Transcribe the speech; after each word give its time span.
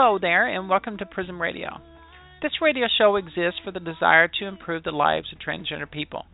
Hello 0.00 0.16
there, 0.16 0.46
and 0.46 0.68
welcome 0.68 0.96
to 0.98 1.06
Prism 1.06 1.42
Radio. 1.42 1.80
This 2.40 2.62
radio 2.62 2.86
show 2.86 3.16
exists 3.16 3.58
for 3.64 3.72
the 3.72 3.80
desire 3.80 4.28
to 4.28 4.46
improve 4.46 4.84
the 4.84 4.92
lives 4.92 5.32
of 5.32 5.40
transgender 5.40 5.90
people. 5.90 6.24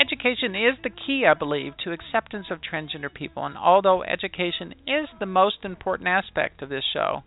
Education 0.00 0.54
is 0.54 0.78
the 0.82 0.88
key, 0.88 1.26
I 1.30 1.34
believe, 1.34 1.74
to 1.84 1.92
acceptance 1.92 2.46
of 2.50 2.60
transgender 2.62 3.12
people, 3.12 3.44
and 3.44 3.54
although 3.54 4.02
education 4.02 4.72
is 4.86 5.10
the 5.20 5.26
most 5.26 5.56
important 5.62 6.08
aspect 6.08 6.62
of 6.62 6.70
this 6.70 6.84
show, 6.90 7.22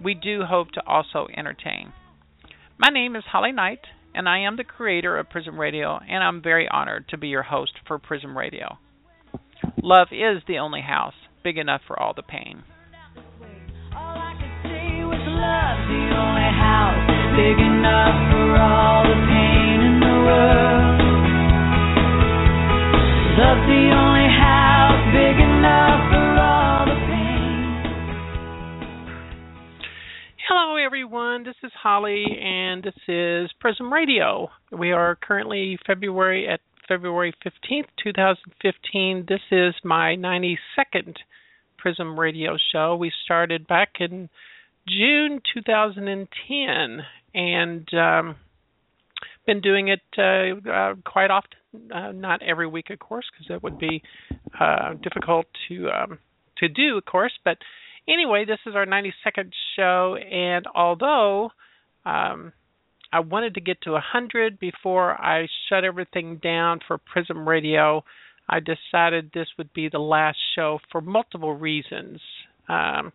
we 0.00 0.14
do 0.14 0.42
hope 0.48 0.70
to 0.74 0.86
also 0.86 1.26
entertain. 1.36 1.92
My 2.78 2.90
name 2.92 3.16
is 3.16 3.24
Holly 3.32 3.50
Knight, 3.50 3.80
and 4.14 4.28
I 4.28 4.38
am 4.38 4.56
the 4.56 4.62
creator 4.62 5.18
of 5.18 5.28
Prism 5.28 5.58
Radio, 5.58 5.98
and 6.08 6.22
I'm 6.22 6.40
very 6.40 6.68
honored 6.68 7.08
to 7.08 7.18
be 7.18 7.26
your 7.26 7.42
host 7.42 7.72
for 7.84 7.98
Prism 7.98 8.38
Radio. 8.38 8.78
Love 9.82 10.12
is 10.12 10.44
the 10.46 10.58
only 10.58 10.82
house 10.82 11.14
big 11.42 11.58
enough 11.58 11.80
for 11.84 11.98
all 11.98 12.14
the 12.14 12.22
pain. 12.22 12.62
all 13.92 14.29
Holly, 31.82 32.24
and 32.42 32.82
this 32.82 32.94
is 33.08 33.50
Prism 33.58 33.90
Radio. 33.90 34.50
We 34.70 34.92
are 34.92 35.16
currently 35.16 35.78
February 35.86 36.46
at 36.46 36.60
February 36.86 37.32
15th, 37.44 37.88
2015. 38.04 39.24
This 39.26 39.40
is 39.50 39.74
my 39.82 40.14
92nd 40.16 41.16
Prism 41.78 42.20
Radio 42.20 42.58
show. 42.70 42.96
We 42.96 43.10
started 43.24 43.66
back 43.66 43.94
in 44.00 44.28
June 44.88 45.40
2010, 45.54 46.98
and 47.34 47.94
um, 47.94 48.36
been 49.46 49.60
doing 49.60 49.88
it 49.88 50.00
uh, 50.18 50.70
uh, 50.70 50.94
quite 51.04 51.30
often. 51.30 51.50
Uh, 51.94 52.10
not 52.12 52.42
every 52.42 52.66
week, 52.66 52.90
of 52.90 52.98
course, 52.98 53.24
because 53.32 53.46
that 53.48 53.62
would 53.62 53.78
be 53.78 54.02
uh, 54.58 54.94
difficult 55.02 55.46
to 55.68 55.88
um, 55.88 56.18
to 56.58 56.68
do, 56.68 56.98
of 56.98 57.04
course. 57.04 57.32
But 57.44 57.58
anyway, 58.08 58.44
this 58.44 58.58
is 58.66 58.74
our 58.74 58.86
92nd 58.86 59.52
show, 59.76 60.16
and 60.16 60.66
although 60.74 61.50
um, 62.04 62.52
I 63.12 63.20
wanted 63.20 63.54
to 63.54 63.60
get 63.60 63.80
to 63.82 63.92
100 63.92 64.58
before 64.58 65.12
I 65.12 65.46
shut 65.68 65.84
everything 65.84 66.38
down 66.42 66.80
for 66.86 66.98
Prism 66.98 67.48
Radio, 67.48 68.04
I 68.48 68.58
decided 68.60 69.30
this 69.32 69.48
would 69.58 69.72
be 69.72 69.88
the 69.88 69.98
last 69.98 70.38
show 70.54 70.80
for 70.90 71.00
multiple 71.00 71.54
reasons. 71.54 72.20
Um, 72.68 73.12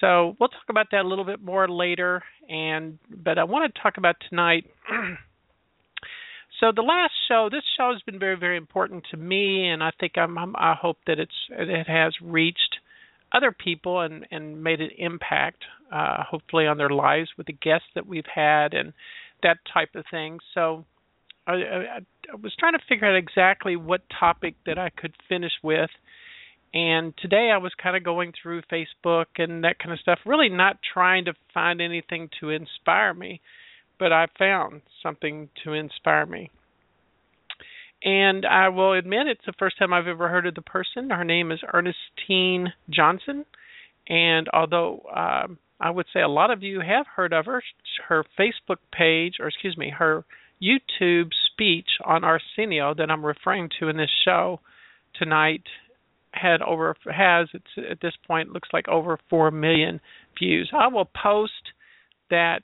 so 0.00 0.36
we'll 0.38 0.48
talk 0.48 0.68
about 0.68 0.88
that 0.92 1.04
a 1.04 1.08
little 1.08 1.24
bit 1.24 1.42
more 1.42 1.68
later. 1.68 2.22
And 2.48 2.98
but 3.24 3.38
I 3.38 3.44
want 3.44 3.72
to 3.72 3.80
talk 3.80 3.96
about 3.96 4.16
tonight. 4.28 4.64
so 6.60 6.72
the 6.74 6.82
last 6.82 7.12
show, 7.28 7.48
this 7.50 7.62
show 7.76 7.92
has 7.92 8.02
been 8.02 8.18
very 8.18 8.36
very 8.36 8.56
important 8.56 9.04
to 9.10 9.16
me, 9.16 9.68
and 9.68 9.82
I 9.82 9.90
think 9.98 10.12
I'm, 10.16 10.36
I'm 10.38 10.54
I 10.56 10.74
hope 10.74 10.98
that 11.06 11.18
it's 11.18 11.32
it 11.50 11.86
has 11.86 12.14
reached 12.22 12.76
other 13.32 13.52
people 13.52 14.00
and 14.00 14.26
and 14.30 14.62
made 14.62 14.80
an 14.80 14.90
impact, 14.98 15.64
uh, 15.92 16.22
hopefully 16.24 16.66
on 16.66 16.78
their 16.78 16.90
lives 16.90 17.30
with 17.36 17.46
the 17.46 17.52
guests 17.52 17.88
that 17.94 18.06
we've 18.06 18.28
had 18.32 18.74
and 18.74 18.92
that 19.42 19.58
type 19.72 19.94
of 19.94 20.04
thing. 20.10 20.38
So. 20.54 20.84
I, 21.48 21.52
I, 21.52 21.98
I 22.32 22.34
was 22.42 22.52
trying 22.58 22.72
to 22.72 22.80
figure 22.88 23.06
out 23.06 23.14
exactly 23.14 23.76
what 23.76 24.00
topic 24.18 24.56
that 24.66 24.80
I 24.80 24.90
could 24.90 25.14
finish 25.28 25.52
with, 25.62 25.90
and 26.74 27.14
today 27.18 27.50
I 27.52 27.58
was 27.58 27.72
kind 27.80 27.96
of 27.96 28.04
going 28.04 28.32
through 28.40 28.62
Facebook 28.70 29.26
and 29.36 29.64
that 29.64 29.78
kind 29.78 29.92
of 29.92 30.00
stuff, 30.00 30.18
really 30.26 30.48
not 30.48 30.78
trying 30.92 31.24
to 31.26 31.34
find 31.54 31.80
anything 31.80 32.28
to 32.40 32.50
inspire 32.50 33.14
me, 33.14 33.40
but 33.98 34.12
I 34.12 34.26
found 34.38 34.82
something 35.02 35.48
to 35.64 35.72
inspire 35.72 36.26
me. 36.26 36.50
And 38.04 38.44
I 38.44 38.68
will 38.68 38.92
admit 38.92 39.26
it's 39.26 39.46
the 39.46 39.54
first 39.58 39.78
time 39.78 39.92
I've 39.92 40.06
ever 40.06 40.28
heard 40.28 40.46
of 40.46 40.54
the 40.54 40.62
person. 40.62 41.10
Her 41.10 41.24
name 41.24 41.50
is 41.50 41.60
Ernestine 41.72 42.72
Johnson. 42.90 43.46
And 44.08 44.48
although 44.52 45.02
um, 45.14 45.58
I 45.80 45.90
would 45.90 46.06
say 46.12 46.20
a 46.20 46.28
lot 46.28 46.50
of 46.50 46.62
you 46.62 46.80
have 46.80 47.06
heard 47.16 47.32
of 47.32 47.46
her, 47.46 47.62
her 48.08 48.24
Facebook 48.38 48.78
page, 48.92 49.36
or 49.40 49.48
excuse 49.48 49.76
me, 49.76 49.92
her 49.96 50.24
YouTube 50.62 51.30
speech 51.52 51.88
on 52.04 52.22
Arsenio 52.22 52.94
that 52.94 53.10
I'm 53.10 53.24
referring 53.24 53.70
to 53.80 53.88
in 53.88 53.96
this 53.96 54.10
show 54.24 54.60
tonight 55.18 55.64
had 56.36 56.62
over 56.62 56.94
has 57.10 57.48
it's 57.54 57.90
at 57.90 58.00
this 58.00 58.14
point 58.26 58.52
looks 58.52 58.68
like 58.72 58.88
over 58.88 59.18
four 59.30 59.50
million 59.50 60.00
views. 60.38 60.70
I 60.76 60.88
will 60.88 61.08
post 61.22 61.52
that 62.30 62.62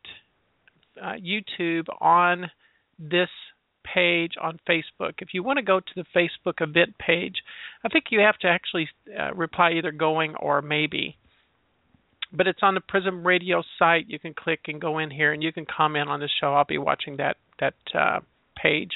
uh, 1.00 1.14
YouTube 1.14 1.86
on 2.00 2.50
this 2.98 3.28
page 3.84 4.32
on 4.40 4.58
Facebook. 4.68 5.14
If 5.18 5.28
you 5.32 5.42
want 5.42 5.58
to 5.58 5.62
go 5.62 5.80
to 5.80 5.92
the 5.96 6.04
Facebook 6.14 6.60
event 6.60 6.96
page, 6.98 7.36
I 7.84 7.88
think 7.88 8.06
you 8.10 8.20
have 8.20 8.38
to 8.38 8.48
actually 8.48 8.88
uh, 9.18 9.34
reply 9.34 9.72
either 9.72 9.92
going 9.92 10.34
or 10.36 10.62
maybe. 10.62 11.16
But 12.32 12.46
it's 12.46 12.60
on 12.62 12.74
the 12.74 12.80
Prism 12.80 13.26
Radio 13.26 13.62
site. 13.78 14.08
You 14.08 14.18
can 14.18 14.34
click 14.34 14.60
and 14.66 14.80
go 14.80 14.98
in 14.98 15.10
here, 15.10 15.32
and 15.32 15.42
you 15.42 15.52
can 15.52 15.66
comment 15.66 16.08
on 16.08 16.20
the 16.20 16.30
show. 16.40 16.54
I'll 16.54 16.64
be 16.64 16.78
watching 16.78 17.18
that 17.18 17.36
that 17.60 17.74
uh, 17.94 18.20
page. 18.60 18.92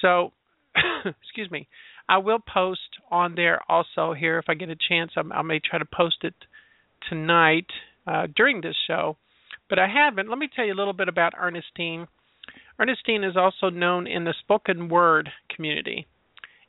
So, 0.00 0.32
excuse 1.22 1.50
me. 1.50 1.66
I 2.08 2.18
will 2.18 2.38
post 2.38 2.80
on 3.10 3.34
there 3.34 3.60
also 3.68 4.12
here 4.12 4.38
if 4.38 4.46
I 4.48 4.54
get 4.54 4.68
a 4.68 4.76
chance. 4.88 5.12
I, 5.16 5.22
I 5.34 5.42
may 5.42 5.60
try 5.60 5.78
to 5.78 5.84
post 5.84 6.18
it 6.22 6.34
tonight 7.08 7.66
uh, 8.06 8.26
during 8.34 8.60
this 8.60 8.76
show, 8.86 9.16
but 9.68 9.78
I 9.78 9.88
haven't. 9.88 10.28
Let 10.28 10.38
me 10.38 10.48
tell 10.54 10.64
you 10.64 10.74
a 10.74 10.76
little 10.76 10.92
bit 10.92 11.08
about 11.08 11.32
Ernestine. 11.38 12.06
Ernestine 12.78 13.24
is 13.24 13.36
also 13.36 13.70
known 13.70 14.06
in 14.06 14.24
the 14.24 14.34
spoken 14.40 14.88
word 14.88 15.30
community, 15.54 16.06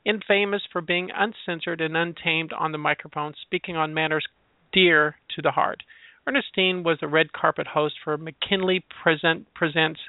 infamous 0.04 0.62
for 0.72 0.80
being 0.80 1.10
uncensored 1.14 1.80
and 1.80 1.96
untamed 1.96 2.52
on 2.52 2.72
the 2.72 2.78
microphone, 2.78 3.34
speaking 3.42 3.76
on 3.76 3.92
matters 3.92 4.26
dear 4.72 5.16
to 5.34 5.42
the 5.42 5.50
heart. 5.50 5.82
Ernestine 6.26 6.82
was 6.82 6.98
a 7.02 7.08
red 7.08 7.32
carpet 7.32 7.66
host 7.66 7.94
for 8.02 8.16
McKinley 8.16 8.84
Present 9.02 9.46
Presents 9.54 10.00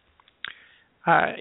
uh, 1.05 1.33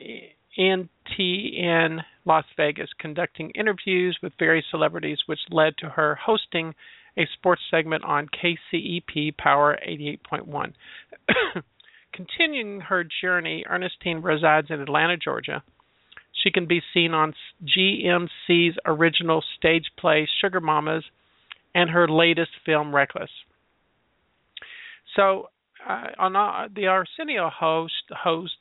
NTN 0.59 2.01
Las 2.27 2.45
Vegas, 2.57 2.91
conducting 2.99 3.51
interviews 3.51 4.19
with 4.23 4.33
various 4.39 4.67
celebrities, 4.71 5.19
which 5.27 5.39
led 5.51 5.79
to 5.79 5.89
her 5.89 6.17
hosting 6.17 6.75
a 7.17 7.27
sports 7.35 7.63
segment 7.71 8.05
on 8.05 8.29
KCEP 8.29 9.37
Power 9.39 9.79
88.1. 9.89 10.73
Continuing 12.13 12.81
her 12.81 13.05
journey, 13.23 13.65
Ernestine 13.69 14.23
resides 14.23 14.69
in 14.71 14.81
Atlanta, 14.81 15.17
Georgia. 15.17 15.63
She 16.43 16.51
can 16.51 16.67
be 16.67 16.83
seen 16.93 17.13
on 17.15 17.35
GMC's 17.65 18.77
original 18.85 19.43
stage 19.57 19.87
play 19.99 20.29
Sugar 20.41 20.61
Momma's 20.61 21.05
and 21.75 21.91
her 21.91 22.09
latest 22.09 22.51
film 22.65 22.95
Reckless. 22.95 23.31
So, 25.15 25.49
uh, 25.89 26.07
on 26.19 26.37
uh, 26.37 26.69
the 26.75 26.87
Arsenio 26.87 27.51
host 27.51 27.93
host 28.11 28.55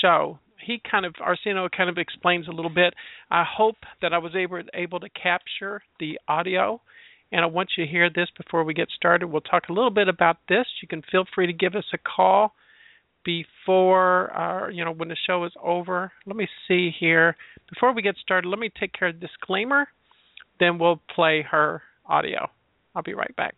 show, 0.00 0.38
he 0.64 0.80
kind 0.90 1.06
of 1.06 1.14
Arsenio 1.20 1.68
kind 1.68 1.90
of 1.90 1.98
explains 1.98 2.48
a 2.48 2.52
little 2.52 2.70
bit. 2.70 2.94
I 3.30 3.44
hope 3.46 3.76
that 4.02 4.12
I 4.12 4.18
was 4.18 4.34
able 4.34 4.62
able 4.74 5.00
to 5.00 5.08
capture 5.08 5.82
the 6.00 6.18
audio, 6.28 6.80
and 7.32 7.42
I 7.42 7.46
want 7.46 7.70
you 7.76 7.84
to 7.84 7.90
hear 7.90 8.10
this 8.10 8.28
before 8.36 8.64
we 8.64 8.74
get 8.74 8.88
started. 8.94 9.26
We'll 9.26 9.40
talk 9.40 9.64
a 9.68 9.72
little 9.72 9.90
bit 9.90 10.08
about 10.08 10.38
this. 10.48 10.66
You 10.82 10.88
can 10.88 11.02
feel 11.10 11.24
free 11.34 11.46
to 11.46 11.52
give 11.52 11.74
us 11.74 11.84
a 11.92 11.98
call 11.98 12.54
before 13.24 14.36
uh, 14.36 14.68
you 14.68 14.84
know 14.84 14.92
when 14.92 15.08
the 15.08 15.16
show 15.26 15.44
is 15.44 15.52
over. 15.62 16.12
Let 16.26 16.36
me 16.36 16.48
see 16.68 16.90
here. 16.98 17.36
Before 17.72 17.92
we 17.92 18.02
get 18.02 18.16
started, 18.16 18.48
let 18.48 18.58
me 18.58 18.70
take 18.78 18.92
care 18.92 19.08
of 19.08 19.20
the 19.20 19.26
disclaimer. 19.26 19.88
Then 20.60 20.78
we'll 20.78 21.00
play 21.14 21.42
her 21.50 21.82
audio. 22.06 22.48
I'll 22.94 23.02
be 23.02 23.14
right 23.14 23.34
back. 23.36 23.56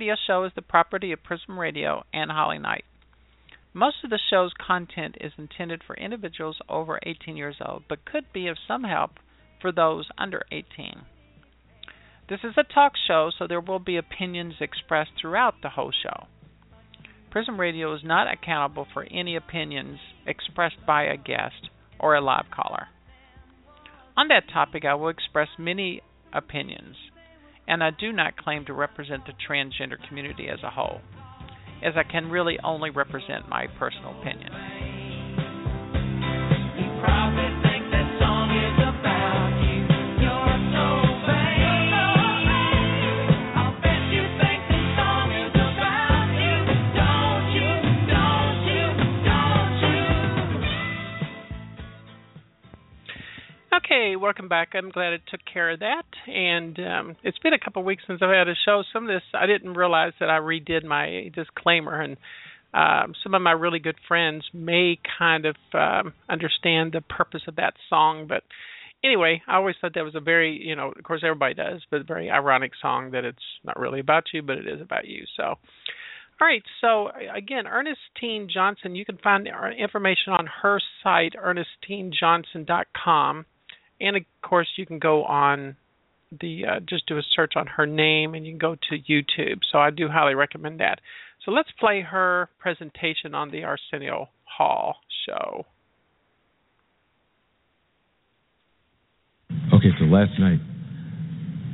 Radio 0.00 0.16
show 0.26 0.44
is 0.44 0.52
the 0.56 0.62
property 0.62 1.12
of 1.12 1.22
Prism 1.22 1.58
Radio 1.58 2.04
and 2.10 2.30
Holly 2.30 2.58
Knight. 2.58 2.84
Most 3.74 3.96
of 4.02 4.08
the 4.08 4.18
show's 4.30 4.50
content 4.66 5.18
is 5.20 5.32
intended 5.36 5.82
for 5.86 5.94
individuals 5.94 6.56
over 6.70 6.98
18 7.02 7.36
years 7.36 7.56
old, 7.62 7.82
but 7.86 8.06
could 8.06 8.24
be 8.32 8.46
of 8.46 8.56
some 8.66 8.84
help 8.84 9.10
for 9.60 9.70
those 9.70 10.08
under 10.16 10.42
18. 10.50 10.64
This 12.30 12.38
is 12.42 12.54
a 12.56 12.62
talk 12.62 12.92
show, 13.06 13.30
so 13.38 13.46
there 13.46 13.60
will 13.60 13.78
be 13.78 13.98
opinions 13.98 14.54
expressed 14.58 15.10
throughout 15.20 15.56
the 15.62 15.68
whole 15.68 15.92
show. 15.92 16.28
Prism 17.30 17.60
Radio 17.60 17.94
is 17.94 18.00
not 18.02 18.26
accountable 18.32 18.86
for 18.94 19.06
any 19.10 19.36
opinions 19.36 19.98
expressed 20.26 20.78
by 20.86 21.02
a 21.02 21.18
guest 21.18 21.68
or 21.98 22.14
a 22.14 22.22
live 22.22 22.46
caller. 22.50 22.88
On 24.16 24.28
that 24.28 24.50
topic, 24.50 24.86
I 24.86 24.94
will 24.94 25.10
express 25.10 25.48
many 25.58 26.00
opinions, 26.32 26.96
and 27.70 27.84
I 27.84 27.90
do 27.90 28.12
not 28.12 28.36
claim 28.36 28.64
to 28.64 28.72
represent 28.72 29.22
the 29.26 29.32
transgender 29.48 29.96
community 30.08 30.48
as 30.48 30.58
a 30.64 30.70
whole, 30.70 31.00
as 31.84 31.94
I 31.96 32.02
can 32.02 32.28
really 32.28 32.58
only 32.64 32.90
represent 32.90 33.48
my 33.48 33.68
personal 33.78 34.20
opinion. 34.20 34.50
Okay, 53.84 54.14
welcome 54.14 54.48
back. 54.48 54.70
I'm 54.74 54.90
glad 54.90 55.14
it 55.14 55.22
took 55.30 55.40
care 55.50 55.70
of 55.70 55.80
that. 55.80 56.04
And 56.26 56.78
um, 56.80 57.16
it's 57.22 57.38
been 57.38 57.54
a 57.54 57.58
couple 57.58 57.80
of 57.80 57.86
weeks 57.86 58.02
since 58.06 58.20
I've 58.22 58.28
had 58.28 58.48
a 58.48 58.54
show. 58.64 58.82
Some 58.92 59.04
of 59.04 59.08
this 59.08 59.22
I 59.32 59.46
didn't 59.46 59.74
realize 59.74 60.12
that 60.20 60.28
I 60.28 60.38
redid 60.38 60.84
my 60.84 61.30
disclaimer, 61.34 62.00
and 62.00 62.16
um, 62.74 63.14
some 63.22 63.34
of 63.34 63.40
my 63.40 63.52
really 63.52 63.78
good 63.78 63.96
friends 64.06 64.44
may 64.52 64.98
kind 65.18 65.46
of 65.46 65.56
um, 65.72 66.12
understand 66.28 66.92
the 66.92 67.00
purpose 67.00 67.42
of 67.48 67.56
that 67.56 67.72
song. 67.88 68.26
But 68.28 68.42
anyway, 69.02 69.40
I 69.48 69.56
always 69.56 69.76
thought 69.80 69.94
that 69.94 70.04
was 70.04 70.14
a 70.14 70.20
very, 70.20 70.60
you 70.62 70.76
know, 70.76 70.92
of 70.96 71.02
course 71.02 71.22
everybody 71.24 71.54
does, 71.54 71.80
but 71.90 72.02
a 72.02 72.04
very 72.04 72.30
ironic 72.30 72.72
song 72.82 73.12
that 73.12 73.24
it's 73.24 73.38
not 73.64 73.78
really 73.78 74.00
about 74.00 74.24
you, 74.34 74.42
but 74.42 74.58
it 74.58 74.68
is 74.68 74.82
about 74.82 75.06
you. 75.06 75.24
So. 75.36 75.54
All 76.42 76.46
right, 76.46 76.62
so 76.80 77.10
again, 77.36 77.66
Ernestine 77.66 78.48
Johnson, 78.50 78.96
you 78.96 79.04
can 79.04 79.18
find 79.18 79.46
information 79.78 80.32
on 80.32 80.48
her 80.62 80.80
site, 81.02 81.34
ernestinejohnson.com 81.34 83.44
and 84.00 84.16
of 84.16 84.22
course 84.42 84.68
you 84.76 84.86
can 84.86 84.98
go 84.98 85.24
on 85.24 85.76
the 86.40 86.62
uh, 86.66 86.80
just 86.88 87.06
do 87.06 87.18
a 87.18 87.22
search 87.34 87.52
on 87.56 87.66
her 87.66 87.86
name 87.86 88.34
and 88.34 88.46
you 88.46 88.52
can 88.52 88.58
go 88.58 88.76
to 88.76 89.12
YouTube. 89.12 89.60
So 89.70 89.78
I 89.78 89.90
do 89.90 90.08
highly 90.08 90.34
recommend 90.34 90.80
that. 90.80 91.00
So 91.44 91.50
let's 91.50 91.70
play 91.78 92.02
her 92.02 92.48
presentation 92.58 93.34
on 93.34 93.50
the 93.50 93.64
Arsenio 93.64 94.28
Hall 94.44 94.96
show. 95.26 95.66
Okay, 99.74 99.90
so 99.98 100.04
last 100.04 100.38
night 100.38 100.60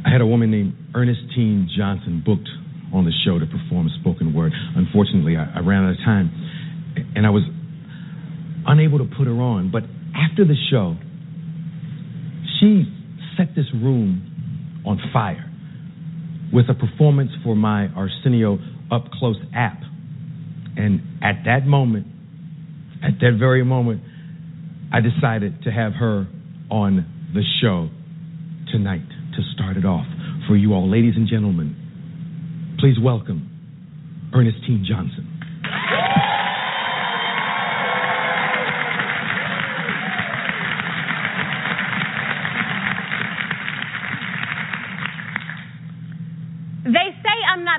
I 0.07 0.11
had 0.11 0.21
a 0.21 0.27
woman 0.27 0.51
named 0.51 0.75
Ernestine 0.95 1.69
Johnson 1.77 2.23
booked 2.25 2.49
on 2.95 3.05
the 3.05 3.13
show 3.25 3.39
to 3.39 3.47
perform 3.47 3.91
spoken 4.01 4.33
word. 4.33 4.53
Unfortunately, 4.75 5.37
I, 5.37 5.59
I 5.59 5.61
ran 5.61 5.85
out 5.85 5.91
of 5.91 5.97
time 5.99 6.31
and 7.15 7.27
I 7.27 7.31
was 7.31 7.43
unable 8.67 8.99
to 8.99 9.05
put 9.05 9.27
her 9.27 9.35
on. 9.35 9.71
But 9.71 9.83
after 10.15 10.45
the 10.45 10.55
show, 10.71 10.97
she 12.61 12.85
set 13.37 13.55
this 13.55 13.67
room 13.75 14.83
on 14.87 15.01
fire 15.13 15.51
with 16.53 16.67
a 16.69 16.75
performance 16.75 17.31
for 17.45 17.55
my 17.55 17.89
Arsenio 17.89 18.59
Up 18.91 19.11
Close 19.13 19.39
app. 19.55 19.81
And 20.77 21.01
at 21.23 21.43
that 21.45 21.67
moment, 21.67 22.07
at 23.03 23.19
that 23.21 23.37
very 23.39 23.65
moment, 23.65 24.03
I 24.93 25.01
decided 25.01 25.63
to 25.65 25.71
have 25.71 25.93
her 25.95 26.27
on 26.71 27.31
the 27.35 27.43
show 27.61 27.89
tonight 28.73 29.09
to 29.37 29.43
start 29.55 29.77
it 29.77 29.85
off. 29.85 30.07
For 30.49 30.57
you 30.57 30.73
all, 30.73 30.89
ladies 30.91 31.15
and 31.17 31.29
gentlemen, 31.29 32.77
please 32.79 32.97
welcome 33.03 34.31
Ernestine 34.33 34.85
Johnson. 34.89 35.37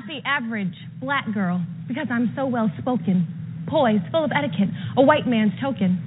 the 0.08 0.27
average 0.38 0.74
black 1.00 1.26
girl 1.34 1.64
because 1.88 2.06
I'm 2.10 2.32
so 2.36 2.46
well 2.46 2.70
spoken, 2.78 3.26
poised, 3.66 4.06
full 4.12 4.24
of 4.24 4.30
etiquette, 4.30 4.70
a 4.96 5.02
white 5.02 5.26
man's 5.26 5.52
token. 5.60 5.98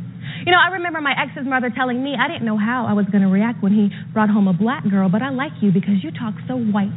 You 0.45 0.51
know, 0.51 0.61
I 0.61 0.79
remember 0.79 1.01
my 1.01 1.11
ex's 1.11 1.43
mother 1.43 1.67
telling 1.67 1.99
me 1.99 2.15
I 2.15 2.31
didn't 2.31 2.45
know 2.45 2.57
how 2.57 2.87
I 2.87 2.93
was 2.93 3.05
going 3.11 3.23
to 3.23 3.27
react 3.27 3.61
when 3.61 3.73
he 3.73 3.89
brought 4.13 4.29
home 4.29 4.47
a 4.47 4.53
black 4.53 4.87
girl, 4.87 5.09
but 5.09 5.21
I 5.21 5.29
like 5.29 5.51
you 5.61 5.71
because 5.71 5.99
you 5.99 6.11
talk 6.15 6.35
so 6.47 6.55
white. 6.55 6.95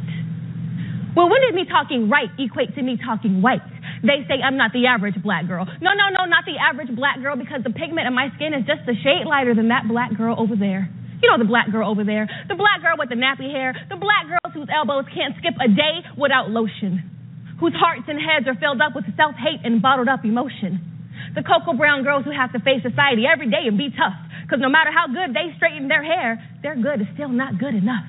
Well, 1.15 1.27
when 1.27 1.41
did 1.43 1.55
me 1.55 1.67
talking 1.67 2.09
right 2.09 2.31
equate 2.39 2.75
to 2.75 2.81
me 2.81 2.95
talking 2.95 3.41
white? 3.41 3.63
They 4.03 4.23
say 4.27 4.39
I'm 4.39 4.55
not 4.55 4.71
the 4.71 4.87
average 4.87 5.19
black 5.21 5.47
girl. 5.47 5.65
No, 5.65 5.91
no, 5.91 6.07
no, 6.15 6.23
not 6.27 6.47
the 6.47 6.55
average 6.55 6.93
black 6.95 7.19
girl 7.19 7.35
because 7.35 7.63
the 7.63 7.71
pigment 7.71 8.07
in 8.07 8.13
my 8.15 8.31
skin 8.35 8.53
is 8.53 8.63
just 8.63 8.87
a 8.87 8.95
shade 8.95 9.27
lighter 9.27 9.55
than 9.55 9.69
that 9.69 9.87
black 9.87 10.15
girl 10.15 10.35
over 10.39 10.55
there. 10.55 10.87
You 11.23 11.31
know 11.31 11.39
the 11.39 11.47
black 11.47 11.71
girl 11.71 11.89
over 11.89 12.03
there. 12.03 12.27
The 12.47 12.55
black 12.55 12.83
girl 12.83 12.95
with 12.99 13.09
the 13.09 13.15
nappy 13.15 13.51
hair. 13.51 13.75
The 13.89 13.95
black 13.95 14.27
girls 14.27 14.53
whose 14.53 14.67
elbows 14.69 15.05
can't 15.15 15.35
skip 15.39 15.55
a 15.59 15.67
day 15.67 16.03
without 16.19 16.51
lotion. 16.51 17.14
Whose 17.59 17.73
hearts 17.73 18.03
and 18.07 18.19
heads 18.19 18.47
are 18.47 18.59
filled 18.59 18.81
up 18.81 18.95
with 18.95 19.05
self 19.15 19.35
hate 19.35 19.63
and 19.63 19.81
bottled 19.81 20.09
up 20.11 20.25
emotion. 20.25 20.79
The 21.35 21.43
cocoa 21.43 21.75
brown 21.75 22.03
girls 22.03 22.23
who 22.25 22.31
have 22.31 22.51
to 22.51 22.59
face 22.59 22.83
society 22.83 23.23
every 23.23 23.47
day 23.49 23.67
and 23.67 23.77
be 23.77 23.89
tough. 23.91 24.15
Because 24.43 24.59
no 24.61 24.69
matter 24.69 24.91
how 24.91 25.07
good 25.07 25.33
they 25.33 25.55
straighten 25.57 25.87
their 25.87 26.03
hair, 26.03 26.37
their 26.61 26.75
good 26.75 27.01
is 27.01 27.07
still 27.15 27.31
not 27.31 27.57
good 27.57 27.73
enough. 27.73 28.05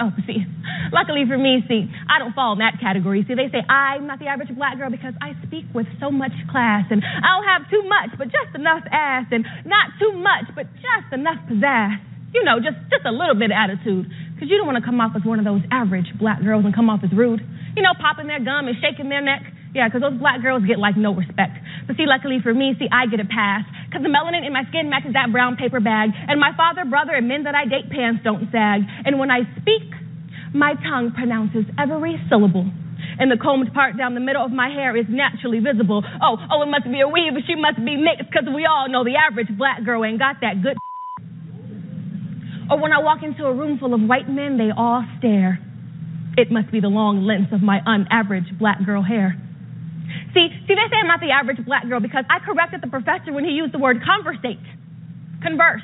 Oh, 0.00 0.10
see, 0.26 0.46
luckily 0.92 1.24
for 1.28 1.36
me, 1.36 1.60
see, 1.68 1.86
I 2.08 2.18
don't 2.18 2.34
fall 2.34 2.54
in 2.54 2.60
that 2.64 2.80
category. 2.80 3.24
See, 3.28 3.34
they 3.34 3.52
say 3.52 3.60
I'm 3.66 4.06
not 4.06 4.18
the 4.18 4.26
average 4.26 4.50
black 4.56 4.78
girl 4.78 4.90
because 4.90 5.14
I 5.20 5.36
speak 5.46 5.66
with 5.74 5.86
so 6.00 6.10
much 6.10 6.32
class, 6.50 6.86
and 6.90 7.02
I 7.04 7.28
don't 7.36 7.48
have 7.48 7.70
too 7.70 7.84
much, 7.86 8.16
but 8.16 8.32
just 8.32 8.54
enough 8.54 8.82
ass, 8.90 9.26
and 9.30 9.44
not 9.66 9.94
too 10.00 10.16
much, 10.16 10.48
but 10.54 10.66
just 10.80 11.12
enough 11.12 11.38
pizzazz 11.46 12.00
you 12.32 12.44
know, 12.44 12.60
just 12.60 12.76
just 12.90 13.04
a 13.04 13.12
little 13.12 13.34
bit 13.34 13.50
of 13.50 13.56
attitude, 13.56 14.08
because 14.34 14.48
you 14.48 14.56
don't 14.56 14.66
want 14.68 14.78
to 14.78 14.84
come 14.84 15.00
off 15.00 15.12
as 15.16 15.24
one 15.24 15.38
of 15.38 15.46
those 15.46 15.62
average 15.70 16.06
black 16.18 16.42
girls 16.42 16.64
and 16.64 16.74
come 16.74 16.88
off 16.90 17.00
as 17.04 17.12
rude. 17.12 17.40
You 17.76 17.82
know, 17.82 17.94
popping 17.96 18.26
their 18.26 18.42
gum 18.42 18.68
and 18.68 18.76
shaking 18.80 19.08
their 19.08 19.22
neck. 19.22 19.42
Yeah, 19.76 19.86
because 19.86 20.00
those 20.00 20.16
black 20.16 20.40
girls 20.40 20.64
get 20.64 20.80
like 20.80 20.96
no 20.96 21.12
respect. 21.12 21.60
But 21.86 21.96
see, 22.00 22.08
luckily 22.08 22.40
for 22.42 22.52
me, 22.52 22.72
see, 22.80 22.88
I 22.88 23.04
get 23.04 23.20
a 23.20 23.28
pass 23.28 23.68
because 23.86 24.00
the 24.00 24.08
melanin 24.08 24.44
in 24.44 24.52
my 24.52 24.64
skin 24.72 24.88
matches 24.88 25.12
that 25.12 25.28
brown 25.30 25.56
paper 25.56 25.80
bag, 25.80 26.10
and 26.12 26.40
my 26.40 26.56
father, 26.56 26.88
brother, 26.88 27.12
and 27.12 27.28
men 27.28 27.44
that 27.44 27.54
I 27.54 27.68
date 27.68 27.92
pants 27.92 28.24
don't 28.24 28.48
sag. 28.50 28.80
And 29.04 29.20
when 29.20 29.30
I 29.30 29.44
speak, 29.60 29.92
my 30.56 30.72
tongue 30.88 31.12
pronounces 31.12 31.68
every 31.76 32.16
syllable 32.28 32.64
and 33.18 33.30
the 33.30 33.36
combed 33.36 33.72
part 33.74 33.98
down 33.98 34.14
the 34.14 34.20
middle 34.20 34.44
of 34.44 34.52
my 34.52 34.68
hair 34.68 34.96
is 34.96 35.06
naturally 35.08 35.58
visible. 35.58 36.02
Oh, 36.22 36.36
oh, 36.50 36.62
it 36.62 36.70
must 36.70 36.84
be 36.84 37.00
a 37.00 37.08
weave, 37.08 37.34
she 37.46 37.54
must 37.54 37.78
be 37.78 37.96
mixed, 37.96 38.30
because 38.30 38.48
we 38.48 38.64
all 38.64 38.88
know 38.88 39.04
the 39.04 39.16
average 39.18 39.50
black 39.56 39.84
girl 39.84 40.04
ain't 40.04 40.18
got 40.18 40.40
that 40.40 40.62
good 40.62 40.78
or 42.70 42.78
when 42.78 42.92
I 42.92 43.00
walk 43.00 43.22
into 43.22 43.44
a 43.44 43.54
room 43.54 43.78
full 43.78 43.94
of 43.94 44.00
white 44.00 44.28
men, 44.28 44.58
they 44.58 44.70
all 44.76 45.04
stare. 45.18 45.58
It 46.36 46.50
must 46.52 46.70
be 46.70 46.80
the 46.80 46.88
long 46.88 47.24
length 47.24 47.52
of 47.52 47.62
my 47.62 47.80
unaverage 47.84 48.46
black 48.58 48.84
girl 48.84 49.02
hair. 49.02 49.36
See, 50.34 50.48
see, 50.66 50.74
they 50.74 50.88
say 50.88 50.96
I'm 51.00 51.08
not 51.08 51.20
the 51.20 51.32
average 51.32 51.64
black 51.64 51.88
girl 51.88 52.00
because 52.00 52.24
I 52.30 52.38
corrected 52.44 52.80
the 52.80 52.88
professor 52.88 53.32
when 53.32 53.44
he 53.44 53.52
used 53.52 53.74
the 53.74 53.78
word 53.78 53.98
conversate, 54.04 54.62
converse. 55.42 55.82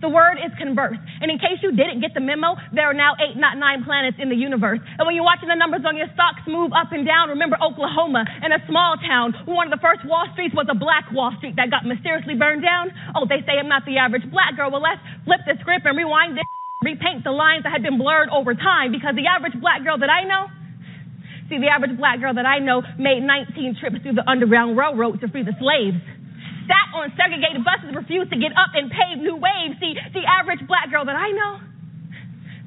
The 0.00 0.12
word 0.12 0.36
is 0.36 0.52
converse. 0.60 1.00
And 1.20 1.32
in 1.32 1.40
case 1.40 1.64
you 1.64 1.72
didn't 1.72 2.04
get 2.04 2.12
the 2.12 2.20
memo, 2.20 2.56
there 2.76 2.84
are 2.84 2.96
now 2.96 3.16
eight, 3.16 3.36
not 3.36 3.56
nine 3.56 3.84
planets 3.84 4.20
in 4.20 4.28
the 4.28 4.36
universe. 4.36 4.80
And 4.98 5.04
when 5.08 5.16
you're 5.16 5.24
watching 5.24 5.48
the 5.48 5.56
numbers 5.56 5.88
on 5.88 5.96
your 5.96 6.08
stocks 6.12 6.44
move 6.44 6.76
up 6.76 6.92
and 6.92 7.08
down, 7.08 7.32
remember 7.32 7.56
Oklahoma 7.56 8.28
in 8.44 8.52
a 8.52 8.60
small 8.68 9.00
town 9.00 9.32
one 9.48 9.70
of 9.70 9.72
the 9.72 9.80
first 9.80 10.04
Wall 10.04 10.28
Streets 10.36 10.54
was 10.54 10.68
a 10.68 10.76
black 10.76 11.08
Wall 11.12 11.32
Street 11.40 11.56
that 11.56 11.72
got 11.72 11.88
mysteriously 11.88 12.36
burned 12.36 12.60
down. 12.60 12.92
Oh, 13.16 13.24
they 13.24 13.40
say 13.48 13.56
I'm 13.56 13.72
not 13.72 13.88
the 13.88 13.96
average 13.96 14.28
black 14.28 14.56
girl. 14.56 14.68
Well, 14.68 14.84
let's 14.84 15.00
flip 15.24 15.40
the 15.48 15.56
script 15.64 15.88
and 15.88 15.96
rewind 15.96 16.36
this, 16.36 16.48
repaint 16.84 17.24
the 17.24 17.32
lines 17.32 17.64
that 17.64 17.72
had 17.72 17.82
been 17.82 17.96
blurred 17.96 18.28
over 18.28 18.52
time 18.52 18.92
because 18.92 19.16
the 19.16 19.24
average 19.24 19.56
black 19.60 19.80
girl 19.80 19.96
that 19.96 20.12
I 20.12 20.28
know 20.28 20.52
See, 21.48 21.58
the 21.62 21.70
average 21.70 21.96
black 21.96 22.18
girl 22.18 22.34
that 22.34 22.46
I 22.46 22.58
know 22.58 22.82
made 22.98 23.22
19 23.22 23.76
trips 23.78 24.02
through 24.02 24.18
the 24.18 24.28
Underground 24.28 24.76
Railroad 24.76 25.20
to 25.20 25.28
free 25.28 25.46
the 25.46 25.54
slaves 25.62 25.94
sat 26.66 26.86
on 26.94 27.10
segregated 27.16 27.62
buses, 27.62 27.94
refused 27.94 28.30
to 28.30 28.38
get 28.38 28.52
up 28.54 28.74
and 28.74 28.90
pave 28.90 29.22
new 29.22 29.38
waves. 29.38 29.78
See, 29.80 29.94
the 30.12 30.26
average 30.26 30.62
black 30.66 30.90
girl 30.90 31.06
that 31.06 31.16
I 31.16 31.30
know, 31.32 31.52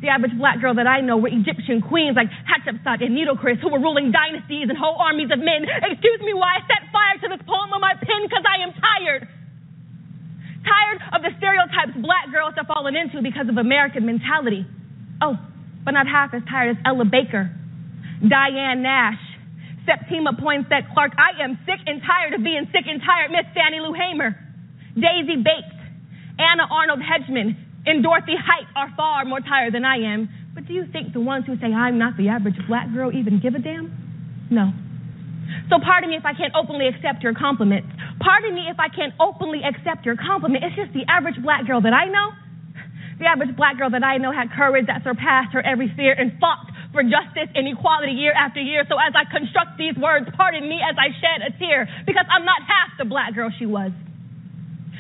the 0.02 0.08
average 0.08 0.32
black 0.40 0.64
girl 0.64 0.74
that 0.80 0.88
I 0.88 1.04
know 1.04 1.20
were 1.20 1.28
Egyptian 1.28 1.84
queens 1.84 2.16
like 2.16 2.32
Hatshepsut 2.48 3.04
and 3.04 3.12
Nitocris 3.12 3.60
who 3.60 3.68
were 3.68 3.84
ruling 3.84 4.16
dynasties 4.16 4.72
and 4.72 4.78
whole 4.80 4.96
armies 4.96 5.28
of 5.28 5.40
men. 5.40 5.68
Excuse 5.68 6.22
me 6.24 6.32
why 6.32 6.56
I 6.56 6.62
set 6.64 6.88
fire 6.92 7.20
to 7.20 7.28
this 7.36 7.44
poem 7.44 7.76
on 7.76 7.84
my 7.84 7.94
pen 8.00 8.24
because 8.24 8.44
I 8.48 8.64
am 8.64 8.72
tired. 8.80 9.28
Tired 10.64 11.00
of 11.16 11.20
the 11.24 11.32
stereotypes 11.36 12.00
black 12.00 12.32
girls 12.32 12.56
have 12.56 12.68
fallen 12.68 12.96
into 12.96 13.20
because 13.20 13.52
of 13.52 13.60
American 13.60 14.08
mentality. 14.08 14.64
Oh, 15.20 15.36
but 15.84 15.92
not 15.92 16.08
half 16.08 16.34
as 16.34 16.44
tired 16.48 16.76
as 16.76 16.80
Ella 16.86 17.04
Baker, 17.04 17.52
Diane 18.24 18.84
Nash, 18.84 19.20
Septima 19.86 20.34
Poinsette 20.34 20.94
Clark. 20.94 21.14
I 21.18 21.44
am 21.44 21.58
sick 21.66 21.80
and 21.86 22.02
tired 22.02 22.34
of 22.34 22.44
being 22.44 22.68
sick 22.72 22.86
and 22.88 23.02
tired, 23.02 23.32
Miss 23.32 23.46
Fannie 23.54 23.80
Lou 23.80 23.94
Hamer. 23.94 24.36
Daisy 24.96 25.38
Bates, 25.38 25.80
Anna 26.40 26.66
Arnold 26.70 27.00
Hedgeman, 27.00 27.56
and 27.86 28.04
Dorothy 28.04 28.36
Height 28.36 28.68
are 28.76 28.92
far 28.98 29.24
more 29.26 29.40
tired 29.40 29.74
than 29.74 29.86
I 29.86 29.98
am. 30.14 30.30
But 30.54 30.68
do 30.68 30.74
you 30.74 30.86
think 30.92 31.14
the 31.14 31.22
ones 31.22 31.46
who 31.46 31.56
say 31.58 31.72
I'm 31.72 31.98
not 31.98 32.18
the 32.18 32.30
average 32.30 32.58
black 32.68 32.92
girl 32.92 33.12
even 33.14 33.40
give 33.40 33.56
a 33.56 33.60
damn? 33.60 34.48
No. 34.50 34.74
So 35.70 35.78
pardon 35.82 36.10
me 36.10 36.18
if 36.18 36.26
I 36.26 36.34
can't 36.34 36.54
openly 36.56 36.88
accept 36.88 37.24
your 37.24 37.34
compliment. 37.34 37.86
Pardon 38.20 38.54
me 38.54 38.68
if 38.70 38.80
I 38.80 38.90
can't 38.90 39.14
openly 39.20 39.62
accept 39.64 40.06
your 40.06 40.18
compliment. 40.18 40.64
It's 40.64 40.76
just 40.76 40.94
the 40.94 41.06
average 41.08 41.42
black 41.42 41.66
girl 41.66 41.82
that 41.82 41.94
I 41.94 42.06
know. 42.06 42.34
The 43.20 43.26
average 43.26 43.56
black 43.56 43.78
girl 43.78 43.90
that 43.90 44.04
I 44.04 44.18
know 44.18 44.32
had 44.32 44.52
courage 44.52 44.88
that 44.88 45.04
surpassed 45.04 45.54
her 45.54 45.62
every 45.62 45.92
fear 45.96 46.14
and 46.14 46.40
fought 46.40 46.66
for 46.92 47.04
justice 47.06 47.50
and 47.54 47.70
equality 47.70 48.14
year 48.14 48.34
after 48.34 48.60
year. 48.60 48.84
So 48.90 48.98
as 48.98 49.14
I 49.14 49.30
construct 49.30 49.78
these 49.78 49.94
words, 49.98 50.26
pardon 50.34 50.66
me 50.66 50.82
as 50.82 50.98
I 50.98 51.14
shed 51.14 51.46
a 51.46 51.52
tear 51.58 51.86
because 52.06 52.26
I'm 52.30 52.46
not 52.46 52.62
half 52.66 52.98
the 52.98 53.06
black 53.06 53.36
girl 53.36 53.50
she 53.54 53.66
was. 53.66 53.92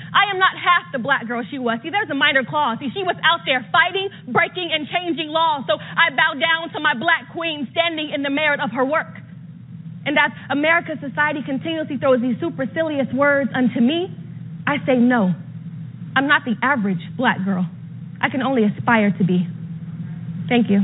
I 0.09 0.33
am 0.33 0.39
not 0.41 0.57
half 0.57 0.89
the 0.91 0.97
black 0.97 1.27
girl 1.27 1.45
she 1.45 1.59
was. 1.61 1.79
See, 1.83 1.89
there's 1.89 2.09
a 2.09 2.17
minor 2.17 2.43
clause. 2.43 2.77
See, 2.81 2.89
she 2.93 3.05
was 3.05 3.15
out 3.21 3.45
there 3.45 3.61
fighting, 3.69 4.09
breaking, 4.33 4.73
and 4.73 4.89
changing 4.89 5.29
laws. 5.29 5.65
So 5.69 5.77
I 5.77 6.09
bow 6.09 6.33
down 6.33 6.73
to 6.73 6.79
my 6.79 6.97
black 6.97 7.29
queen 7.33 7.69
standing 7.71 8.09
in 8.13 8.23
the 8.23 8.33
merit 8.33 8.59
of 8.59 8.71
her 8.73 8.85
work. 8.85 9.21
And 10.05 10.17
as 10.17 10.31
America's 10.49 10.97
society 10.97 11.41
continuously 11.45 11.97
throws 11.97 12.21
these 12.21 12.39
supercilious 12.41 13.07
words 13.13 13.51
unto 13.53 13.79
me, 13.81 14.09
I 14.65 14.77
say 14.85 14.97
no. 14.97 15.33
I'm 16.15 16.27
not 16.27 16.41
the 16.45 16.55
average 16.63 17.01
black 17.17 17.45
girl. 17.45 17.69
I 18.21 18.29
can 18.29 18.41
only 18.41 18.63
aspire 18.65 19.11
to 19.11 19.23
be. 19.23 19.45
Thank 20.49 20.69
you. 20.69 20.81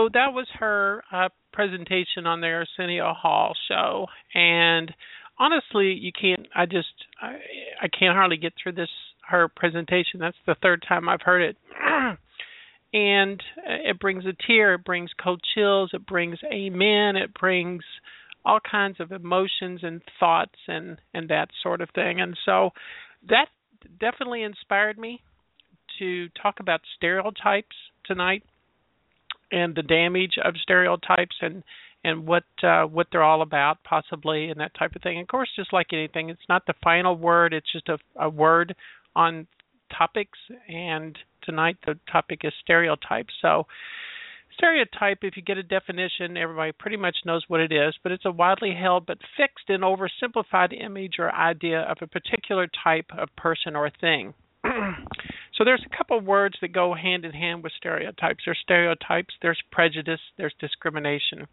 So 0.00 0.08
that 0.14 0.32
was 0.32 0.46
her 0.58 1.02
uh, 1.12 1.28
presentation 1.52 2.26
on 2.26 2.40
the 2.40 2.46
Arsenio 2.46 3.12
Hall 3.12 3.52
show, 3.68 4.06
and 4.34 4.90
honestly, 5.38 5.92
you 5.92 6.10
can't. 6.18 6.46
I 6.54 6.64
just 6.64 6.88
I, 7.20 7.36
I 7.82 7.88
can't 7.88 8.16
hardly 8.16 8.38
get 8.38 8.54
through 8.62 8.72
this 8.72 8.88
her 9.28 9.48
presentation. 9.48 10.18
That's 10.20 10.38
the 10.46 10.56
third 10.62 10.82
time 10.88 11.06
I've 11.06 11.20
heard 11.20 11.42
it. 11.42 11.56
and 12.94 13.42
it 13.66 14.00
brings 14.00 14.24
a 14.24 14.32
tear, 14.46 14.74
it 14.74 14.84
brings 14.84 15.10
cold 15.22 15.42
chills, 15.54 15.90
it 15.92 16.06
brings 16.06 16.38
amen, 16.50 17.16
it 17.16 17.34
brings 17.34 17.84
all 18.42 18.58
kinds 18.58 19.00
of 19.00 19.12
emotions 19.12 19.80
and 19.82 20.00
thoughts 20.18 20.58
and 20.66 20.96
and 21.12 21.28
that 21.28 21.48
sort 21.62 21.82
of 21.82 21.90
thing. 21.94 22.22
And 22.22 22.38
so 22.46 22.70
that 23.28 23.48
definitely 23.98 24.44
inspired 24.44 24.98
me 24.98 25.20
to 25.98 26.30
talk 26.42 26.58
about 26.58 26.80
stereotypes 26.96 27.76
tonight 28.06 28.44
and 29.52 29.74
the 29.74 29.82
damage 29.82 30.38
of 30.42 30.54
stereotypes 30.62 31.36
and 31.40 31.62
and 32.02 32.26
what 32.26 32.44
uh, 32.62 32.84
what 32.84 33.08
they're 33.12 33.22
all 33.22 33.42
about 33.42 33.78
possibly 33.84 34.48
and 34.48 34.60
that 34.60 34.74
type 34.78 34.96
of 34.96 35.02
thing. 35.02 35.20
Of 35.20 35.28
course, 35.28 35.50
just 35.54 35.72
like 35.72 35.88
anything, 35.92 36.30
it's 36.30 36.40
not 36.48 36.66
the 36.66 36.74
final 36.82 37.16
word. 37.16 37.52
It's 37.52 37.70
just 37.70 37.88
a, 37.88 37.98
a 38.16 38.28
word 38.28 38.74
on 39.14 39.46
topics. 39.96 40.38
And 40.68 41.18
tonight 41.42 41.76
the 41.86 41.98
topic 42.10 42.40
is 42.44 42.52
stereotypes. 42.62 43.34
So 43.42 43.66
stereotype, 44.56 45.18
if 45.22 45.36
you 45.36 45.42
get 45.42 45.58
a 45.58 45.62
definition, 45.62 46.36
everybody 46.36 46.72
pretty 46.72 46.96
much 46.96 47.16
knows 47.24 47.44
what 47.48 47.60
it 47.60 47.72
is, 47.72 47.94
but 48.02 48.12
it's 48.12 48.24
a 48.24 48.30
widely 48.30 48.74
held 48.74 49.06
but 49.06 49.18
fixed 49.36 49.68
and 49.68 49.82
oversimplified 49.82 50.78
image 50.78 51.14
or 51.18 51.34
idea 51.34 51.80
of 51.80 51.98
a 52.00 52.06
particular 52.06 52.68
type 52.82 53.06
of 53.16 53.28
person 53.36 53.76
or 53.76 53.90
thing. 54.00 54.34
so 55.60 55.64
there's 55.64 55.84
a 55.84 55.94
couple 55.94 56.16
of 56.16 56.24
words 56.24 56.56
that 56.62 56.72
go 56.72 56.94
hand 56.94 57.26
in 57.26 57.32
hand 57.32 57.62
with 57.62 57.72
stereotypes. 57.76 58.44
There's 58.46 58.58
stereotypes, 58.62 59.34
there's 59.42 59.60
prejudice, 59.70 60.20
there's 60.38 60.54
discrimination. 60.58 61.48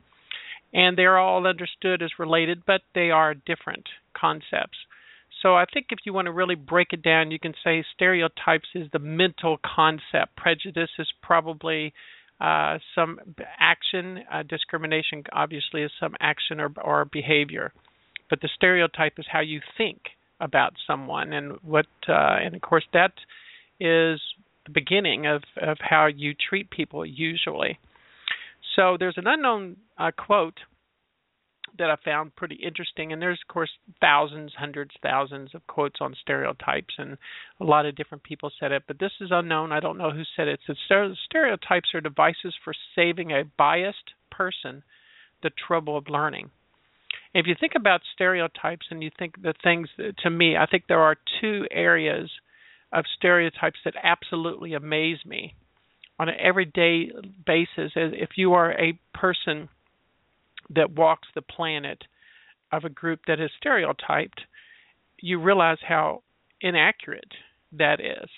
And 0.74 0.98
they're 0.98 1.18
all 1.18 1.46
understood 1.46 2.02
as 2.02 2.12
related, 2.18 2.64
but 2.66 2.80
they 2.96 3.12
are 3.12 3.34
different 3.34 3.84
concepts. 4.16 4.78
So 5.42 5.56
I 5.56 5.66
think 5.74 5.88
if 5.90 6.00
you 6.06 6.14
want 6.14 6.28
to 6.28 6.32
really 6.32 6.56
break 6.56 6.94
it 6.94 7.04
down, 7.04 7.32
you 7.32 7.38
can 7.38 7.54
say 7.62 7.84
stereotypes 7.96 8.70
is 8.74 8.88
the 8.94 9.00
mental 9.00 9.58
concept. 9.76 10.38
Prejudice 10.38 10.90
is 10.98 11.12
probably 11.22 11.94
uh, 12.40 12.78
some 12.96 13.20
action. 13.60 14.20
Uh, 14.32 14.44
discrimination 14.44 15.24
obviously 15.34 15.84
is 15.84 15.92
some 16.00 16.16
action 16.22 16.62
or, 16.62 16.72
or 16.82 17.04
behavior, 17.04 17.74
but 18.30 18.40
the 18.40 18.50
stereotype 18.56 19.14
is 19.18 19.26
how 19.30 19.42
you 19.42 19.60
think 19.78 20.00
about 20.40 20.76
someone, 20.86 21.34
and 21.34 21.58
what, 21.62 21.88
uh, 22.08 22.38
and 22.42 22.56
of 22.56 22.62
course 22.62 22.86
that 22.94 23.12
is 23.80 24.20
the 24.66 24.72
beginning 24.74 25.26
of 25.26 25.44
of 25.62 25.78
how 25.80 26.08
you 26.08 26.34
treat 26.34 26.70
people 26.70 27.06
usually. 27.06 27.80
So 28.76 28.98
there's 29.00 29.18
an 29.18 29.28
unknown 29.28 29.78
uh, 29.98 30.12
quote 30.12 30.60
that 31.78 31.90
I 31.90 31.96
found 32.04 32.36
pretty 32.36 32.56
interesting. 32.56 33.12
And 33.12 33.22
there's, 33.22 33.40
of 33.48 33.54
course, 33.54 33.70
thousands, 34.02 34.54
hundreds, 34.58 34.92
thousands 35.02 35.54
of 35.54 35.66
quotes 35.68 35.98
on 36.02 36.16
stereotypes, 36.22 36.96
and 36.98 37.18
a 37.60 37.64
lot 37.64 37.86
of 37.86 37.96
different 37.96 38.24
people 38.24 38.52
said 38.60 38.72
it. 38.72 38.84
But 38.88 39.00
this 39.00 39.12
is 39.22 39.30
unknown. 39.32 39.72
I 39.72 39.80
don't 39.80 39.98
know 39.98 40.12
who 40.12 40.24
said 40.36 40.48
it. 40.48 40.60
It 40.68 40.78
says 40.88 41.18
stereotypes 41.26 41.90
are 41.94 42.02
devices 42.02 42.56
for 42.64 42.74
saving 42.96 43.32
a 43.32 43.44
biased 43.58 44.14
person 44.32 44.84
the 45.44 45.52
trouble 45.68 45.98
of 45.98 46.10
learning. 46.10 46.50
If 47.34 47.46
you 47.46 47.56
think 47.60 47.74
about 47.76 48.02
stereotypes 48.14 48.88
and 48.90 49.04
you 49.04 49.12
think 49.18 49.42
the 49.42 49.54
things, 49.64 49.90
to 50.24 50.30
me, 50.30 50.58
I 50.58 50.66
think 50.66 50.86
there 50.88 51.02
are 51.02 51.16
two 51.42 51.66
areas 51.70 52.32
of 52.92 53.06
stereotypes 53.18 53.80
that 53.86 53.96
absolutely 54.02 54.74
amaze 54.74 55.20
me 55.26 55.56
on 56.20 56.30
an 56.30 56.36
everyday 56.40 57.12
basis. 57.46 57.92
If 57.96 58.32
you 58.38 58.54
are 58.54 58.72
a 58.72 59.00
person 59.14 59.70
that 60.70 60.92
walks 60.92 61.28
the 61.36 61.42
planet 61.42 62.04
of 62.72 62.84
a 62.84 62.90
group 62.90 63.22
that 63.28 63.40
is 63.40 63.52
stereotyped, 63.58 64.42
you 65.20 65.40
realize 65.42 65.78
how 65.88 66.24
inaccurate 66.62 67.32
that 67.74 68.00
is. 68.00 68.30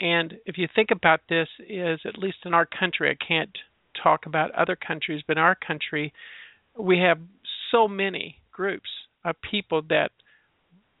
And 0.00 0.34
if 0.46 0.58
you 0.58 0.68
think 0.74 0.90
about 0.90 1.20
this, 1.28 1.48
is 1.68 2.00
at 2.04 2.18
least 2.18 2.38
in 2.44 2.54
our 2.54 2.66
country, 2.66 3.10
I 3.10 3.24
can't 3.24 3.56
talk 4.02 4.26
about 4.26 4.50
other 4.52 4.76
countries, 4.76 5.22
but 5.26 5.36
in 5.36 5.42
our 5.42 5.54
country, 5.54 6.12
we 6.78 6.98
have 6.98 7.18
so 7.70 7.86
many 7.86 8.38
groups 8.50 8.88
of 9.24 9.36
people 9.48 9.82
that 9.88 10.10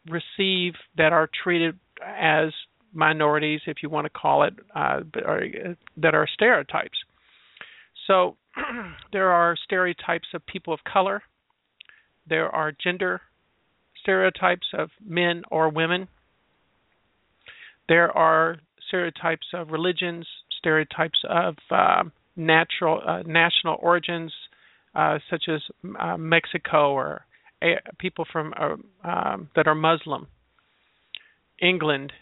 receive 0.08 0.74
that 0.96 1.12
are 1.12 1.28
treated 1.42 1.78
as 2.04 2.52
minorities, 2.92 3.60
if 3.66 3.78
you 3.82 3.88
want 3.88 4.04
to 4.04 4.10
call 4.10 4.42
it, 4.44 4.54
uh, 4.74 5.00
that 5.96 6.14
are 6.14 6.26
stereotypes. 6.32 6.98
So 8.06 8.36
there 9.12 9.30
are 9.30 9.56
stereotypes 9.64 10.28
of 10.34 10.44
people 10.46 10.74
of 10.74 10.80
color. 10.84 11.22
There 12.28 12.48
are 12.48 12.72
gender 12.72 13.20
stereotypes 14.02 14.66
of 14.76 14.90
men 15.04 15.42
or 15.50 15.68
women. 15.68 16.08
There 17.88 18.10
are 18.16 18.58
stereotypes 18.88 19.46
of 19.54 19.70
religions, 19.70 20.26
stereotypes 20.58 21.20
of 21.28 21.56
uh, 21.70 22.04
natural 22.36 23.00
uh, 23.06 23.22
national 23.26 23.78
origins, 23.80 24.32
uh, 24.94 25.18
such 25.30 25.44
as 25.48 25.60
uh, 25.98 26.16
Mexico 26.16 26.92
or 26.92 27.24
people 27.98 28.26
from 28.32 28.52
uh, 28.58 29.08
um, 29.08 29.48
that 29.54 29.66
are 29.66 29.74
Muslim. 29.74 30.26
England 31.60 32.12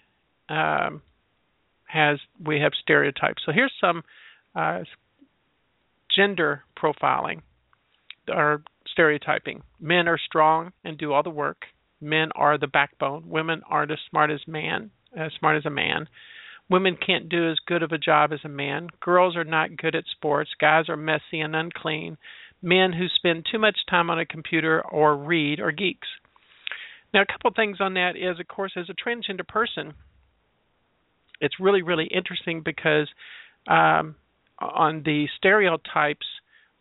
um, 0.48 1.02
has 1.84 2.18
we 2.44 2.60
have 2.60 2.72
stereotypes. 2.80 3.42
So 3.44 3.52
here's 3.52 3.72
some 3.80 4.02
uh, 4.54 4.80
gender 6.14 6.64
profiling 6.80 7.42
or 8.28 8.62
stereotyping. 8.86 9.62
Men 9.80 10.08
are 10.08 10.18
strong 10.18 10.72
and 10.84 10.98
do 10.98 11.12
all 11.12 11.22
the 11.22 11.30
work. 11.30 11.62
Men 12.00 12.30
are 12.34 12.58
the 12.58 12.66
backbone. 12.66 13.28
Women 13.28 13.62
aren't 13.68 13.92
as 13.92 13.98
smart 14.08 14.30
as 14.30 14.40
man, 14.46 14.90
as 15.16 15.32
smart 15.38 15.56
as 15.56 15.66
a 15.66 15.70
man. 15.70 16.08
Women 16.68 16.96
can't 17.04 17.28
do 17.28 17.50
as 17.50 17.58
good 17.66 17.82
of 17.82 17.92
a 17.92 17.98
job 17.98 18.32
as 18.32 18.40
a 18.44 18.48
man. 18.48 18.88
Girls 19.00 19.36
are 19.36 19.44
not 19.44 19.76
good 19.76 19.94
at 19.94 20.04
sports. 20.12 20.50
Guys 20.60 20.88
are 20.88 20.96
messy 20.96 21.40
and 21.40 21.54
unclean. 21.54 22.16
Men 22.62 22.92
who 22.92 23.06
spend 23.08 23.46
too 23.50 23.58
much 23.58 23.76
time 23.88 24.08
on 24.08 24.18
a 24.20 24.26
computer 24.26 24.80
or 24.80 25.16
read 25.16 25.60
are 25.60 25.72
geeks. 25.72 26.08
Now, 27.12 27.22
a 27.22 27.26
couple 27.26 27.50
things 27.54 27.78
on 27.80 27.94
that 27.94 28.16
is, 28.16 28.38
of 28.38 28.48
course, 28.48 28.72
as 28.76 28.86
a 28.88 28.94
transgender 28.94 29.46
person, 29.46 29.94
it's 31.40 31.58
really, 31.58 31.82
really 31.82 32.06
interesting 32.06 32.62
because 32.64 33.08
um, 33.66 34.14
on 34.58 35.02
the 35.04 35.26
stereotypes, 35.36 36.26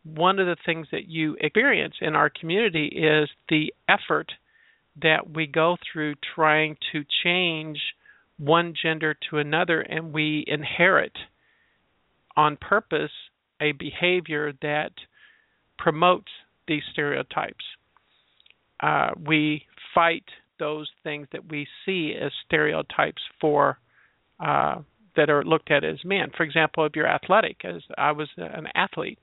one 0.04 0.40
of 0.40 0.48
the 0.48 0.58
things 0.66 0.88
that 0.92 1.08
you 1.08 1.36
experience 1.40 1.96
in 2.02 2.16
our 2.16 2.30
community 2.30 2.88
is 2.88 3.30
the 3.50 3.74
effort 3.88 4.32
that 5.02 5.30
we 5.34 5.48
go 5.48 5.78
through 5.92 6.16
trying 6.36 6.76
to 6.92 7.04
change 7.24 7.80
one 8.38 8.74
gender 8.82 9.16
to 9.30 9.38
another, 9.38 9.82
and 9.82 10.14
we 10.14 10.44
inherit 10.48 11.12
on 12.36 12.58
purpose 12.58 13.12
a 13.62 13.74
behavior 13.74 14.54
that 14.62 14.92
promotes 15.78 16.32
these 16.68 16.84
stereotypes. 16.92 17.66
Uh, 18.82 19.10
we 19.26 19.66
fight 20.00 20.24
those 20.60 20.90
things 21.04 21.28
that 21.34 21.50
we 21.50 21.68
see 21.86 22.14
as 22.22 22.32
stereotypes 22.46 23.22
for 23.42 23.78
uh, 24.40 24.76
that 25.18 25.30
are 25.30 25.44
looked 25.44 25.72
at 25.72 25.84
as 25.84 25.98
men. 26.06 26.32
For 26.36 26.44
example, 26.44 26.86
if 26.86 26.96
you're 26.96 27.08
athletic, 27.08 27.66
as 27.66 27.82
I 27.98 28.14
was 28.14 28.30
an 28.38 28.68
athlete, 28.76 29.20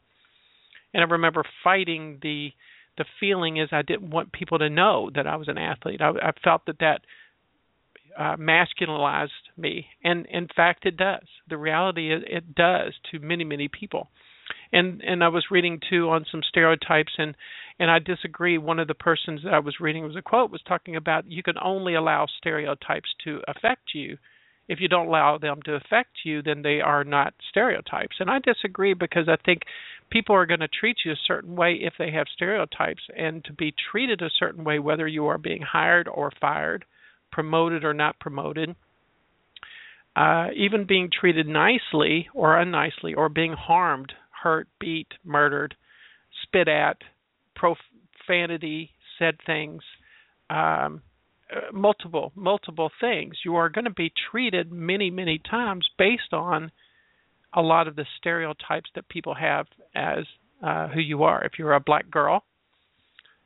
and 0.92 1.02
I 1.02 1.06
remember 1.06 1.44
fighting 1.64 2.18
the 2.20 2.50
the 2.98 3.06
feeling 3.20 3.58
is 3.58 3.68
I 3.72 3.82
didn't 3.82 4.10
want 4.10 4.32
people 4.32 4.58
to 4.58 4.70
know 4.70 5.10
that 5.14 5.26
I 5.26 5.36
was 5.36 5.48
an 5.48 5.58
athlete. 5.58 6.00
I, 6.00 6.10
I 6.10 6.32
felt 6.42 6.62
that 6.66 6.78
that 6.80 7.00
uh, 8.18 8.36
masculinized 8.36 9.28
me, 9.56 9.86
and 10.04 10.26
in 10.26 10.48
fact, 10.54 10.84
it 10.86 10.96
does. 10.96 11.26
The 11.48 11.58
reality 11.58 12.12
is, 12.12 12.22
it 12.26 12.54
does 12.54 12.92
to 13.10 13.18
many, 13.18 13.44
many 13.44 13.68
people. 13.68 14.08
And 14.76 15.00
and 15.02 15.24
I 15.24 15.28
was 15.28 15.46
reading 15.50 15.80
too 15.88 16.10
on 16.10 16.26
some 16.30 16.42
stereotypes, 16.46 17.12
and 17.16 17.34
and 17.78 17.90
I 17.90 17.98
disagree. 17.98 18.58
One 18.58 18.78
of 18.78 18.88
the 18.88 18.94
persons 18.94 19.40
that 19.44 19.54
I 19.54 19.58
was 19.58 19.80
reading 19.80 20.04
was 20.04 20.16
a 20.16 20.22
quote 20.22 20.50
was 20.50 20.60
talking 20.68 20.96
about 20.96 21.30
you 21.30 21.42
can 21.42 21.56
only 21.62 21.94
allow 21.94 22.26
stereotypes 22.26 23.08
to 23.24 23.40
affect 23.48 23.94
you. 23.94 24.18
If 24.68 24.80
you 24.80 24.88
don't 24.88 25.06
allow 25.06 25.38
them 25.38 25.62
to 25.64 25.74
affect 25.76 26.24
you, 26.24 26.42
then 26.42 26.62
they 26.62 26.80
are 26.80 27.04
not 27.04 27.34
stereotypes. 27.48 28.16
And 28.18 28.28
I 28.28 28.38
disagree 28.40 28.94
because 28.94 29.28
I 29.28 29.36
think 29.36 29.62
people 30.10 30.34
are 30.34 30.46
going 30.46 30.60
to 30.60 30.68
treat 30.68 30.98
you 31.04 31.12
a 31.12 31.26
certain 31.26 31.56
way 31.56 31.78
if 31.80 31.94
they 31.98 32.10
have 32.10 32.26
stereotypes, 32.34 33.02
and 33.16 33.44
to 33.44 33.52
be 33.52 33.72
treated 33.90 34.20
a 34.20 34.36
certain 34.38 34.64
way, 34.64 34.78
whether 34.78 35.06
you 35.06 35.26
are 35.26 35.38
being 35.38 35.62
hired 35.62 36.08
or 36.08 36.32
fired, 36.40 36.84
promoted 37.32 37.84
or 37.84 37.94
not 37.94 38.18
promoted, 38.18 38.74
uh, 40.16 40.48
even 40.54 40.84
being 40.84 41.10
treated 41.10 41.46
nicely 41.46 42.28
or 42.34 42.58
unnicely, 42.58 43.14
or 43.14 43.28
being 43.28 43.52
harmed, 43.52 44.12
hurt, 44.46 44.68
beat, 44.78 45.08
murdered, 45.24 45.74
spit 46.44 46.68
at, 46.68 46.98
profanity, 47.56 48.90
said 49.18 49.34
things, 49.44 49.82
um, 50.48 51.02
uh, 51.52 51.72
multiple, 51.72 52.30
multiple 52.36 52.92
things. 53.00 53.34
You 53.44 53.56
are 53.56 53.68
going 53.68 53.86
to 53.86 53.90
be 53.90 54.12
treated 54.30 54.70
many, 54.70 55.10
many 55.10 55.40
times 55.50 55.88
based 55.98 56.32
on 56.32 56.70
a 57.52 57.60
lot 57.60 57.88
of 57.88 57.96
the 57.96 58.06
stereotypes 58.18 58.88
that 58.94 59.08
people 59.08 59.34
have 59.34 59.66
as 59.96 60.24
uh, 60.64 60.86
who 60.86 61.00
you 61.00 61.24
are. 61.24 61.44
If 61.44 61.58
you're 61.58 61.72
a 61.72 61.80
black 61.80 62.08
girl, 62.08 62.44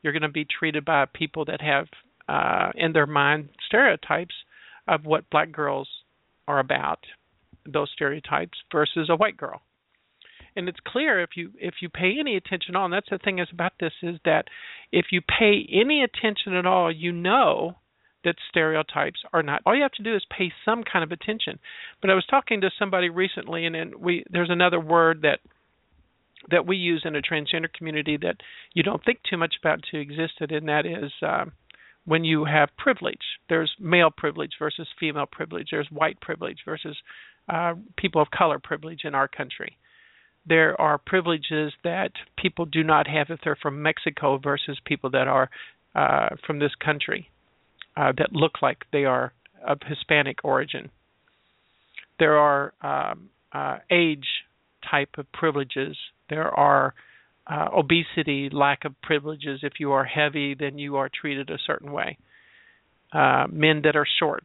you're 0.03 0.13
going 0.13 0.21
to 0.21 0.29
be 0.29 0.45
treated 0.59 0.85
by 0.85 1.07
people 1.07 1.47
that 1.47 1.63
have 1.63 1.87
uh, 2.29 2.73
in 2.75 2.93
their 2.93 3.07
mind 3.07 3.49
stereotypes 3.67 4.35
of 4.87 5.07
what 5.07 5.31
black 5.31 5.51
girls 5.51 5.89
are 6.47 6.59
about, 6.59 6.99
those 7.67 7.89
stereotypes 7.95 8.59
versus 8.71 9.09
a 9.09 9.17
white 9.17 9.39
girl. 9.39 9.63
And 10.57 10.69
it's 10.69 10.81
clear 10.87 11.21
if 11.21 11.31
you 11.37 11.53
if 11.59 11.75
you 11.81 11.89
pay 11.89 12.17
any 12.19 12.37
attention 12.37 12.75
at 12.75 12.79
all, 12.79 12.87
and 12.87 12.95
that's 12.95 13.11
the 13.11 13.19
thing 13.19 13.39
is 13.39 13.49
about 13.53 13.73
this 13.81 13.93
is 14.03 14.17
that 14.25 14.47
if 14.93 15.07
you 15.13 15.21
pay 15.21 15.67
any 15.73 16.03
attention 16.03 16.55
at 16.55 16.67
all, 16.67 16.91
you 16.91 17.13
know 17.13 17.77
that 18.25 18.37
stereotypes 18.51 19.21
are 19.33 19.43
not. 19.43 19.63
All 19.65 19.75
you 19.75 19.83
have 19.83 19.93
to 19.93 20.03
do 20.03 20.15
is 20.15 20.25
pay 20.37 20.53
some 20.65 20.83
kind 20.83 21.03
of 21.03 21.13
attention. 21.13 21.59
But 22.01 22.11
I 22.11 22.15
was 22.15 22.27
talking 22.29 22.61
to 22.61 22.71
somebody 22.79 23.09
recently, 23.09 23.65
and 23.67 23.75
then 23.75 23.93
we 23.99 24.25
there's 24.31 24.51
another 24.51 24.81
word 24.81 25.23
that 25.23 25.41
that 26.51 26.67
we 26.67 26.77
use 26.77 27.03
in 27.05 27.17
a 27.17 27.23
transgender 27.23 27.73
community 27.73 28.17
that 28.17 28.37
you 28.73 28.83
don't 28.83 29.05
think 29.05 29.21
too 29.29 29.37
much 29.37 29.55
about 29.63 29.81
to 29.91 29.99
existed, 29.99 30.53
and 30.53 30.69
that 30.69 30.87
is 30.87 31.13
um, 31.23 31.53
when 32.05 32.25
you 32.25 32.45
have 32.45 32.71
privilege. 32.79 33.39
There's 33.49 33.71
male 33.79 34.11
privilege 34.15 34.53
versus 34.59 34.89
female 34.99 35.27
privilege. 35.31 35.69
There's 35.71 35.89
white 35.91 36.21
privilege 36.21 36.59
versus 36.65 36.97
uh, 37.49 37.75
people 37.97 38.23
of 38.23 38.31
color 38.31 38.59
privilege 38.59 39.01
in 39.05 39.15
our 39.15 39.29
country. 39.29 39.77
There 40.47 40.81
are 40.81 40.99
privileges 40.99 41.73
that 41.85 42.13
people 42.37 42.65
do 42.65 42.83
not 42.83 43.07
have 43.07 43.29
if 43.31 43.41
they're 43.45 43.59
from 43.61 43.83
Mexico 43.83 44.39
versus 44.39 44.79
people 44.85 45.11
that 45.11 45.29
are 45.29 45.51
uh, 45.95 46.31
from 46.47 46.59
this 46.59 46.73
country 46.83 47.29
uh, 47.97 48.13
that 48.17 48.33
look 48.33 48.63
like 48.63 48.85
they 48.93 49.05
are 49.05 49.33
of 49.67 49.79
Hispanic 49.87 50.39
origin. 50.45 50.91
There 52.19 52.37
are 52.37 52.73
um, 52.83 53.31
uh, 53.53 53.79
age 53.91 54.27
type 54.89 55.11
of 55.19 55.31
privileges. 55.33 55.97
There 56.29 56.49
are 56.49 56.95
uh, 57.47 57.69
obesity, 57.77 58.49
lack 58.51 58.85
of 58.85 59.01
privileges. 59.03 59.61
If 59.63 59.75
you 59.81 59.93
are 59.93 60.05
heavy, 60.05 60.55
then 60.55 60.79
you 60.79 60.97
are 60.97 61.09
treated 61.09 61.51
a 61.51 61.59
certain 61.67 61.93
way. 61.93 62.17
Uh, 63.13 63.47
men 63.51 63.83
that 63.83 63.97
are 63.97 64.07
short, 64.19 64.45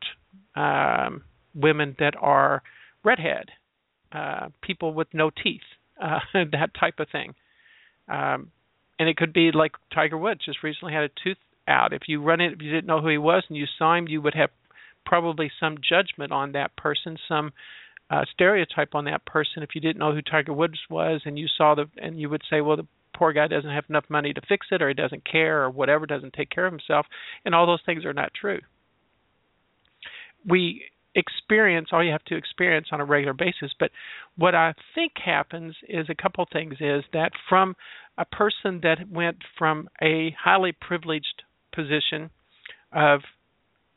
um, 0.56 1.24
women 1.54 1.96
that 2.00 2.16
are 2.20 2.64
redhead, 3.04 3.50
uh, 4.12 4.48
people 4.62 4.94
with 4.94 5.08
no 5.14 5.30
teeth, 5.30 5.62
uh, 6.02 6.20
that 6.34 6.72
type 6.80 7.00
of 7.00 7.08
thing. 7.12 7.34
Um, 8.08 8.52
and 9.00 9.10
it 9.10 9.18
could 9.18 9.34
be 9.34 9.52
like 9.52 9.74
Tiger 9.94 10.18
Woods 10.18 10.46
just 10.46 10.64
recently 10.64 10.94
had 10.94 11.04
a 11.04 11.10
tooth 11.24 11.38
out. 11.68 11.94
If 11.94 12.04
you 12.08 12.22
run 12.22 12.42
it, 12.42 12.54
if 12.54 12.62
you 12.62 12.72
didn't 12.72 12.88
know 12.88 13.02
who 13.02 13.10
he 13.10 13.18
was 13.18 13.44
and 13.50 13.58
you 13.58 13.66
saw 13.78 13.96
him, 13.96 14.08
you 14.08 14.22
would 14.22 14.36
have 14.36 14.52
probably 15.06 15.52
some 15.60 15.78
judgment 15.88 16.32
on 16.32 16.54
that 16.54 16.76
person, 16.76 17.18
some 17.28 17.52
uh, 18.10 18.24
stereotype 18.34 18.94
on 18.94 19.06
that 19.06 19.26
person 19.26 19.64
if 19.64 19.70
you 19.74 19.82
didn't 19.82 19.98
know 19.98 20.14
who 20.14 20.22
Tiger 20.22 20.54
Woods 20.54 20.80
was 20.90 21.22
and 21.26 21.40
you 21.40 21.48
saw 21.58 21.76
the 21.76 21.86
and 21.98 22.20
you 22.20 22.30
would 22.30 22.44
say, 22.50 22.62
well, 22.62 22.78
the 22.78 22.88
poor 23.16 23.34
guy 23.34 23.48
doesn't 23.48 23.70
have 23.70 23.86
enough 23.90 24.06
money 24.10 24.34
to 24.34 24.42
fix 24.48 24.68
it 24.72 24.82
or 24.82 24.88
he 24.88 24.94
doesn't 24.94 25.30
care 25.30 25.64
or 25.64 25.70
whatever, 25.70 26.06
doesn't 26.06 26.34
take 26.34 26.50
care 26.50 26.66
of 26.68 26.74
himself, 26.74 27.06
and 27.44 27.56
all 27.56 27.66
those 27.66 27.82
things 27.86 28.06
are 28.06 28.14
not 28.14 28.32
true. 28.34 28.60
We 30.48 30.84
experience 31.16 31.90
all 31.92 32.04
you 32.04 32.12
have 32.12 32.24
to 32.26 32.36
experience 32.36 32.88
on 32.92 33.02
a 33.02 33.06
regular 33.06 33.34
basis, 33.34 33.72
but 33.80 33.92
what 34.38 34.54
I 34.54 34.74
think 34.94 35.14
happens 35.24 35.76
is 35.88 36.08
a 36.10 36.22
couple 36.22 36.46
things 36.52 36.76
is 36.80 37.04
that 37.14 37.32
from 37.50 37.76
a 38.18 38.26
person 38.26 38.82
that 38.84 39.10
went 39.10 39.38
from 39.58 39.90
a 40.02 40.36
highly 40.40 40.74
privileged 40.74 41.44
position 41.74 42.30
of 42.92 43.22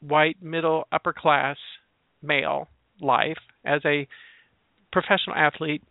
white 0.00 0.42
middle 0.42 0.87
upper 0.92 1.12
class 1.12 1.57
male 2.22 2.68
life 3.00 3.38
as 3.64 3.81
a 3.85 4.07
professional 4.92 5.37
athlete, 5.37 5.83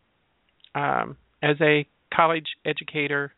um, 0.75 1.17
as 1.41 1.55
a 1.61 1.85
college 2.13 2.47
educator 2.65 3.33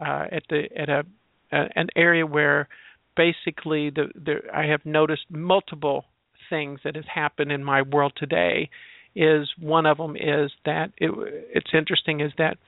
uh, 0.00 0.24
at 0.30 0.42
the 0.50 0.64
at 0.76 0.88
a, 0.88 1.04
a 1.52 1.64
an 1.76 1.88
area 1.96 2.26
where 2.26 2.68
basically 3.16 3.90
the, 3.90 4.08
the 4.14 4.36
I 4.54 4.66
have 4.66 4.84
noticed 4.84 5.24
multiple 5.30 6.04
things 6.48 6.80
that 6.84 6.96
has 6.96 7.04
happened 7.12 7.52
in 7.52 7.64
my 7.64 7.82
world 7.82 8.12
today. 8.16 8.70
Is 9.14 9.48
one 9.58 9.86
of 9.86 9.96
them 9.96 10.14
is 10.14 10.50
that 10.66 10.92
it, 10.98 11.10
it's 11.54 11.70
interesting 11.72 12.20
is 12.20 12.32
that 12.36 12.58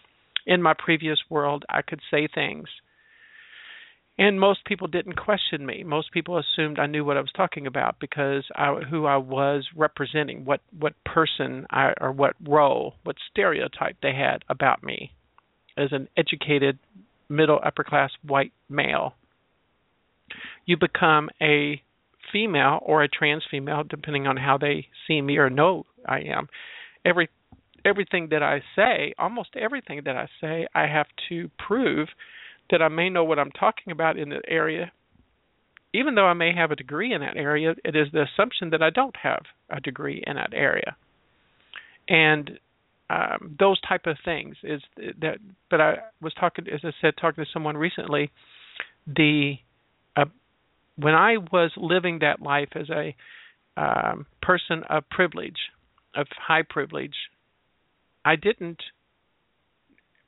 in 0.47 0.63
my 0.63 0.73
previous 0.73 1.19
world 1.29 1.65
I 1.69 1.83
could 1.83 2.01
say 2.11 2.27
things 2.27 2.69
and 4.19 4.41
most 4.41 4.65
people 4.65 4.89
didn't 4.89 5.15
question 5.15 5.65
me. 5.65 5.85
Most 5.85 6.11
people 6.11 6.39
assumed 6.39 6.81
I 6.81 6.87
knew 6.87 7.05
what 7.05 7.17
I 7.17 7.21
was 7.21 7.31
talking 7.37 7.69
about 7.69 8.01
because 8.01 8.45
I, 8.55 8.75
who 8.91 9.07
I 9.07 9.17
was 9.17 9.69
representing, 9.77 10.45
what 10.45 10.61
what 10.77 10.95
person 11.05 11.67
I 11.71 11.93
or 12.01 12.11
what 12.11 12.35
role, 12.47 12.95
what 13.05 13.17
stereotype 13.31 13.97
they 14.03 14.13
had 14.13 14.45
about 14.49 14.83
me 14.83 15.13
as 15.77 15.91
an 15.93 16.09
educated 16.17 16.81
middle 17.29 17.61
upper 17.65 17.85
class 17.85 18.11
white 18.27 18.53
male. 18.69 19.15
You 20.67 20.77
become 20.77 21.31
a 21.41 21.81
female 22.33 22.81
or 22.83 23.03
a 23.03 23.09
trans 23.09 23.45
female 23.51 23.83
depending 23.89 24.27
on 24.27 24.37
how 24.37 24.59
they 24.59 24.87
see 25.07 25.21
me 25.21 25.37
or 25.37 25.51
know 25.51 25.87
I 26.07 26.21
am. 26.21 26.49
Every 27.05 27.29
everything 27.85 28.29
that 28.31 28.43
I 28.43 28.63
say, 28.77 29.15
almost 29.19 29.51
everything 29.57 30.03
that 30.05 30.17
I 30.17 30.29
say, 30.41 30.67
I 30.75 30.87
have 30.87 31.07
to 31.29 31.51
prove 31.59 32.09
that 32.71 32.83
I 32.83 32.89
may 32.89 33.09
know 33.09 33.25
what 33.25 33.39
I'm 33.39 33.53
talking 33.53 33.93
about 33.93 34.19
in 34.19 34.29
that 34.31 34.43
area. 34.49 34.93
Even 35.95 36.15
though 36.15 36.27
I 36.27 36.35
may 36.35 36.55
have 36.55 36.71
a 36.71 36.77
degree 36.77 37.15
in 37.15 37.23
that 37.23 37.37
area, 37.37 37.75
it 37.85 37.97
is 37.97 38.09
the 38.13 38.25
assumption 38.25 38.71
that 38.71 38.83
I 38.83 38.91
don't 38.91 39.17
have 39.17 39.43
a 39.71 39.81
degree 39.81 40.23
in 40.27 40.37
that 40.37 40.53
area. 40.53 40.97
And 42.09 42.59
um, 43.11 43.57
those 43.59 43.81
type 43.81 44.07
of 44.07 44.17
things 44.25 44.57
is 44.63 44.83
that. 45.21 45.39
But 45.71 45.81
I 45.81 45.95
was 46.21 46.35
talking, 46.39 46.67
as 46.69 46.81
I 46.85 46.91
said, 47.01 47.15
talking 47.19 47.43
to 47.45 47.51
someone 47.53 47.77
recently. 47.77 48.31
The 49.07 49.55
when 50.99 51.15
I 51.15 51.37
was 51.53 51.71
living 51.77 52.19
that 52.21 52.43
life 52.43 52.71
as 52.75 52.89
a 52.91 53.15
um, 53.77 54.27
person 54.43 54.83
of 54.89 55.09
privilege, 55.11 55.59
of 56.15 56.27
high 56.37 56.63
privilege, 56.69 57.15
I 58.25 58.37
didn't 58.37 58.83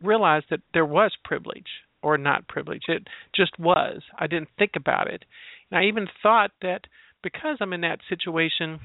realize 0.01 0.43
that 0.51 0.61
there 0.73 0.87
was 0.87 1.13
privilege 1.25 1.67
or 2.03 2.17
not 2.17 2.49
privilege. 2.49 2.83
It 2.89 3.09
just 3.35 3.59
was. 3.59 4.03
I 4.19 4.27
didn't 4.27 4.49
think 4.59 4.73
about 4.77 5.09
it. 5.09 5.25
And 5.71 5.79
I 5.79 5.89
even 5.89 6.07
thought 6.23 6.53
that 6.63 6.83
because 7.23 7.59
I'm 7.61 7.73
in 7.73 7.83
that 7.83 7.99
situation, 8.09 8.81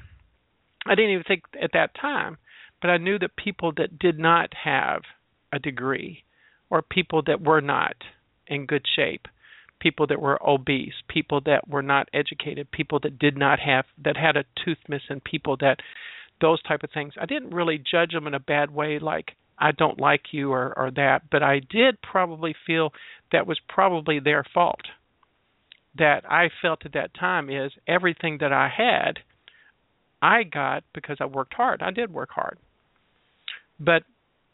I 0.86 0.94
didn't 0.94 1.12
even 1.12 1.24
think 1.26 1.44
at 1.62 1.70
that 1.72 1.94
time, 1.98 2.36
but 2.80 2.90
I 2.90 2.98
knew 2.98 3.18
that 3.18 3.36
people 3.36 3.72
that 3.76 3.98
did 3.98 4.18
not 4.18 4.50
have 4.64 5.02
a 5.52 5.58
degree 5.58 6.24
or 6.68 6.82
people 6.82 7.22
that 7.26 7.40
were 7.40 7.60
not 7.60 7.96
in 8.46 8.66
good 8.66 8.84
shape, 8.94 9.26
people 9.80 10.06
that 10.06 10.20
were 10.20 10.38
obese, 10.46 10.94
people 11.08 11.40
that 11.42 11.68
were 11.68 11.82
not 11.82 12.08
educated, 12.12 12.70
people 12.70 12.98
that 13.02 13.18
did 13.18 13.36
not 13.36 13.58
have 13.60 13.84
that 14.02 14.16
had 14.16 14.36
a 14.36 14.44
tooth 14.64 14.78
missing, 14.88 15.20
people 15.24 15.56
that 15.58 15.78
those 16.40 16.62
type 16.62 16.82
of 16.82 16.90
things. 16.92 17.14
I 17.20 17.26
didn't 17.26 17.54
really 17.54 17.78
judge 17.78 18.12
them 18.12 18.26
in 18.26 18.34
a 18.34 18.40
bad 18.40 18.74
way 18.74 18.98
like 18.98 19.32
I 19.58 19.72
don't 19.72 19.98
like 19.98 20.32
you 20.32 20.52
or, 20.52 20.74
or 20.76 20.90
that, 20.96 21.22
but 21.30 21.42
I 21.42 21.60
did 21.60 22.00
probably 22.02 22.54
feel 22.66 22.92
that 23.32 23.46
was 23.46 23.58
probably 23.68 24.20
their 24.20 24.44
fault. 24.52 24.82
That 25.96 26.30
I 26.30 26.50
felt 26.60 26.84
at 26.84 26.92
that 26.92 27.14
time 27.14 27.48
is 27.48 27.72
everything 27.88 28.38
that 28.40 28.52
I 28.52 28.68
had 28.68 29.20
I 30.22 30.42
got 30.42 30.84
because 30.94 31.18
I 31.20 31.26
worked 31.26 31.54
hard. 31.54 31.82
I 31.82 31.90
did 31.90 32.12
work 32.12 32.30
hard. 32.30 32.58
But 33.78 34.02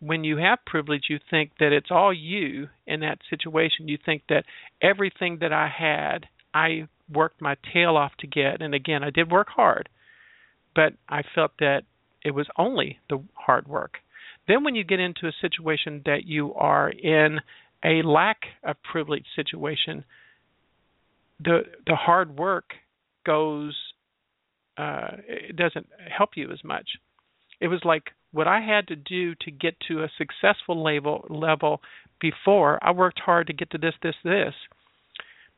when 0.03 0.25
you 0.25 0.37
have 0.39 0.59
privilege, 0.67 1.05
you 1.09 1.21
think 1.31 1.53
that 1.61 1.73
it's 1.73 1.91
all 1.91 2.13
you 2.13 2.69
in 2.87 3.01
that 3.01 3.19
situation. 3.31 3.87
You 3.87 3.99
think 4.05 4.23
that 4.29 4.45
everything 4.83 5.39
that 5.41 5.53
I 5.53 5.69
had, 5.69 6.27
I 6.53 6.89
worked 7.13 7.41
my 7.41 7.57
tail 7.73 7.97
off 7.97 8.11
to 8.19 8.27
get. 8.27 8.61
And 8.61 8.75
again, 8.75 9.05
I 9.05 9.11
did 9.11 9.31
work 9.31 9.47
hard, 9.49 9.89
but 10.75 10.95
I 11.09 11.23
felt 11.35 11.53
that 11.61 11.83
it 12.25 12.33
was 12.33 12.49
only 12.59 12.99
the 13.09 13.23
hard 13.35 13.69
work. 13.69 13.99
Then, 14.49 14.65
when 14.65 14.75
you 14.75 14.83
get 14.83 14.99
into 14.99 15.29
a 15.29 15.33
situation 15.41 16.03
that 16.05 16.25
you 16.25 16.53
are 16.55 16.91
in 16.91 17.39
a 17.85 18.03
lack 18.03 18.39
of 18.65 18.77
privilege 18.83 19.27
situation, 19.37 20.05
the 21.39 21.63
the 21.87 21.95
hard 21.95 22.37
work 22.37 22.73
goes 23.25 23.77
uh, 24.77 25.11
it 25.29 25.55
doesn't 25.55 25.87
help 26.17 26.31
you 26.35 26.51
as 26.51 26.65
much. 26.65 26.89
It 27.61 27.69
was 27.69 27.81
like 27.85 28.11
what 28.33 28.49
I 28.49 28.61
had 28.61 28.89
to 28.89 28.97
do 28.97 29.35
to 29.43 29.51
get 29.51 29.75
to 29.89 30.03
a 30.03 30.11
successful 30.17 30.83
level 30.83 31.27
level 31.29 31.81
before. 32.21 32.79
I 32.83 32.93
worked 32.93 33.21
hard 33.21 33.49
to 33.49 33.53
get 33.53 33.71
to 33.71 33.79
this, 33.79 33.95
this, 34.03 34.15
this, 34.25 34.55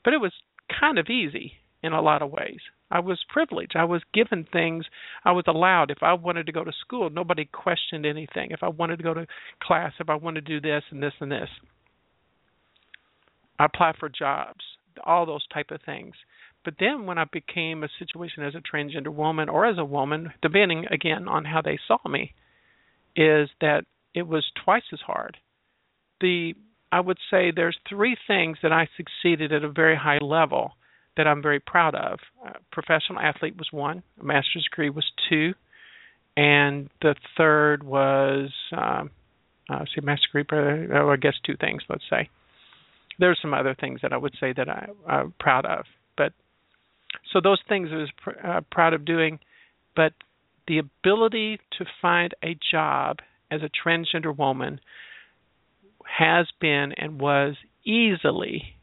but 0.04 0.12
it 0.12 0.20
was 0.20 0.32
kind 0.80 0.98
of 0.98 1.06
easy 1.08 1.52
in 1.82 1.92
a 1.92 2.02
lot 2.02 2.22
of 2.22 2.30
ways. 2.30 2.60
I 2.90 3.00
was 3.00 3.18
privileged. 3.28 3.76
I 3.76 3.84
was 3.84 4.02
given 4.12 4.46
things. 4.52 4.86
I 5.24 5.32
was 5.32 5.44
allowed. 5.46 5.90
If 5.90 6.02
I 6.02 6.12
wanted 6.14 6.46
to 6.46 6.52
go 6.52 6.64
to 6.64 6.72
school, 6.80 7.10
nobody 7.10 7.44
questioned 7.44 8.06
anything. 8.06 8.50
If 8.50 8.62
I 8.62 8.68
wanted 8.68 8.98
to 8.98 9.02
go 9.02 9.14
to 9.14 9.26
class, 9.62 9.92
if 9.98 10.08
I 10.08 10.14
wanted 10.14 10.46
to 10.46 10.60
do 10.60 10.66
this 10.66 10.84
and 10.90 11.02
this 11.02 11.12
and 11.20 11.30
this, 11.30 11.48
I 13.58 13.66
applied 13.66 13.96
for 13.98 14.08
jobs, 14.08 14.64
all 15.04 15.26
those 15.26 15.46
type 15.52 15.70
of 15.70 15.80
things. 15.84 16.14
But 16.64 16.74
then 16.80 17.04
when 17.04 17.18
I 17.18 17.24
became 17.30 17.84
a 17.84 17.88
situation 17.98 18.42
as 18.42 18.54
a 18.54 18.76
transgender 18.76 19.12
woman 19.12 19.48
or 19.48 19.66
as 19.66 19.76
a 19.76 19.84
woman, 19.84 20.32
depending 20.40 20.86
again 20.90 21.28
on 21.28 21.44
how 21.44 21.60
they 21.62 21.78
saw 21.86 21.98
me, 22.08 22.32
is 23.16 23.48
that 23.60 23.84
it 24.14 24.26
was 24.26 24.44
twice 24.64 24.84
as 24.92 25.00
hard. 25.00 25.36
The 26.20 26.54
I 26.92 27.00
would 27.00 27.18
say 27.28 27.50
there's 27.50 27.76
three 27.88 28.16
things 28.26 28.58
that 28.62 28.72
I 28.72 28.88
succeeded 28.96 29.52
at 29.52 29.64
a 29.64 29.68
very 29.68 29.96
high 29.96 30.18
level 30.18 30.72
that 31.16 31.26
I'm 31.26 31.42
very 31.42 31.58
proud 31.58 31.94
of. 31.96 32.20
Uh, 32.46 32.52
professional 32.70 33.18
athlete 33.18 33.56
was 33.56 33.68
one, 33.72 34.02
a 34.20 34.24
master's 34.24 34.64
degree 34.70 34.90
was 34.90 35.04
two, 35.28 35.54
and 36.36 36.88
the 37.02 37.16
third 37.36 37.82
was 37.82 38.50
um, 38.76 39.10
uh, 39.68 39.84
see 39.92 40.00
master's 40.02 40.30
degree. 40.32 40.88
Oh, 40.94 41.10
I 41.10 41.16
guess 41.16 41.34
two 41.44 41.56
things. 41.56 41.82
Let's 41.88 42.04
say 42.08 42.28
there's 43.18 43.38
some 43.42 43.54
other 43.54 43.76
things 43.78 44.00
that 44.02 44.12
I 44.12 44.16
would 44.16 44.34
say 44.38 44.52
that 44.56 44.68
I, 44.68 44.88
I'm 45.06 45.34
proud 45.38 45.66
of, 45.66 45.84
but 46.16 46.32
so 47.32 47.40
those 47.40 47.60
things 47.68 47.88
I 47.92 47.96
was 47.96 48.10
pr- 48.22 48.46
uh, 48.46 48.60
proud 48.70 48.94
of 48.94 49.04
doing, 49.04 49.38
but 49.96 50.12
the 50.66 50.78
ability 50.78 51.60
to 51.78 51.84
find 52.00 52.34
a 52.42 52.56
job 52.70 53.18
as 53.50 53.60
a 53.62 53.70
transgender 53.88 54.36
woman 54.36 54.80
has 56.18 56.46
been 56.60 56.92
and 56.96 57.20
was 57.20 57.56
easily 57.84 58.76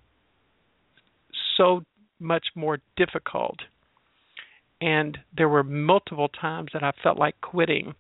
so 1.58 1.84
much 2.20 2.48
more 2.56 2.80
difficult. 2.96 3.58
And 4.80 5.18
there 5.36 5.50
were 5.50 5.64
multiple 5.64 6.30
times 6.30 6.70
that 6.74 6.84
I 6.84 6.92
felt 7.04 7.18
like 7.18 7.40
quitting, 7.42 7.94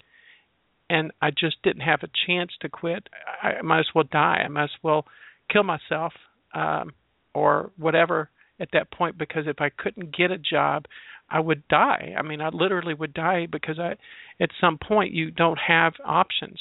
and 0.89 1.11
I 1.21 1.31
just 1.31 1.61
didn't 1.63 1.81
have 1.81 2.01
a 2.03 2.09
chance 2.27 2.51
to 2.61 2.69
quit. 2.69 3.07
I 3.41 3.61
might 3.61 3.79
as 3.79 3.87
well 3.93 4.05
die. 4.11 4.41
I 4.43 4.47
might 4.47 4.65
as 4.65 4.69
well 4.81 5.05
kill 5.51 5.63
myself 5.63 6.13
um, 6.53 6.93
or 7.33 7.71
whatever 7.77 8.29
at 8.59 8.69
that 8.73 8.91
point 8.91 9.17
because 9.17 9.43
if 9.47 9.59
I 9.59 9.69
couldn't 9.69 10.15
get 10.15 10.31
a 10.31 10.37
job, 10.37 10.85
I 11.31 11.39
would 11.39 11.67
die. 11.69 12.13
I 12.17 12.21
mean, 12.21 12.41
I 12.41 12.49
literally 12.49 12.93
would 12.93 13.13
die 13.13 13.47
because 13.49 13.79
I 13.79 13.95
at 14.39 14.49
some 14.59 14.77
point 14.77 15.13
you 15.13 15.31
don't 15.31 15.59
have 15.67 15.93
options. 16.03 16.59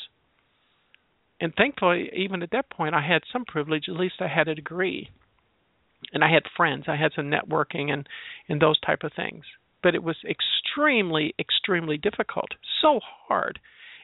And 1.40 1.52
thankfully, 1.56 2.10
even 2.14 2.42
at 2.42 2.50
that 2.52 2.70
point, 2.70 2.94
I 2.94 3.00
had 3.06 3.22
some 3.32 3.44
privilege. 3.44 3.84
At 3.88 3.96
least 3.96 4.16
I 4.20 4.28
had 4.28 4.46
a 4.46 4.54
degree 4.54 5.10
and 6.12 6.22
I 6.22 6.32
had 6.32 6.42
friends. 6.56 6.84
I 6.86 6.96
had 6.96 7.12
some 7.16 7.30
networking 7.30 7.90
and 7.90 8.08
and 8.48 8.60
those 8.60 8.78
type 8.80 9.02
of 9.02 9.12
things. 9.14 9.44
But 9.82 9.94
it 9.94 10.02
was 10.02 10.16
extremely 10.28 11.34
extremely 11.38 11.96
difficult. 11.96 12.50
So 12.80 13.00
hard. 13.28 13.58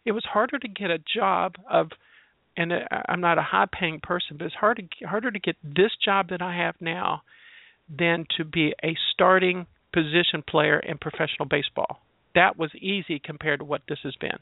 It 0.05 0.13
was 0.13 0.25
harder 0.25 0.59
to 0.59 0.69
get 0.69 0.91
a 0.91 0.99
job 0.99 1.57
of 1.71 1.91
and 2.57 2.73
uh, 2.73 2.79
I'm 3.09 3.21
not 3.21 3.39
a 3.39 3.43
high 3.43 3.67
paying 3.71 4.01
person, 4.01 4.37
but 4.39 4.47
it's 4.47 4.55
hard 4.55 4.79
to 4.79 5.07
harder 5.07 5.31
to 5.31 5.39
get 5.39 5.57
this 5.63 5.93
job 6.05 6.31
that 6.31 6.43
I 6.43 6.57
have 6.57 6.75
now 6.81 7.23
than 7.89 8.27
to 8.37 8.45
be 8.45 8.75
a 8.83 8.97
starting 9.13 9.67
position 9.97 10.45
player 10.47 10.79
in 10.79 10.99
professional 10.99 11.49
baseball. 11.49 12.03
That 12.35 12.59
was 12.59 12.71
easy 12.75 13.19
compared 13.19 13.61
to 13.61 13.65
what 13.65 13.81
this 13.89 14.01
has 14.03 14.15
been. 14.17 14.39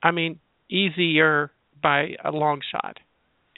I 0.00 0.12
mean, 0.12 0.38
easier 0.70 1.50
by 1.82 2.14
a 2.24 2.30
long 2.30 2.60
shot. 2.70 2.98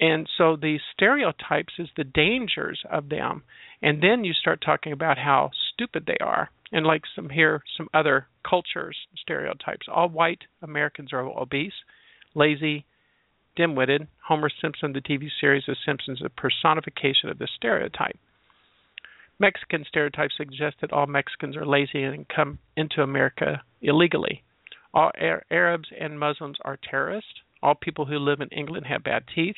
And 0.01 0.27
so 0.39 0.57
the 0.57 0.79
stereotypes 0.95 1.75
is 1.79 1.89
the 1.97 2.05
dangers 2.05 2.83
of 2.91 3.11
them. 3.11 3.43
And 3.83 4.03
then 4.03 4.25
you 4.25 4.33
start 4.33 4.63
talking 4.65 4.93
about 4.93 5.19
how 5.19 5.51
stupid 5.75 6.05
they 6.07 6.17
are. 6.25 6.49
And 6.73 6.87
like 6.87 7.03
some 7.15 7.29
here, 7.29 7.63
some 7.77 7.89
other 7.93 8.27
cultures 8.49 8.97
stereotypes. 9.21 9.87
All 9.93 10.09
white 10.09 10.45
Americans 10.63 11.13
are 11.13 11.21
obese, 11.21 11.73
lazy, 12.35 12.87
dim-witted. 13.55 14.09
Homer 14.27 14.51
Simpson, 14.63 14.95
the 14.95 15.01
TV 15.01 15.29
series 15.41 15.65
of 15.69 15.77
Simpsons, 15.85 16.23
a 16.25 16.31
personification 16.31 17.29
of 17.29 17.39
this 17.39 17.51
stereotype. 17.55 18.19
Mexican 19.39 19.85
stereotypes 19.87 20.35
suggest 20.37 20.77
that 20.81 20.93
all 20.93 21.07
Mexicans 21.07 21.57
are 21.57 21.67
lazy 21.67 22.03
and 22.03 22.27
come 22.29 22.59
into 22.77 23.03
America 23.03 23.63
illegally. 23.83 24.43
All 24.95 25.11
Arabs 25.51 25.89
and 26.01 26.19
Muslims 26.19 26.57
are 26.65 26.79
terrorists. 26.89 27.41
All 27.63 27.75
people 27.75 28.07
who 28.07 28.19
live 28.19 28.41
in 28.41 28.49
England 28.49 28.87
have 28.87 29.05
bad 29.05 29.25
teeth. 29.35 29.57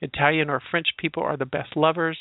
Italian 0.00 0.50
or 0.50 0.60
French 0.70 0.88
people 0.98 1.22
are 1.22 1.36
the 1.36 1.46
best 1.46 1.76
lovers. 1.76 2.18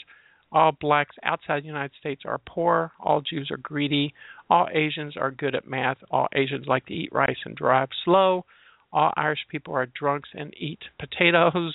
All 0.52 0.74
blacks 0.74 1.16
outside 1.24 1.64
the 1.64 1.68
United 1.68 1.94
States 2.00 2.22
are 2.26 2.40
poor. 2.46 2.92
All 3.00 3.22
Jews 3.22 3.50
are 3.50 3.58
greedy. 3.58 4.14
All 4.50 4.68
Asians 4.72 5.18
are 5.18 5.32
good 5.32 5.56
at 5.56 5.68
math. 5.68 5.98
All 6.12 6.28
Asians 6.34 6.68
like 6.68 6.86
to 6.88 6.94
eat 6.94 7.12
rice 7.12 7.40
and 7.46 7.56
drive 7.56 7.90
slow. 8.06 8.46
All 8.94 9.14
Irish 9.16 9.48
people 9.50 9.74
are 9.74 9.88
drunks 9.88 10.30
and 10.34 10.54
eat 10.58 10.80
potatoes. 11.00 11.74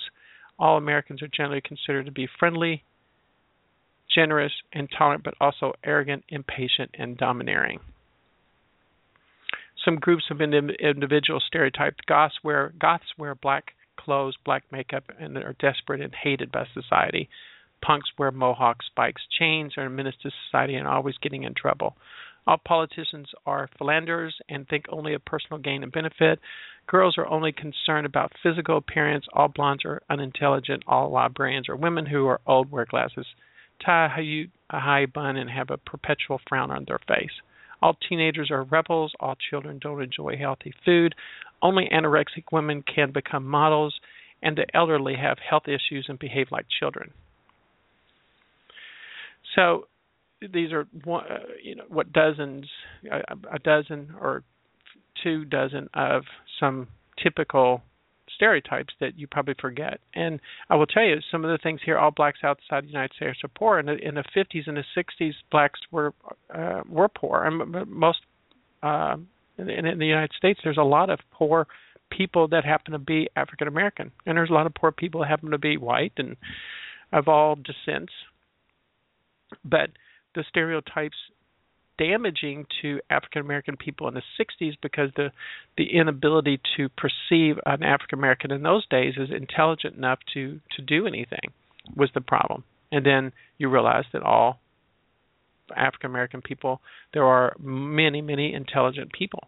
All 0.59 0.77
Americans 0.77 1.21
are 1.21 1.27
generally 1.27 1.61
considered 1.61 2.05
to 2.05 2.11
be 2.11 2.29
friendly, 2.39 2.83
generous, 4.17 4.53
and 4.73 4.89
tolerant, 4.97 5.23
but 5.23 5.35
also 5.39 5.73
arrogant, 5.83 6.23
impatient, 6.29 6.89
and 6.97 7.17
domineering. 7.17 7.79
Some 9.85 9.97
groups 9.97 10.23
of 10.31 10.41
individuals 10.41 11.43
stereotyped 11.45 12.07
goths 12.07 12.39
wear 12.43 12.73
goths 12.79 13.13
wear 13.15 13.35
black 13.35 13.73
clothes, 13.95 14.35
black 14.43 14.63
makeup, 14.71 15.03
and 15.19 15.37
are 15.37 15.55
desperate 15.59 16.01
and 16.01 16.13
hated 16.23 16.51
by 16.51 16.65
society. 16.73 17.29
Punks 17.85 18.09
wear 18.17 18.31
mohawks, 18.31 18.87
spikes, 18.87 19.21
chains, 19.37 19.73
are 19.77 19.85
a 19.85 19.89
menace 19.89 20.15
to 20.23 20.31
society 20.47 20.73
and 20.73 20.87
always 20.87 21.15
getting 21.21 21.43
in 21.43 21.53
trouble. 21.53 21.95
All 22.47 22.57
politicians 22.57 23.27
are 23.45 23.69
philanderers 23.77 24.33
and 24.49 24.67
think 24.67 24.85
only 24.89 25.13
of 25.13 25.23
personal 25.25 25.59
gain 25.59 25.83
and 25.83 25.91
benefit. 25.91 26.39
Girls 26.87 27.17
are 27.19 27.27
only 27.27 27.51
concerned 27.51 28.07
about 28.07 28.31
physical 28.41 28.77
appearance. 28.77 29.25
All 29.33 29.47
blondes 29.47 29.85
are 29.85 30.01
unintelligent. 30.09 30.83
All 30.87 31.11
librarians 31.11 31.69
are 31.69 31.75
women 31.75 32.07
who 32.07 32.25
are 32.25 32.41
old, 32.47 32.71
wear 32.71 32.85
glasses, 32.89 33.27
tie 33.83 34.07
a 34.69 34.79
high 34.79 35.05
bun, 35.05 35.37
and 35.37 35.49
have 35.49 35.69
a 35.69 35.77
perpetual 35.77 36.39
frown 36.47 36.71
on 36.71 36.85
their 36.87 36.99
face. 37.07 37.31
All 37.81 37.97
teenagers 38.09 38.49
are 38.51 38.63
rebels. 38.63 39.13
All 39.19 39.35
children 39.49 39.79
don't 39.79 40.01
enjoy 40.01 40.35
healthy 40.37 40.73
food. 40.83 41.13
Only 41.61 41.89
anorexic 41.91 42.45
women 42.51 42.83
can 42.83 43.11
become 43.11 43.45
models, 43.45 43.99
and 44.41 44.57
the 44.57 44.65
elderly 44.73 45.15
have 45.15 45.37
health 45.39 45.67
issues 45.67 46.05
and 46.07 46.19
behave 46.19 46.47
like 46.51 46.65
children. 46.79 47.11
So 49.55 49.87
these 50.41 50.71
are 50.71 50.81
uh, 50.81 51.37
you 51.63 51.75
know 51.75 51.85
what 51.87 52.13
dozens, 52.13 52.65
a 53.51 53.59
dozen 53.59 54.13
or 54.19 54.43
two 55.23 55.45
dozen 55.45 55.89
of 55.93 56.23
some 56.59 56.87
typical 57.21 57.81
stereotypes 58.37 58.93
that 59.01 59.17
you 59.19 59.27
probably 59.27 59.55
forget. 59.59 59.99
And 60.15 60.39
I 60.69 60.75
will 60.75 60.85
tell 60.85 61.03
you, 61.03 61.17
some 61.31 61.43
of 61.43 61.51
the 61.51 61.57
things 61.61 61.81
here, 61.83 61.97
all 61.97 62.11
blacks 62.11 62.39
outside 62.43 62.85
the 62.85 62.87
United 62.87 63.15
States 63.15 63.39
are 63.43 63.49
poor. 63.49 63.83
The, 63.83 63.97
in 63.97 64.15
the 64.15 64.23
50s 64.35 64.67
and 64.67 64.77
the 64.77 64.83
60s, 64.95 65.33
blacks 65.51 65.79
were 65.91 66.13
uh, 66.53 66.83
were 66.87 67.09
poor, 67.09 67.43
and 67.43 67.89
most 67.89 68.19
uh, 68.83 69.17
in, 69.57 69.69
in 69.69 69.99
the 69.99 70.05
United 70.05 70.31
States, 70.37 70.59
there's 70.63 70.77
a 70.77 70.83
lot 70.83 71.09
of 71.09 71.19
poor 71.31 71.67
people 72.09 72.47
that 72.49 72.63
happen 72.63 72.93
to 72.93 72.99
be 72.99 73.27
African 73.35 73.67
American, 73.67 74.11
and 74.25 74.37
there's 74.37 74.49
a 74.49 74.53
lot 74.53 74.65
of 74.65 74.73
poor 74.73 74.91
people 74.91 75.21
that 75.21 75.27
happen 75.27 75.51
to 75.51 75.57
be 75.57 75.77
white 75.77 76.13
and 76.17 76.37
of 77.11 77.27
all 77.27 77.55
descents. 77.55 78.13
But 79.63 79.89
the 80.35 80.43
stereotypes 80.49 81.17
damaging 81.97 82.65
to 82.81 82.99
African 83.09 83.41
American 83.41 83.77
people 83.77 84.07
in 84.07 84.13
the 84.13 84.21
60s 84.39 84.73
because 84.81 85.09
the 85.15 85.31
the 85.77 85.93
inability 85.93 86.59
to 86.77 86.89
perceive 86.89 87.57
an 87.65 87.83
African 87.83 88.19
American 88.19 88.51
in 88.51 88.63
those 88.63 88.85
days 88.87 89.15
as 89.21 89.29
intelligent 89.29 89.95
enough 89.95 90.19
to 90.33 90.59
to 90.75 90.81
do 90.81 91.07
anything 91.07 91.53
was 91.95 92.09
the 92.13 92.21
problem. 92.21 92.63
And 92.91 93.05
then 93.05 93.31
you 93.57 93.69
realize 93.69 94.05
that 94.13 94.23
all 94.23 94.59
African 95.75 96.09
American 96.09 96.41
people, 96.41 96.81
there 97.13 97.25
are 97.25 97.55
many, 97.59 98.21
many 98.21 98.53
intelligent 98.53 99.11
people. 99.11 99.47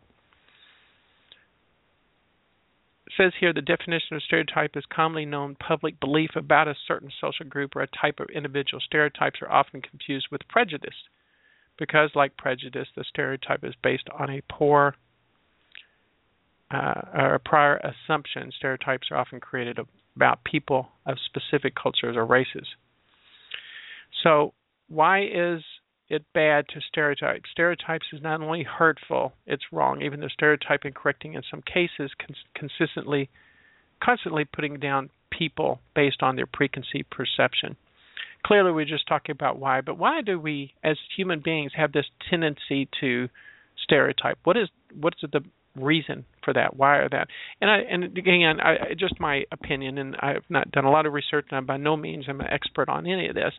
It 3.08 3.14
says 3.18 3.34
here 3.40 3.54
the 3.54 3.62
definition 3.62 4.16
of 4.16 4.24
stereotype 4.24 4.76
is 4.76 4.84
commonly 4.94 5.26
known 5.26 5.56
public 5.56 6.00
belief 6.00 6.32
about 6.36 6.68
a 6.68 6.76
certain 6.88 7.12
social 7.20 7.46
group 7.46 7.76
or 7.76 7.82
a 7.82 7.88
type 7.88 8.20
of 8.20 8.28
individual. 8.30 8.82
Stereotypes 8.82 9.42
are 9.42 9.52
often 9.52 9.82
confused 9.82 10.28
with 10.32 10.48
prejudice 10.48 10.96
because, 11.80 12.12
like 12.14 12.38
prejudice, 12.38 12.88
the 12.96 13.06
stereotype 13.08 13.64
is 13.64 13.74
based 13.82 14.08
on 14.18 14.30
a 14.30 14.42
poor 14.52 14.96
uh, 16.72 17.02
or 17.14 17.36
a 17.36 17.40
prior 17.40 17.78
assumption. 17.78 18.52
Stereotypes 18.56 19.08
are 19.10 19.18
often 19.18 19.40
created 19.40 19.80
about 20.16 20.44
people 20.44 20.90
of 21.06 21.18
specific 21.26 21.74
cultures 21.82 22.16
or 22.16 22.26
races. 22.26 22.68
So, 24.24 24.54
why 24.90 25.24
is 25.24 25.62
it 26.10 26.24
bad 26.34 26.66
to 26.70 26.82
stereotype? 26.82 27.44
Stereotypes 27.52 28.08
is 28.12 28.22
not 28.22 28.42
only 28.42 28.64
hurtful, 28.64 29.34
it's 29.48 29.64
wrong. 29.72 30.02
Even 30.02 30.20
though 30.20 30.28
stereotyping 30.28 30.94
correcting 30.94 31.36
in 31.36 31.44
some 31.50 31.62
cases 31.62 32.12
cons- 32.20 32.46
consistently, 32.56 33.30
constantly 34.04 34.46
putting 34.46 34.80
down 34.80 35.10
people 35.32 35.80
based 35.96 36.22
on 36.22 36.36
their 36.36 36.48
preconceived 36.48 37.10
perception. 37.10 37.78
Clearly, 38.46 38.72
we're 38.72 38.86
just 38.86 39.08
talking 39.08 39.34
about 39.34 39.60
why, 39.60 39.82
but 39.82 39.98
why 39.98 40.22
do 40.22 40.40
we, 40.40 40.74
as 40.84 40.98
human 41.16 41.42
beings, 41.42 41.72
have 41.76 41.92
this 41.92 42.06
tendency 42.30 42.88
to 43.02 43.28
stereotype? 43.84 44.40
What 44.44 44.58
is 44.58 44.70
what's 44.94 45.22
the 45.22 45.44
reason 45.76 46.26
for 46.44 46.54
that. 46.54 46.76
Why 46.76 46.98
are 46.98 47.10
that? 47.10 47.28
And 47.62 47.70
I 47.70 47.78
and 47.80 48.18
again, 48.18 48.60
I, 48.62 48.94
just 48.98 49.20
my 49.20 49.44
opinion, 49.52 49.98
and 49.98 50.16
I've 50.18 50.44
not 50.50 50.72
done 50.72 50.86
a 50.86 50.92
lot 50.92 51.06
of 51.06 51.14
research, 51.14 51.48
and 51.50 51.58
I'm 51.58 51.66
by 51.66 51.78
no 51.78 51.96
means 51.96 52.26
am 52.28 52.42
an 52.42 52.48
expert 52.50 52.90
on 52.90 53.06
any 53.06 53.28
of 53.28 53.36
this, 53.36 53.54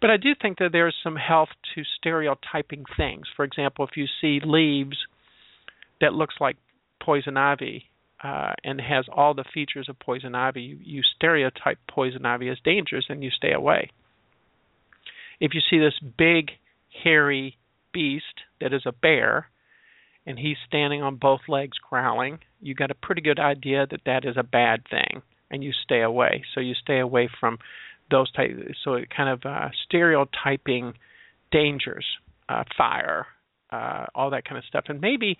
but 0.00 0.10
I 0.10 0.16
do 0.16 0.30
think 0.40 0.58
that 0.58 0.70
there's 0.72 0.96
some 1.02 1.16
health 1.16 1.50
to 1.74 1.82
stereotyping 1.98 2.84
things. 2.96 3.26
For 3.36 3.44
example, 3.44 3.86
if 3.86 3.96
you 3.96 4.06
see 4.20 4.40
leaves 4.44 4.96
that 6.00 6.14
looks 6.14 6.34
like 6.40 6.56
poison 7.02 7.36
ivy 7.36 7.84
uh, 8.22 8.52
and 8.64 8.80
has 8.80 9.06
all 9.12 9.34
the 9.34 9.44
features 9.52 9.88
of 9.88 9.98
poison 9.98 10.34
ivy, 10.34 10.62
you, 10.62 10.78
you 10.82 11.02
stereotype 11.16 11.78
poison 11.90 12.26
ivy 12.26 12.48
as 12.48 12.58
dangerous, 12.64 13.06
and 13.08 13.22
you 13.22 13.30
stay 13.30 13.52
away. 13.52 13.90
If 15.42 15.54
you 15.54 15.60
see 15.68 15.80
this 15.80 15.98
big, 16.16 16.52
hairy 17.02 17.58
beast 17.92 18.42
that 18.60 18.72
is 18.72 18.82
a 18.86 18.92
bear, 18.92 19.48
and 20.24 20.38
he's 20.38 20.56
standing 20.68 21.02
on 21.02 21.16
both 21.16 21.40
legs 21.48 21.76
growling, 21.90 22.38
you 22.60 22.76
got 22.76 22.92
a 22.92 22.94
pretty 22.94 23.22
good 23.22 23.40
idea 23.40 23.84
that 23.90 24.02
that 24.06 24.24
is 24.24 24.36
a 24.36 24.44
bad 24.44 24.84
thing, 24.88 25.20
and 25.50 25.64
you 25.64 25.72
stay 25.72 26.00
away. 26.00 26.44
So 26.54 26.60
you 26.60 26.74
stay 26.74 27.00
away 27.00 27.28
from 27.40 27.58
those 28.08 28.30
type. 28.30 28.50
So 28.84 28.94
it 28.94 29.08
kind 29.10 29.30
of 29.30 29.40
uh, 29.44 29.70
stereotyping 29.84 30.94
dangers, 31.50 32.06
uh, 32.48 32.62
fire, 32.78 33.26
uh, 33.72 34.06
all 34.14 34.30
that 34.30 34.44
kind 34.44 34.58
of 34.58 34.64
stuff, 34.64 34.84
and 34.86 35.00
maybe 35.00 35.38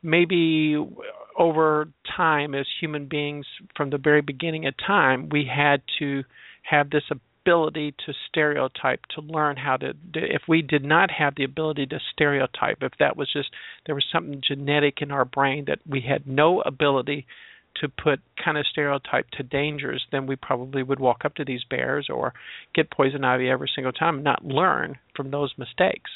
maybe 0.00 0.76
over 1.36 1.88
time 2.16 2.54
as 2.54 2.66
human 2.80 3.06
beings 3.06 3.46
from 3.76 3.90
the 3.90 3.98
very 3.98 4.22
beginning 4.22 4.66
of 4.66 4.74
time 4.86 5.28
we 5.28 5.44
had 5.44 5.82
to 5.98 6.22
have 6.62 6.88
this 6.88 7.02
ability 7.42 7.94
to 8.06 8.12
stereotype 8.28 9.00
to 9.14 9.20
learn 9.20 9.56
how 9.56 9.76
to 9.76 9.92
if 10.14 10.42
we 10.48 10.62
did 10.62 10.84
not 10.84 11.10
have 11.10 11.34
the 11.36 11.44
ability 11.44 11.86
to 11.86 11.98
stereotype 12.12 12.78
if 12.82 12.92
that 12.98 13.16
was 13.16 13.30
just 13.32 13.48
there 13.86 13.94
was 13.94 14.04
something 14.12 14.40
genetic 14.46 15.00
in 15.00 15.10
our 15.10 15.24
brain 15.24 15.64
that 15.66 15.78
we 15.88 16.00
had 16.00 16.26
no 16.26 16.60
ability 16.62 17.26
to 17.76 17.88
put 17.88 18.20
kind 18.42 18.58
of 18.58 18.66
stereotype 18.66 19.28
to 19.30 19.42
dangers 19.42 20.04
then 20.12 20.26
we 20.26 20.36
probably 20.36 20.82
would 20.82 21.00
walk 21.00 21.24
up 21.24 21.34
to 21.34 21.44
these 21.44 21.64
bears 21.68 22.08
or 22.10 22.32
get 22.74 22.90
poison 22.90 23.24
ivy 23.24 23.48
every 23.48 23.70
single 23.74 23.92
time 23.92 24.16
and 24.16 24.24
not 24.24 24.44
learn 24.44 24.98
from 25.16 25.30
those 25.30 25.52
mistakes. 25.56 26.10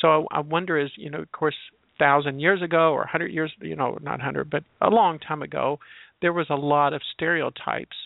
So 0.00 0.26
i 0.30 0.40
wonder 0.40 0.78
is 0.78 0.90
you 0.96 1.10
know 1.10 1.20
of 1.20 1.32
course 1.32 1.56
thousand 1.98 2.40
years 2.40 2.62
ago 2.62 2.92
or 2.92 3.06
hundred 3.06 3.32
years 3.32 3.52
you 3.60 3.76
know 3.76 3.98
not 4.00 4.20
hundred 4.20 4.48
but 4.48 4.62
a 4.80 4.88
long 4.88 5.18
time 5.18 5.42
ago 5.42 5.78
there 6.22 6.32
was 6.32 6.46
a 6.50 6.54
lot 6.54 6.92
of 6.92 7.02
stereotypes 7.14 7.96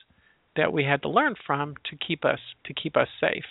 that 0.57 0.73
we 0.73 0.85
had 0.85 1.03
to 1.03 1.09
learn 1.09 1.35
from 1.47 1.75
to 1.91 1.97
keep 1.97 2.25
us 2.25 2.41
to 2.65 2.75
keep 2.75 2.97
us 2.97 3.09
safe. 3.21 3.45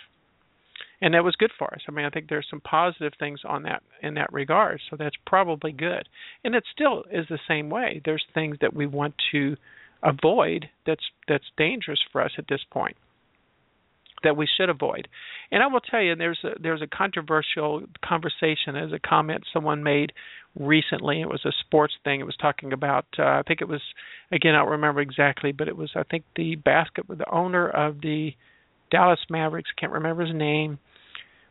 And 1.04 1.16
that 1.16 1.24
was 1.24 1.36
good 1.36 1.52
for 1.58 1.74
us. 1.74 1.82
I 1.88 1.92
mean, 1.92 2.06
I 2.06 2.12
think 2.12 2.30
there's 2.30 2.48
some 2.50 2.62
positive 2.62 3.14
things 3.18 3.40
on 3.44 3.64
that 3.64 3.82
in 4.04 4.14
that 4.16 4.32
regard. 4.32 4.80
So 4.90 4.96
that's 4.98 5.16
probably 5.26 5.72
good. 5.72 6.08
And 6.44 6.54
it 6.54 6.64
still 6.72 7.04
is 7.12 7.26
the 7.28 7.40
same 7.48 7.70
way. 7.70 8.02
There's 8.06 8.26
things 8.34 8.58
that 8.62 8.76
we 8.76 8.86
want 8.86 9.16
to 9.32 9.58
avoid 10.04 10.70
that's 10.86 11.06
that's 11.28 11.52
dangerous 11.58 12.00
for 12.12 12.22
us 12.22 12.32
at 12.38 12.48
this 12.48 12.64
point 12.72 12.98
that 14.24 14.38
we 14.38 14.48
should 14.58 14.70
avoid. 14.70 15.08
And 15.52 15.64
I 15.64 15.68
will 15.68 15.80
tell 15.80 16.02
you, 16.02 16.16
there's 16.16 16.40
a 16.44 16.60
there's 16.62 16.82
a 16.82 16.88
controversial 16.88 17.84
conversation 18.04 18.76
as 18.76 18.92
a 18.92 19.00
comment 19.00 19.44
someone 19.54 19.84
made 19.84 20.14
recently. 20.60 21.22
It 21.22 21.30
was 21.30 21.46
a 21.46 21.52
sports 21.66 21.94
thing. 22.04 22.20
It 22.20 22.26
was 22.26 22.38
talking 22.38 22.74
about 22.74 23.06
uh, 23.18 23.24
I 23.24 23.42
think 23.48 23.62
it 23.62 23.68
was 23.68 23.82
again 24.32 24.56
I 24.56 24.60
don't 24.60 24.72
remember 24.72 25.02
exactly, 25.02 25.52
but 25.52 25.68
it 25.68 25.78
was 25.78 25.92
I 25.96 26.04
think 26.04 26.24
the 26.36 26.56
basket 26.56 27.06
the 27.08 27.30
owner 27.32 27.68
of 27.68 28.02
the 28.02 28.32
Dallas 28.92 29.20
Mavericks, 29.30 29.70
can't 29.80 29.94
remember 29.94 30.26
his 30.26 30.36
name, 30.36 30.78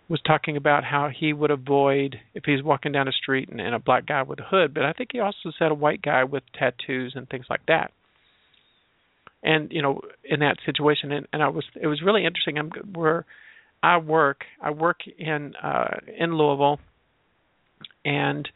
was 0.08 0.20
talking 0.26 0.56
about 0.56 0.84
how 0.84 1.08
he 1.08 1.32
would 1.32 1.50
avoid 1.50 2.16
if 2.34 2.44
he's 2.44 2.62
walking 2.62 2.92
down 2.92 3.06
the 3.06 3.12
street 3.12 3.48
and, 3.48 3.60
and 3.60 3.74
a 3.74 3.78
black 3.78 4.06
guy 4.06 4.22
with 4.22 4.40
a 4.40 4.44
hood, 4.44 4.74
but 4.74 4.84
I 4.84 4.92
think 4.92 5.10
he 5.12 5.20
also 5.20 5.52
said 5.58 5.70
a 5.70 5.74
white 5.74 6.02
guy 6.02 6.24
with 6.24 6.42
tattoos 6.52 7.12
and 7.14 7.28
things 7.28 7.46
like 7.48 7.64
that. 7.68 7.92
And 9.42 9.72
you 9.72 9.82
know, 9.82 10.00
in 10.24 10.40
that 10.40 10.56
situation, 10.66 11.12
and, 11.12 11.26
and 11.32 11.42
I 11.42 11.48
was 11.48 11.64
it 11.80 11.86
was 11.86 12.02
really 12.02 12.24
interesting. 12.24 12.58
I'm 12.58 12.70
where 12.92 13.24
I 13.82 13.96
work. 13.96 14.44
I 14.60 14.70
work 14.70 15.00
in 15.18 15.54
uh, 15.62 15.98
in 16.18 16.36
Louisville, 16.36 16.78
and 18.04 18.48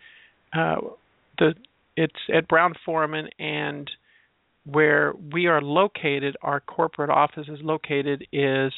uh, 0.53 0.77
the 1.39 1.55
it's 1.97 2.15
at 2.35 2.49
Brown 2.49 2.75
Forman 2.85 3.29
and 3.39 3.91
where 4.67 5.13
we 5.33 5.47
are 5.47 5.61
located, 5.61 6.37
our 6.43 6.61
corporate 6.61 7.11
office 7.11 7.49
is 7.49 7.59
located 7.63 8.27
is 8.33 8.73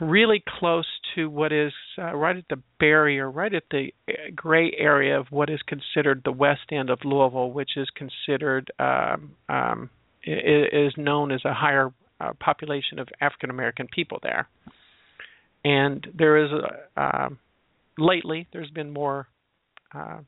really 0.00 0.42
close 0.58 0.86
to 1.14 1.28
what 1.28 1.52
is 1.52 1.72
uh, 1.98 2.14
right 2.14 2.36
at 2.36 2.44
the 2.48 2.60
barrier, 2.78 3.30
right 3.30 3.54
at 3.54 3.64
the 3.70 3.88
uh, 4.08 4.12
gray 4.34 4.72
area 4.78 5.18
of 5.18 5.26
what 5.30 5.50
is 5.50 5.60
considered 5.66 6.22
the 6.24 6.32
west 6.32 6.70
end 6.70 6.90
of 6.90 6.98
Louisville, 7.04 7.50
which 7.50 7.70
is 7.76 7.88
considered 7.96 8.70
um, 8.78 9.32
um, 9.48 9.90
is 10.26 10.92
known 10.96 11.32
as 11.32 11.44
a 11.44 11.54
higher 11.54 11.92
uh, 12.20 12.32
population 12.40 12.98
of 12.98 13.08
African 13.20 13.50
American 13.50 13.88
people 13.88 14.18
there. 14.22 14.48
And 15.64 16.06
there 16.14 16.44
is 16.44 16.50
a, 16.52 17.00
uh, 17.00 17.28
lately 17.98 18.46
there's 18.52 18.70
been 18.70 18.92
more 18.92 19.26
uh, 19.94 20.18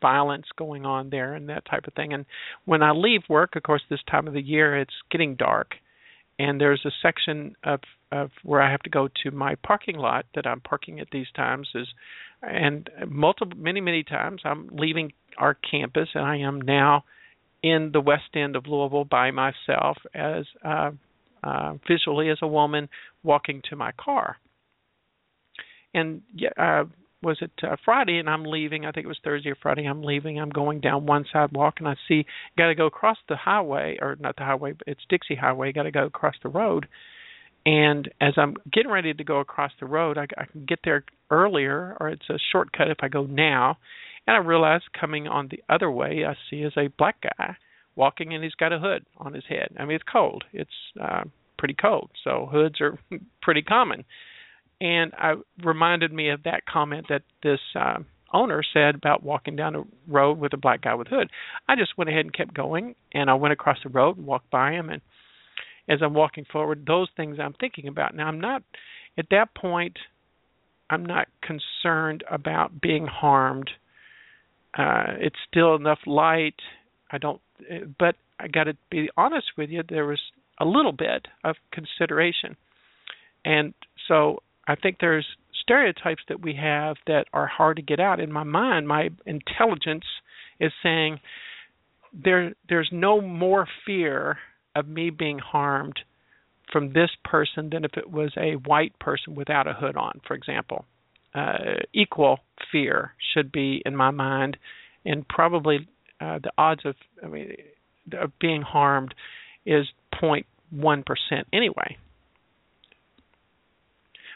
violence 0.00 0.46
going 0.56 0.86
on 0.86 1.10
there 1.10 1.34
and 1.34 1.48
that 1.48 1.64
type 1.68 1.86
of 1.86 1.94
thing. 1.94 2.12
And 2.12 2.24
when 2.64 2.82
I 2.82 2.92
leave 2.92 3.22
work, 3.28 3.56
of 3.56 3.62
course, 3.62 3.82
this 3.90 4.00
time 4.08 4.28
of 4.28 4.34
the 4.34 4.42
year, 4.42 4.78
it's 4.78 4.94
getting 5.10 5.34
dark, 5.34 5.74
and 6.38 6.60
there's 6.60 6.84
a 6.84 6.90
section 7.02 7.56
of 7.64 7.80
of 8.10 8.30
where 8.42 8.62
I 8.62 8.70
have 8.70 8.80
to 8.82 8.90
go 8.90 9.08
to 9.22 9.30
my 9.30 9.54
parking 9.56 9.98
lot 9.98 10.24
that 10.34 10.46
I'm 10.46 10.60
parking 10.60 10.98
at 10.98 11.08
these 11.12 11.26
times 11.36 11.68
is, 11.74 11.88
and 12.42 12.88
multiple 13.06 13.58
many 13.58 13.80
many 13.80 14.02
times 14.02 14.42
I'm 14.44 14.68
leaving 14.72 15.12
our 15.36 15.54
campus 15.54 16.08
and 16.14 16.24
I 16.24 16.38
am 16.38 16.60
now 16.60 17.04
in 17.62 17.90
the 17.92 18.00
west 18.00 18.34
end 18.34 18.56
of 18.56 18.66
Louisville 18.66 19.04
by 19.04 19.30
myself 19.30 19.98
as 20.14 20.44
uh, 20.64 20.90
uh, 21.42 21.74
visually 21.86 22.30
as 22.30 22.38
a 22.42 22.46
woman 22.46 22.88
walking 23.22 23.62
to 23.70 23.76
my 23.76 23.92
car. 23.92 24.36
And 25.94 26.22
uh, 26.56 26.84
was 27.22 27.38
it 27.40 27.50
uh, 27.62 27.76
Friday 27.84 28.18
and 28.18 28.28
I'm 28.28 28.44
leaving. 28.44 28.84
I 28.84 28.92
think 28.92 29.04
it 29.04 29.08
was 29.08 29.18
Thursday 29.24 29.50
or 29.50 29.56
Friday. 29.60 29.86
I'm 29.86 30.02
leaving. 30.02 30.38
I'm 30.38 30.50
going 30.50 30.80
down 30.80 31.06
one 31.06 31.24
sidewalk 31.32 31.74
and 31.78 31.88
I 31.88 31.94
see 32.06 32.26
got 32.56 32.68
to 32.68 32.74
go 32.74 32.86
across 32.86 33.16
the 33.28 33.36
highway 33.36 33.98
or 34.00 34.16
not 34.20 34.36
the 34.36 34.44
highway, 34.44 34.72
but 34.72 34.86
it's 34.86 35.00
Dixie 35.08 35.34
Highway. 35.34 35.72
Got 35.72 35.84
to 35.84 35.90
go 35.90 36.06
across 36.06 36.34
the 36.42 36.48
road. 36.48 36.86
And 37.66 38.08
as 38.20 38.34
I'm 38.36 38.54
getting 38.72 38.90
ready 38.90 39.12
to 39.12 39.24
go 39.24 39.40
across 39.40 39.72
the 39.80 39.86
road, 39.86 40.16
I, 40.16 40.26
I 40.38 40.46
can 40.46 40.64
get 40.64 40.78
there 40.84 41.04
earlier, 41.30 41.96
or 42.00 42.08
it's 42.08 42.28
a 42.30 42.38
shortcut 42.52 42.90
if 42.90 42.98
I 43.02 43.08
go 43.08 43.24
now. 43.24 43.78
And 44.28 44.36
I 44.36 44.46
realize 44.46 44.82
coming 44.98 45.26
on 45.26 45.48
the 45.50 45.64
other 45.68 45.90
way, 45.90 46.24
I 46.24 46.36
see 46.48 46.58
is 46.58 46.74
a 46.76 46.88
black 46.96 47.16
guy 47.22 47.56
walking, 47.96 48.32
and 48.32 48.44
he's 48.44 48.54
got 48.54 48.72
a 48.72 48.78
hood 48.78 49.04
on 49.16 49.34
his 49.34 49.44
head. 49.48 49.70
I 49.76 49.84
mean, 49.84 49.96
it's 49.96 50.04
cold. 50.10 50.44
It's 50.52 50.70
uh, 51.02 51.24
pretty 51.58 51.74
cold, 51.74 52.10
so 52.22 52.48
hoods 52.52 52.80
are 52.80 52.96
pretty 53.42 53.62
common 53.62 54.04
and 54.80 55.12
I 55.18 55.34
reminded 55.64 56.12
me 56.12 56.30
of 56.30 56.44
that 56.44 56.66
comment 56.66 57.06
that 57.08 57.22
this 57.42 57.60
uh, 57.74 57.98
owner 58.32 58.62
said 58.72 58.94
about 58.94 59.22
walking 59.22 59.56
down 59.56 59.74
a 59.74 59.84
road 60.06 60.38
with 60.38 60.52
a 60.52 60.58
black 60.58 60.82
guy 60.82 60.94
with 60.94 61.08
hood. 61.08 61.30
I 61.68 61.76
just 61.76 61.98
went 61.98 62.10
ahead 62.10 62.24
and 62.24 62.34
kept 62.34 62.54
going, 62.54 62.94
and 63.12 63.28
I 63.28 63.34
went 63.34 63.52
across 63.52 63.78
the 63.82 63.90
road 63.90 64.16
and 64.16 64.26
walked 64.26 64.50
by 64.50 64.72
him. 64.72 64.88
And 64.88 65.02
as 65.88 65.98
I'm 66.02 66.14
walking 66.14 66.44
forward, 66.50 66.84
those 66.86 67.08
things 67.16 67.38
I'm 67.40 67.54
thinking 67.58 67.88
about. 67.88 68.14
Now, 68.14 68.28
I'm 68.28 68.40
not 68.40 68.62
at 69.16 69.26
that 69.30 69.54
point. 69.54 69.98
I'm 70.90 71.04
not 71.04 71.26
concerned 71.42 72.24
about 72.30 72.80
being 72.80 73.06
harmed. 73.06 73.70
Uh, 74.78 75.14
it's 75.18 75.36
still 75.50 75.74
enough 75.74 75.98
light. 76.06 76.54
I 77.10 77.18
don't, 77.18 77.40
but 77.98 78.14
I 78.38 78.46
got 78.46 78.64
to 78.64 78.74
be 78.90 79.10
honest 79.16 79.46
with 79.56 79.70
you. 79.70 79.82
There 79.86 80.06
was 80.06 80.20
a 80.60 80.64
little 80.64 80.92
bit 80.92 81.26
of 81.42 81.56
consideration, 81.72 82.56
and 83.44 83.74
so 84.06 84.42
I 84.68 84.76
think 84.76 84.98
there's 85.00 85.26
stereotypes 85.60 86.22
that 86.28 86.40
we 86.40 86.54
have 86.54 86.96
that 87.06 87.26
are 87.32 87.46
hard 87.46 87.76
to 87.76 87.82
get 87.82 87.98
out. 87.98 88.20
In 88.20 88.30
my 88.30 88.44
mind, 88.44 88.86
my 88.86 89.10
intelligence 89.26 90.04
is 90.60 90.72
saying 90.82 91.18
there 92.12 92.52
there's 92.68 92.90
no 92.92 93.20
more 93.20 93.66
fear 93.84 94.38
of 94.76 94.86
me 94.86 95.10
being 95.10 95.38
harmed 95.38 95.98
from 96.72 96.92
this 96.92 97.10
person 97.24 97.70
than 97.70 97.84
if 97.84 97.92
it 97.96 98.10
was 98.10 98.32
a 98.36 98.52
white 98.52 98.96
person 98.98 99.34
without 99.34 99.66
a 99.66 99.72
hood 99.72 99.96
on, 99.96 100.20
for 100.26 100.34
example. 100.34 100.84
Uh, 101.34 101.80
equal 101.92 102.38
fear 102.72 103.12
should 103.32 103.52
be 103.52 103.82
in 103.84 103.94
my 103.94 104.10
mind, 104.10 104.56
and 105.04 105.26
probably 105.28 105.86
uh, 106.20 106.38
the 106.42 106.50
odds 106.56 106.82
of 106.84 106.94
I 107.22 107.26
mean 107.28 107.54
of 108.18 108.32
being 108.38 108.62
harmed 108.62 109.14
is 109.66 109.86
0.1 110.14 110.44
percent 111.06 111.46
anyway. 111.52 111.96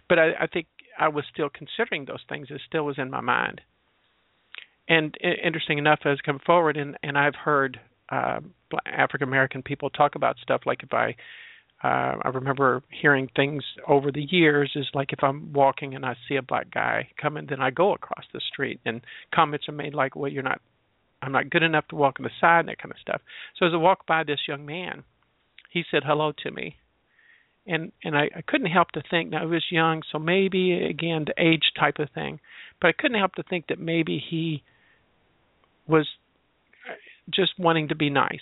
But 0.09 0.19
I, 0.19 0.33
I 0.41 0.47
think 0.47 0.67
I 0.99 1.09
was 1.09 1.25
still 1.33 1.49
considering 1.49 2.05
those 2.05 2.23
things. 2.29 2.49
It 2.51 2.61
still 2.67 2.85
was 2.85 2.99
in 2.99 3.11
my 3.11 3.21
mind. 3.21 3.61
And 4.89 5.17
interesting 5.23 5.79
enough, 5.79 6.01
has 6.05 6.19
come 6.21 6.39
forward, 6.45 6.77
and, 6.77 6.99
and 7.03 7.17
I've 7.17 7.37
heard 7.37 7.81
uh, 8.11 8.41
African 8.85 9.29
American 9.29 9.63
people 9.63 9.91
talk 9.91 10.17
about 10.17 10.37
stuff 10.43 10.63
like 10.67 10.83
if 10.83 10.93
I 10.93 11.15
uh, 11.83 12.15
I 12.23 12.29
remember 12.33 12.83
hearing 12.91 13.29
things 13.35 13.65
over 13.89 14.13
the 14.13 14.27
years 14.31 14.71
is 14.77 14.87
like 14.95 15.13
if 15.13 15.23
I'm 15.23 15.53
walking 15.53 15.95
and 15.95 16.07
I 16.07 16.15
see 16.29 16.37
a 16.37 16.43
black 16.43 16.71
guy 16.73 17.09
coming, 17.21 17.47
then 17.49 17.61
I 17.61 17.71
go 17.71 17.93
across 17.93 18.25
the 18.33 18.41
street, 18.41 18.81
and 18.85 19.01
comments 19.35 19.69
are 19.69 19.73
made 19.73 19.93
like, 19.93 20.15
"Well, 20.15 20.31
you're 20.31 20.45
not, 20.45 20.61
I'm 21.23 21.33
not 21.33 21.51
good 21.51 21.65
enough 21.65 21.89
to 21.89 21.97
walk 21.97 22.21
on 22.21 22.25
the 22.25 22.31
side," 22.41 22.61
and 22.61 22.69
that 22.69 22.79
kind 22.79 22.93
of 22.93 22.99
stuff. 23.01 23.21
So 23.59 23.67
as 23.67 23.73
I 23.75 23.79
walked 23.79 24.07
by 24.07 24.23
this 24.23 24.41
young 24.47 24.65
man, 24.65 25.03
he 25.71 25.83
said 25.91 26.05
hello 26.07 26.33
to 26.45 26.51
me, 26.53 26.77
and 27.67 27.91
and 28.05 28.17
I, 28.17 28.31
I 28.37 28.43
couldn't 28.47 28.71
help 28.71 28.93
to 28.93 29.03
think. 29.11 29.31
Now 29.31 29.41
he 29.41 29.47
was 29.47 29.65
young, 29.71 30.03
so 30.13 30.21
maybe 30.21 30.85
again 30.85 31.25
the 31.27 31.43
age 31.43 31.73
type 31.79 31.99
of 31.99 32.11
thing, 32.11 32.39
but 32.81 32.89
I 32.89 32.93
couldn't 32.93 33.19
help 33.19 33.35
to 33.35 33.43
think 33.43 33.67
that 33.69 33.81
maybe 33.81 34.23
he 34.31 34.63
was 35.89 36.07
just 37.29 37.59
wanting 37.59 37.89
to 37.89 37.97
be 37.97 38.09
nice, 38.09 38.39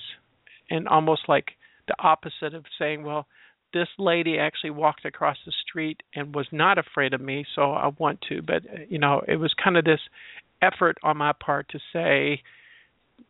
and 0.69 0.87
almost 0.87 1.23
like 1.27 1.53
the 1.91 2.03
opposite 2.03 2.55
of 2.55 2.65
saying, 2.79 3.03
well, 3.03 3.27
this 3.73 3.89
lady 3.99 4.39
actually 4.39 4.71
walked 4.71 5.05
across 5.05 5.37
the 5.45 5.53
street 5.67 6.03
and 6.15 6.35
was 6.35 6.47
not 6.53 6.79
afraid 6.79 7.15
of 7.15 7.21
me, 7.21 7.45
so 7.55 7.73
I 7.73 7.91
want 7.99 8.21
to. 8.29 8.43
But 8.43 8.63
you 8.89 8.99
know, 8.99 9.23
it 9.27 9.37
was 9.37 9.53
kind 9.63 9.77
of 9.77 9.85
this 9.85 10.01
effort 10.63 10.99
on 11.03 11.17
my 11.17 11.33
part 11.33 11.69
to 11.71 11.79
say, 11.93 12.43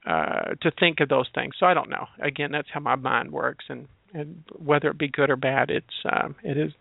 uh, 0.07 0.55
to 0.63 0.71
think 0.79 1.01
of 1.01 1.09
those 1.09 1.29
things. 1.35 1.55
So 1.59 1.67
I 1.67 1.75
don't 1.75 1.91
know. 1.91 2.07
Again, 2.23 2.53
that's 2.53 2.69
how 2.73 2.81
my 2.81 2.97
mind 2.97 3.33
works, 3.33 3.65
and 3.69 3.89
and 4.13 4.43
whether 4.59 4.89
it 4.89 4.99
be 4.99 5.09
good 5.09 5.31
or 5.31 5.37
bad, 5.37 5.71
it's 5.71 5.87
um, 6.11 6.35
it 6.43 6.57
is 6.57 6.73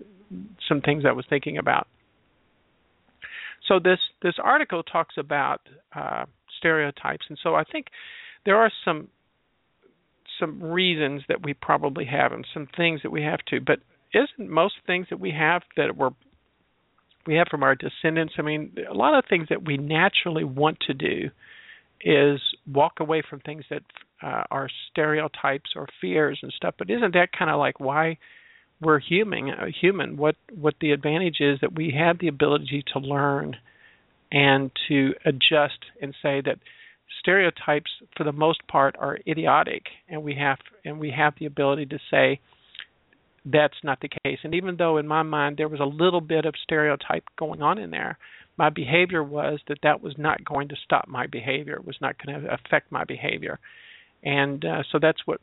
some 0.68 0.82
things 0.82 1.04
I 1.08 1.12
was 1.12 1.26
thinking 1.30 1.58
about. 1.58 1.88
So 3.68 3.80
this 3.80 4.00
this 4.22 4.36
article 4.42 4.84
talks 4.84 5.16
about 5.18 5.62
uh, 5.94 6.26
stereotypes, 6.58 7.26
and 7.30 7.38
so 7.44 7.56
I 7.56 7.64
think 7.64 7.88
there 8.46 8.58
are 8.58 8.72
some 8.86 9.10
some 10.40 10.64
reasons 10.64 11.24
that 11.28 11.44
we 11.44 11.54
probably 11.54 12.06
have 12.06 12.32
and 12.32 12.46
some 12.54 12.68
things 12.76 13.02
that 13.04 13.12
we 13.12 13.24
have 13.24 13.40
to. 13.50 13.60
But 13.60 13.80
isn't 14.14 14.50
most 14.50 14.76
things 14.88 15.08
that 15.10 15.20
we 15.20 15.32
have 15.32 15.64
that 15.78 15.98
were 15.98 16.12
we 17.28 17.36
have 17.36 17.48
from 17.50 17.64
our 17.64 17.76
descendants? 17.76 18.34
I 18.38 18.42
mean, 18.42 18.76
a 18.90 18.94
lot 18.94 19.18
of 19.18 19.26
things 19.30 19.48
that 19.50 19.66
we 19.66 19.78
naturally 19.78 20.44
want 20.44 20.80
to 20.88 20.94
do 20.94 21.30
is 22.02 22.40
walk 22.72 22.94
away 23.00 23.22
from 23.30 23.42
things 23.42 23.66
that 23.70 23.84
uh, 24.22 24.44
are 24.50 24.70
stereotypes 24.90 25.72
or 25.76 25.88
fears 26.02 26.40
and 26.42 26.52
stuff. 26.54 26.76
But 26.78 26.90
isn't 26.90 27.14
that 27.14 27.30
kind 27.38 27.52
of 27.52 27.60
like 27.60 27.80
why 27.80 28.18
we're 28.82 29.00
human? 29.00 29.50
Uh, 29.50 29.66
human. 29.80 30.18
What 30.18 30.36
what 30.54 30.76
the 30.82 30.92
advantage 30.92 31.38
is 31.40 31.60
that 31.62 31.76
we 31.76 31.94
have 31.98 32.20
the 32.20 32.28
ability 32.30 32.84
to 32.94 33.00
learn 33.00 33.56
and 34.32 34.72
to 34.88 35.14
adjust 35.26 35.80
and 36.02 36.14
say 36.22 36.42
that 36.42 36.60
stereotypes 37.20 37.92
for 38.16 38.24
the 38.24 38.32
most 38.32 38.66
part 38.68 38.96
are 39.00 39.18
idiotic 39.28 39.84
and 40.08 40.24
we 40.24 40.36
have 40.36 40.58
and 40.86 41.00
we 41.00 41.12
have 41.12 41.34
the 41.40 41.46
ability 41.46 41.86
to 41.86 42.00
say 42.12 42.40
that's 43.46 43.84
not 43.84 44.00
the 44.02 44.10
case. 44.24 44.40
And 44.44 44.54
even 44.54 44.76
though 44.78 44.98
in 44.98 45.08
my 45.08 45.24
mind 45.24 45.58
there 45.58 45.68
was 45.68 45.80
a 45.80 45.86
little 45.86 46.22
bit 46.22 46.46
of 46.46 46.54
stereotype 46.64 47.24
going 47.38 47.62
on 47.62 47.78
in 47.78 47.92
there 47.92 48.18
my 48.60 48.70
behavior 48.70 49.24
was 49.24 49.62
that 49.70 49.80
that 49.84 50.04
was 50.04 50.16
not 50.18 50.44
going 50.44 50.68
to 50.68 50.76
stop 50.84 51.08
my 51.08 51.26
behavior. 51.28 51.78
It 51.78 51.88
was 51.88 51.96
not 52.02 52.16
going 52.22 52.42
to 52.42 52.54
affect 52.54 52.92
my 52.92 53.06
behavior. 53.06 53.58
And 54.22 54.64
uh, 54.66 54.84
so 54.92 55.00
that's 55.02 55.26
what 55.26 55.40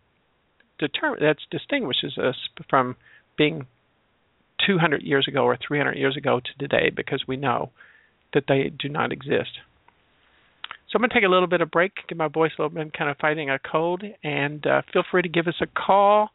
determine 0.79 1.20
that 1.20 1.38
distinguishes 1.50 2.18
us 2.18 2.37
from 2.68 2.94
being 3.38 3.66
200 4.66 5.02
years 5.02 5.26
ago 5.26 5.44
or 5.44 5.57
300 5.66 5.96
years 5.96 6.14
ago 6.14 6.40
to 6.40 6.59
today 6.59 6.90
because 6.94 7.24
we 7.26 7.37
know 7.37 7.70
that 8.35 8.44
they 8.48 8.70
do 8.79 8.90
not 8.90 9.12
exist 9.12 9.61
so 10.88 10.96
I'm 10.96 11.01
going 11.01 11.11
to 11.11 11.14
take 11.14 11.25
a 11.25 11.29
little 11.29 11.49
bit 11.49 11.61
of 11.61 11.70
break, 11.70 11.92
get 12.09 12.16
my 12.16 12.29
voice 12.29 12.53
a 12.59 12.62
little 12.62 12.77
bit, 12.77 12.96
kind 12.96 13.11
of 13.11 13.16
fighting 13.18 13.51
a 13.51 13.59
cold, 13.59 14.05
and 14.22 14.64
uh, 14.66 14.83
feel 14.92 15.03
free 15.11 15.22
to 15.22 15.29
give 15.29 15.49
us 15.49 15.57
a 15.61 15.66
call. 15.66 16.31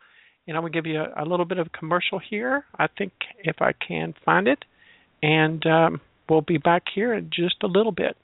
And 0.47 0.57
I'm 0.57 0.63
going 0.63 0.73
to 0.73 0.77
give 0.77 0.85
you 0.85 0.99
a, 0.99 1.23
a, 1.23 1.25
little 1.25 1.45
bit 1.45 1.57
of 1.57 1.71
commercial 1.71 2.19
here. 2.19 2.65
I 2.77 2.87
think 2.87 3.13
if 3.43 3.61
I 3.61 3.71
can 3.73 4.13
find 4.25 4.47
it, 4.47 4.65
and 5.23 5.65
um, 5.65 6.01
we'll 6.29 6.41
be 6.41 6.57
back 6.57 6.83
here 6.93 7.13
in 7.13 7.29
just 7.33 7.55
a 7.63 7.67
little 7.67 7.93
bit. 7.93 8.17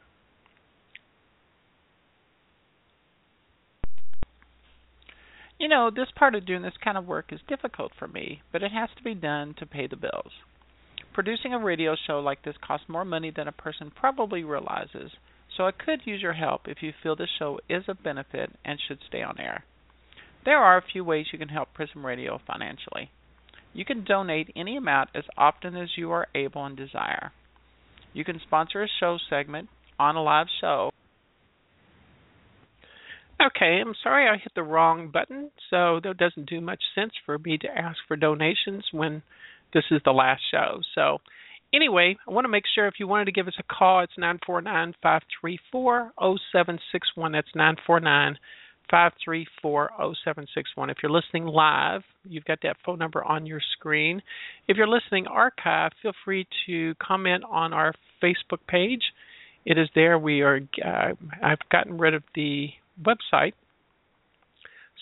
You 5.59 5.69
know, 5.69 5.89
this 5.89 6.09
part 6.15 6.35
of 6.35 6.45
doing 6.45 6.61
this 6.61 6.73
kind 6.83 6.97
of 6.97 7.07
work 7.07 7.27
is 7.31 7.39
difficult 7.47 7.91
for 7.97 8.07
me, 8.07 8.41
but 8.51 8.61
it 8.61 8.71
has 8.71 8.89
to 8.97 9.03
be 9.03 9.15
done 9.15 9.55
to 9.59 9.65
pay 9.65 9.87
the 9.87 9.95
bills. 9.95 10.31
Producing 11.13 11.53
a 11.53 11.59
radio 11.59 11.95
show 12.05 12.19
like 12.19 12.43
this 12.43 12.55
costs 12.65 12.87
more 12.89 13.05
money 13.05 13.31
than 13.35 13.47
a 13.47 13.51
person 13.51 13.91
probably 13.95 14.43
realizes, 14.43 15.11
so 15.57 15.65
I 15.65 15.71
could 15.71 16.01
use 16.05 16.21
your 16.21 16.33
help 16.33 16.67
if 16.67 16.77
you 16.81 16.93
feel 17.01 17.15
this 17.15 17.29
show 17.37 17.59
is 17.67 17.83
of 17.87 18.03
benefit 18.03 18.51
and 18.63 18.79
should 18.87 18.99
stay 19.07 19.23
on 19.23 19.39
air. 19.39 19.63
There 20.45 20.57
are 20.57 20.77
a 20.77 20.83
few 20.93 21.03
ways 21.03 21.25
you 21.33 21.39
can 21.39 21.49
help 21.49 21.73
Prism 21.73 22.05
Radio 22.05 22.39
financially. 22.45 23.09
You 23.73 23.83
can 23.83 24.05
donate 24.05 24.53
any 24.55 24.77
amount 24.77 25.09
as 25.13 25.25
often 25.37 25.75
as 25.75 25.89
you 25.97 26.11
are 26.11 26.27
able 26.33 26.65
and 26.65 26.77
desire. 26.77 27.31
You 28.13 28.23
can 28.23 28.39
sponsor 28.45 28.83
a 28.83 28.87
show 28.99 29.17
segment 29.29 29.67
on 29.99 30.15
a 30.15 30.23
live 30.23 30.47
show. 30.61 30.91
Okay, 33.39 33.81
I'm 33.85 33.93
sorry 34.01 34.27
I 34.27 34.37
hit 34.37 34.53
the 34.55 34.63
wrong 34.63 35.11
button, 35.11 35.51
so 35.69 35.99
that 36.03 36.17
doesn't 36.17 36.49
do 36.49 36.59
much 36.61 36.81
sense 36.95 37.11
for 37.25 37.37
me 37.37 37.57
to 37.59 37.67
ask 37.67 37.97
for 38.07 38.15
donations 38.15 38.85
when 38.91 39.21
this 39.73 39.83
is 39.91 40.01
the 40.05 40.11
last 40.11 40.41
show. 40.49 40.79
So 40.95 41.19
Anyway, 41.73 42.17
I 42.27 42.31
want 42.31 42.45
to 42.45 42.49
make 42.49 42.63
sure 42.73 42.87
if 42.87 42.95
you 42.99 43.07
wanted 43.07 43.25
to 43.25 43.31
give 43.31 43.47
us 43.47 43.55
a 43.59 43.63
call, 43.63 44.01
it's 44.01 44.17
949 44.17 44.93
534 45.01 46.13
0761. 46.17 47.31
That's 47.33 47.47
949 47.55 48.37
534 48.89 49.89
0761. 49.97 50.89
If 50.89 50.97
you're 51.03 51.11
listening 51.11 51.45
live, 51.45 52.03
you've 52.23 52.45
got 52.45 52.59
that 52.63 52.77
phone 52.85 52.99
number 52.99 53.23
on 53.23 53.45
your 53.45 53.59
screen. 53.73 54.21
If 54.67 54.77
you're 54.77 54.87
listening 54.87 55.27
archive, 55.27 55.91
feel 56.01 56.13
free 56.23 56.47
to 56.67 56.95
comment 57.05 57.43
on 57.49 57.73
our 57.73 57.93
Facebook 58.23 58.59
page. 58.67 59.01
It 59.65 59.77
is 59.77 59.89
there. 59.93 60.17
We 60.17 60.41
are. 60.41 60.61
Uh, 60.83 61.13
I've 61.43 61.59
gotten 61.69 61.97
rid 61.97 62.13
of 62.13 62.23
the 62.33 62.69
website, 63.03 63.53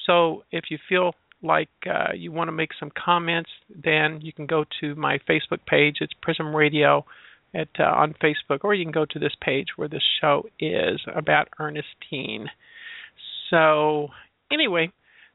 so 0.07 0.43
if 0.51 0.65
you 0.71 0.79
feel 0.89 1.13
like 1.45 1.69
uh, 1.87 2.13
you 2.13 2.31
want 2.31 2.47
to 2.47 2.51
make 2.51 2.71
some 2.79 2.91
comments, 2.91 3.49
then 3.69 4.19
you 4.21 4.33
can 4.33 4.45
go 4.45 4.65
to 4.81 4.95
my 4.95 5.19
Facebook 5.29 5.65
page. 5.67 5.97
It's 6.01 6.13
Prism 6.21 6.55
Radio 6.55 7.05
at 7.53 7.69
uh, 7.79 7.83
on 7.83 8.15
Facebook, 8.21 8.59
or 8.63 8.73
you 8.73 8.85
can 8.85 8.91
go 8.91 9.05
to 9.05 9.19
this 9.19 9.35
page 9.41 9.67
where 9.75 9.87
this 9.87 10.03
show 10.21 10.43
is 10.59 10.99
about 11.15 11.47
Ernestine. 11.59 12.47
So 13.49 14.09
anyway, 14.51 14.91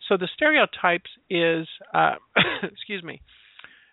so 0.08 0.16
the 0.16 0.28
stereotypes 0.34 1.10
is, 1.28 1.66
uh, 1.94 2.16
excuse 2.62 3.02
me. 3.02 3.22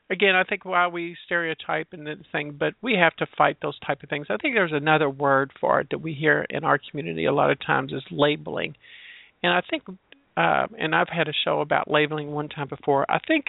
Again, 0.10 0.36
I 0.36 0.46
think 0.46 0.64
why 0.64 0.88
we 0.88 1.18
stereotype 1.26 1.88
and 1.92 2.08
the 2.08 2.16
thing, 2.32 2.56
but 2.58 2.74
we 2.82 2.94
have 2.94 3.16
to 3.18 3.28
fight 3.38 3.58
those 3.62 3.78
type 3.86 4.04
of 4.04 4.10
things. 4.10 4.28
I 4.30 4.38
think 4.38 4.56
there's 4.56 4.72
another 4.72 5.10
word 5.10 5.52
for 5.60 5.82
it 5.82 5.88
that 5.92 6.00
we 6.00 6.14
hear 6.14 6.46
in 6.50 6.64
our 6.64 6.80
community 6.90 7.26
a 7.26 7.34
lot 7.34 7.52
of 7.52 7.60
times 7.60 7.92
is 7.92 8.04
labeling, 8.10 8.76
and 9.44 9.52
I 9.52 9.62
think 9.70 9.84
uh, 10.38 10.68
and 10.78 10.94
I've 10.94 11.10
had 11.10 11.28
a 11.28 11.34
show 11.44 11.62
about 11.62 11.90
labeling 11.90 12.32
one 12.32 12.48
time 12.48 12.68
before. 12.68 13.06
I 13.10 13.20
think 13.28 13.46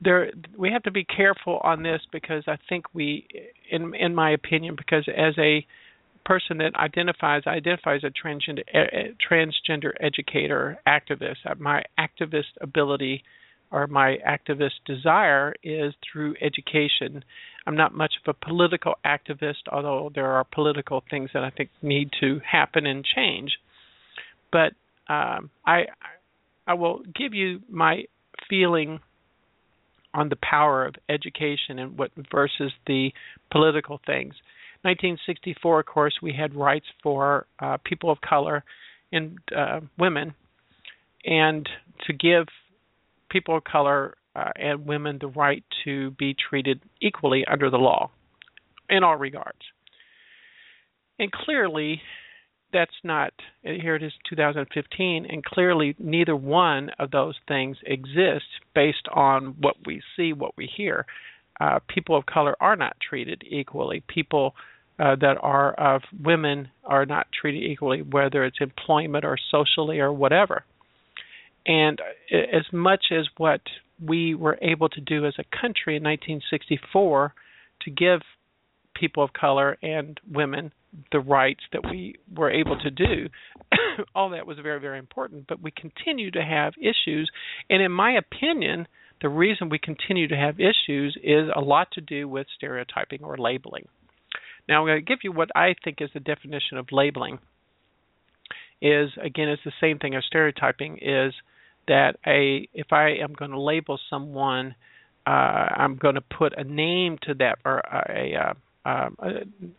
there 0.00 0.30
we 0.56 0.70
have 0.70 0.82
to 0.84 0.90
be 0.90 1.04
careful 1.04 1.58
on 1.64 1.82
this 1.82 2.02
because 2.12 2.44
I 2.46 2.58
think 2.68 2.84
we, 2.94 3.26
in 3.70 3.94
in 3.94 4.14
my 4.14 4.30
opinion, 4.30 4.76
because 4.76 5.08
as 5.08 5.34
a 5.38 5.66
person 6.26 6.58
that 6.58 6.74
identifies 6.76 7.42
identifies 7.46 8.02
a 8.04 8.10
transgender 8.10 8.62
a, 8.74 9.14
transgender 9.26 9.92
educator 10.00 10.78
activist, 10.86 11.38
uh, 11.46 11.54
my 11.58 11.82
activist 11.98 12.52
ability 12.60 13.24
or 13.70 13.86
my 13.86 14.18
activist 14.26 14.80
desire 14.86 15.54
is 15.62 15.94
through 16.12 16.34
education. 16.42 17.24
I'm 17.66 17.76
not 17.76 17.94
much 17.94 18.14
of 18.22 18.34
a 18.34 18.46
political 18.46 18.94
activist, 19.04 19.68
although 19.70 20.10
there 20.14 20.26
are 20.26 20.44
political 20.44 21.02
things 21.10 21.30
that 21.34 21.44
I 21.44 21.50
think 21.50 21.70
need 21.82 22.10
to 22.20 22.40
happen 22.50 22.86
and 22.86 23.04
change. 23.04 23.52
But 24.52 24.72
um, 25.08 25.50
I 25.66 25.86
I 26.66 26.74
will 26.74 27.02
give 27.14 27.34
you 27.34 27.60
my 27.68 28.04
feeling 28.48 29.00
on 30.14 30.28
the 30.28 30.36
power 30.36 30.86
of 30.86 30.94
education 31.08 31.78
and 31.78 31.98
what 31.98 32.10
versus 32.30 32.72
the 32.86 33.12
political 33.50 34.00
things. 34.06 34.34
1964, 34.82 35.80
of 35.80 35.86
course, 35.86 36.14
we 36.22 36.32
had 36.32 36.54
rights 36.54 36.86
for 37.02 37.46
uh, 37.58 37.78
people 37.84 38.10
of 38.10 38.20
color 38.20 38.64
and 39.12 39.38
uh, 39.56 39.80
women, 39.98 40.34
and 41.24 41.68
to 42.06 42.12
give 42.12 42.46
people 43.30 43.56
of 43.56 43.64
color 43.64 44.14
uh, 44.36 44.50
and 44.56 44.86
women 44.86 45.18
the 45.20 45.26
right 45.26 45.64
to 45.84 46.10
be 46.12 46.34
treated 46.48 46.80
equally 47.00 47.44
under 47.50 47.70
the 47.70 47.76
law 47.76 48.10
in 48.88 49.02
all 49.02 49.16
regards. 49.16 49.58
And 51.18 51.32
clearly, 51.32 52.00
that's 52.72 52.90
not 53.02 53.32
here 53.62 53.96
it 53.96 54.02
is 54.02 54.12
2015 54.28 55.26
and 55.28 55.44
clearly 55.44 55.94
neither 55.98 56.36
one 56.36 56.90
of 56.98 57.10
those 57.10 57.34
things 57.46 57.76
exists 57.84 58.48
based 58.74 59.08
on 59.12 59.56
what 59.60 59.76
we 59.86 60.02
see 60.16 60.32
what 60.32 60.56
we 60.56 60.68
hear. 60.76 61.06
Uh, 61.60 61.78
people 61.88 62.16
of 62.16 62.26
color 62.26 62.56
are 62.60 62.76
not 62.76 62.96
treated 63.00 63.42
equally. 63.48 64.02
People 64.06 64.54
uh, 64.98 65.16
that 65.16 65.36
are 65.40 65.72
of 65.74 66.02
women 66.22 66.68
are 66.84 67.06
not 67.06 67.26
treated 67.40 67.62
equally 67.62 68.02
whether 68.02 68.44
it's 68.44 68.58
employment 68.60 69.24
or 69.24 69.36
socially 69.50 69.98
or 69.98 70.12
whatever. 70.12 70.64
And 71.66 72.00
as 72.32 72.64
much 72.72 73.06
as 73.12 73.26
what 73.36 73.60
we 74.04 74.34
were 74.34 74.58
able 74.62 74.88
to 74.88 75.00
do 75.00 75.26
as 75.26 75.34
a 75.38 75.44
country 75.44 75.96
in 75.96 76.02
1964 76.02 77.34
to 77.82 77.90
give 77.90 78.20
people 78.98 79.22
of 79.22 79.32
color 79.32 79.76
and 79.82 80.20
women 80.30 80.72
the 81.12 81.20
rights 81.20 81.60
that 81.72 81.82
we 81.90 82.16
were 82.34 82.50
able 82.50 82.78
to 82.78 82.90
do. 82.90 83.28
All 84.14 84.30
that 84.30 84.46
was 84.46 84.58
very, 84.62 84.80
very 84.80 84.98
important, 84.98 85.46
but 85.46 85.62
we 85.62 85.70
continue 85.70 86.30
to 86.30 86.42
have 86.42 86.72
issues. 86.80 87.30
And 87.68 87.82
in 87.82 87.92
my 87.92 88.12
opinion, 88.12 88.86
the 89.20 89.28
reason 89.28 89.68
we 89.68 89.78
continue 89.78 90.28
to 90.28 90.36
have 90.36 90.60
issues 90.60 91.16
is 91.22 91.48
a 91.54 91.60
lot 91.60 91.88
to 91.92 92.00
do 92.00 92.28
with 92.28 92.46
stereotyping 92.56 93.22
or 93.22 93.36
labeling. 93.36 93.86
Now, 94.68 94.80
I'm 94.80 94.86
going 94.86 95.04
to 95.04 95.04
give 95.04 95.20
you 95.22 95.32
what 95.32 95.50
I 95.56 95.74
think 95.82 95.98
is 96.00 96.10
the 96.14 96.20
definition 96.20 96.78
of 96.78 96.86
labeling. 96.92 97.38
Is 98.80 99.10
again, 99.20 99.48
it's 99.48 99.64
the 99.64 99.72
same 99.80 99.98
thing 99.98 100.14
as 100.14 100.24
stereotyping. 100.24 100.98
Is 100.98 101.34
that 101.88 102.16
a 102.24 102.68
if 102.72 102.92
I 102.92 103.16
am 103.22 103.32
going 103.32 103.50
to 103.50 103.60
label 103.60 103.98
someone, 104.08 104.76
uh, 105.26 105.30
I'm 105.30 105.96
going 105.96 106.14
to 106.14 106.20
put 106.20 106.56
a 106.56 106.62
name 106.62 107.18
to 107.22 107.34
that 107.34 107.58
or 107.64 107.78
a, 107.78 108.34
a 108.36 108.40
uh, 108.40 108.54
um, 108.88 109.16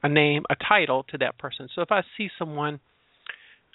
a, 0.04 0.10
name, 0.10 0.44
a 0.50 0.56
title 0.56 1.04
to 1.10 1.18
that 1.18 1.38
person. 1.38 1.68
So 1.74 1.82
if 1.82 1.92
I 1.92 2.02
see 2.18 2.30
someone 2.38 2.80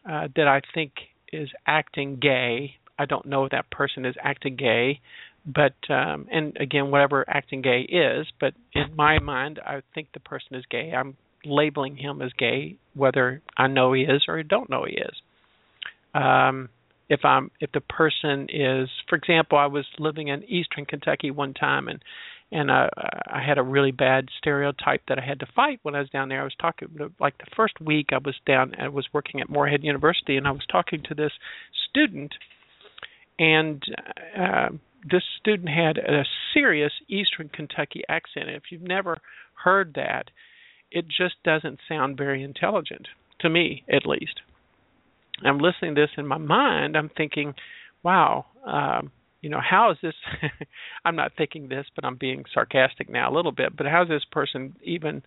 uh, 0.08 0.28
that 0.36 0.46
I 0.46 0.60
think 0.74 0.92
is 1.32 1.48
acting 1.66 2.18
gay, 2.20 2.74
I 2.98 3.06
don't 3.06 3.26
know 3.26 3.44
if 3.44 3.50
that 3.50 3.70
person 3.70 4.04
is 4.04 4.14
acting 4.22 4.56
gay, 4.56 5.00
but 5.44 5.74
um, 5.90 6.28
and 6.30 6.56
again, 6.60 6.90
whatever 6.90 7.24
acting 7.28 7.62
gay 7.62 7.80
is, 7.80 8.26
but 8.40 8.54
in 8.74 8.94
my 8.96 9.18
mind, 9.18 9.58
I 9.64 9.82
think 9.94 10.08
the 10.14 10.20
person 10.20 10.54
is 10.54 10.64
gay. 10.70 10.92
I'm 10.96 11.16
labeling 11.44 11.96
him 11.96 12.22
as 12.22 12.32
gay, 12.38 12.76
whether 12.94 13.42
I 13.56 13.66
know 13.66 13.92
he 13.92 14.02
is 14.02 14.24
or 14.28 14.38
I 14.38 14.42
don't 14.42 14.70
know 14.70 14.84
he 14.84 14.94
is. 14.94 15.16
Um, 16.14 16.68
if 17.08 17.24
I'm 17.24 17.50
if 17.60 17.72
the 17.72 17.80
person 17.80 18.46
is, 18.48 18.88
for 19.08 19.16
example, 19.16 19.58
I 19.58 19.66
was 19.66 19.84
living 19.98 20.28
in 20.28 20.44
Eastern 20.44 20.86
Kentucky 20.86 21.30
one 21.30 21.52
time, 21.52 21.88
and 21.88 22.00
and 22.54 22.70
uh, 22.70 22.88
I 23.26 23.42
had 23.44 23.58
a 23.58 23.64
really 23.64 23.90
bad 23.90 24.28
stereotype 24.38 25.02
that 25.08 25.18
I 25.18 25.26
had 25.26 25.40
to 25.40 25.46
fight 25.56 25.80
when 25.82 25.96
I 25.96 25.98
was 25.98 26.08
down 26.08 26.28
there. 26.28 26.40
I 26.40 26.44
was 26.44 26.54
talking 26.58 26.88
like 27.18 27.36
the 27.38 27.50
first 27.56 27.80
week 27.80 28.10
I 28.12 28.18
was 28.18 28.36
down, 28.46 28.74
I 28.80 28.88
was 28.88 29.08
working 29.12 29.40
at 29.40 29.50
Morehead 29.50 29.82
University, 29.82 30.36
and 30.36 30.46
I 30.46 30.52
was 30.52 30.64
talking 30.70 31.02
to 31.08 31.16
this 31.16 31.32
student, 31.90 32.32
and 33.40 33.82
uh, 34.38 34.68
this 35.10 35.24
student 35.40 35.68
had 35.68 35.98
a 35.98 36.22
serious 36.54 36.92
Eastern 37.08 37.48
Kentucky 37.48 38.02
accent. 38.08 38.48
If 38.48 38.62
you've 38.70 38.82
never 38.82 39.18
heard 39.64 39.94
that, 39.96 40.30
it 40.92 41.06
just 41.08 41.34
doesn't 41.44 41.80
sound 41.88 42.16
very 42.16 42.44
intelligent 42.44 43.08
to 43.40 43.50
me, 43.50 43.82
at 43.92 44.06
least. 44.06 44.42
I'm 45.44 45.58
listening 45.58 45.96
to 45.96 46.02
this 46.02 46.10
in 46.16 46.28
my 46.28 46.38
mind. 46.38 46.96
I'm 46.96 47.10
thinking, 47.16 47.54
wow. 48.04 48.46
Um, 48.64 49.10
you 49.44 49.50
know, 49.50 49.60
how 49.60 49.90
is 49.90 49.98
this? 50.02 50.14
I'm 51.04 51.16
not 51.16 51.32
thinking 51.36 51.68
this, 51.68 51.84
but 51.94 52.04
I'm 52.04 52.16
being 52.16 52.44
sarcastic 52.52 53.10
now 53.10 53.30
a 53.30 53.36
little 53.36 53.52
bit. 53.52 53.76
But 53.76 53.86
how's 53.86 54.08
this 54.08 54.24
person 54.32 54.74
even 54.82 55.22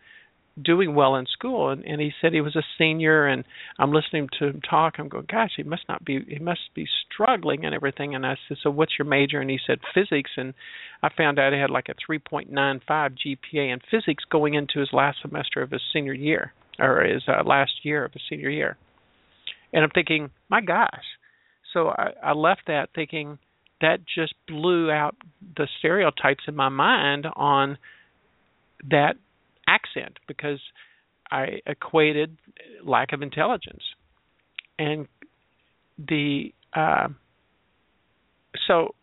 doing 0.60 0.96
well 0.96 1.16
in 1.18 1.28
school? 1.28 1.70
And, 1.70 1.86
and 1.86 2.02
he 2.02 2.10
said 2.20 2.34
he 2.34 2.42
was 2.42 2.56
a 2.56 2.64
senior, 2.80 3.28
and 3.28 3.44
I'm 3.78 3.94
listening 3.94 4.28
to 4.40 4.48
him 4.48 4.62
talk. 4.68 4.96
I'm 4.98 5.08
going, 5.08 5.28
gosh, 5.32 5.52
he 5.56 5.62
must 5.62 5.84
not 5.88 6.04
be, 6.04 6.26
he 6.28 6.40
must 6.40 6.74
be 6.74 6.88
struggling 7.06 7.64
and 7.64 7.76
everything. 7.76 8.16
And 8.16 8.26
I 8.26 8.38
said, 8.48 8.58
so 8.64 8.72
what's 8.72 8.94
your 8.98 9.06
major? 9.06 9.40
And 9.40 9.52
he 9.52 9.60
said 9.68 9.78
physics. 9.94 10.32
And 10.36 10.56
I 11.04 11.10
found 11.16 11.38
out 11.38 11.54
he 11.54 11.60
had 11.60 11.70
like 11.70 11.88
a 11.88 12.12
3.95 12.12 12.82
GPA 12.90 13.72
in 13.72 13.80
physics 13.92 14.24
going 14.32 14.56
into 14.56 14.80
his 14.80 14.90
last 14.92 15.20
semester 15.22 15.62
of 15.62 15.70
his 15.70 15.82
senior 15.94 16.14
year, 16.14 16.54
or 16.80 17.04
his 17.04 17.22
uh, 17.28 17.44
last 17.46 17.72
year 17.84 18.04
of 18.04 18.14
his 18.14 18.24
senior 18.28 18.50
year. 18.50 18.78
And 19.72 19.84
I'm 19.84 19.92
thinking, 19.92 20.32
my 20.50 20.62
gosh. 20.62 21.06
So 21.72 21.90
I, 21.90 22.14
I 22.24 22.32
left 22.32 22.62
that 22.66 22.90
thinking 22.96 23.38
that 23.82 24.00
just 24.14 24.34
blew 24.48 24.90
out 24.90 25.16
the 25.56 25.68
stereotypes 25.80 26.44
in 26.48 26.56
my 26.56 26.70
mind 26.70 27.26
on 27.36 27.78
that 28.90 29.16
accent 29.68 30.18
because 30.28 30.60
I 31.30 31.62
equated 31.66 32.38
lack 32.84 33.14
of 33.14 33.22
intelligence. 33.22 33.84
And 34.80 35.08
the 35.98 36.54
uh, 36.74 37.10
so 38.68 38.96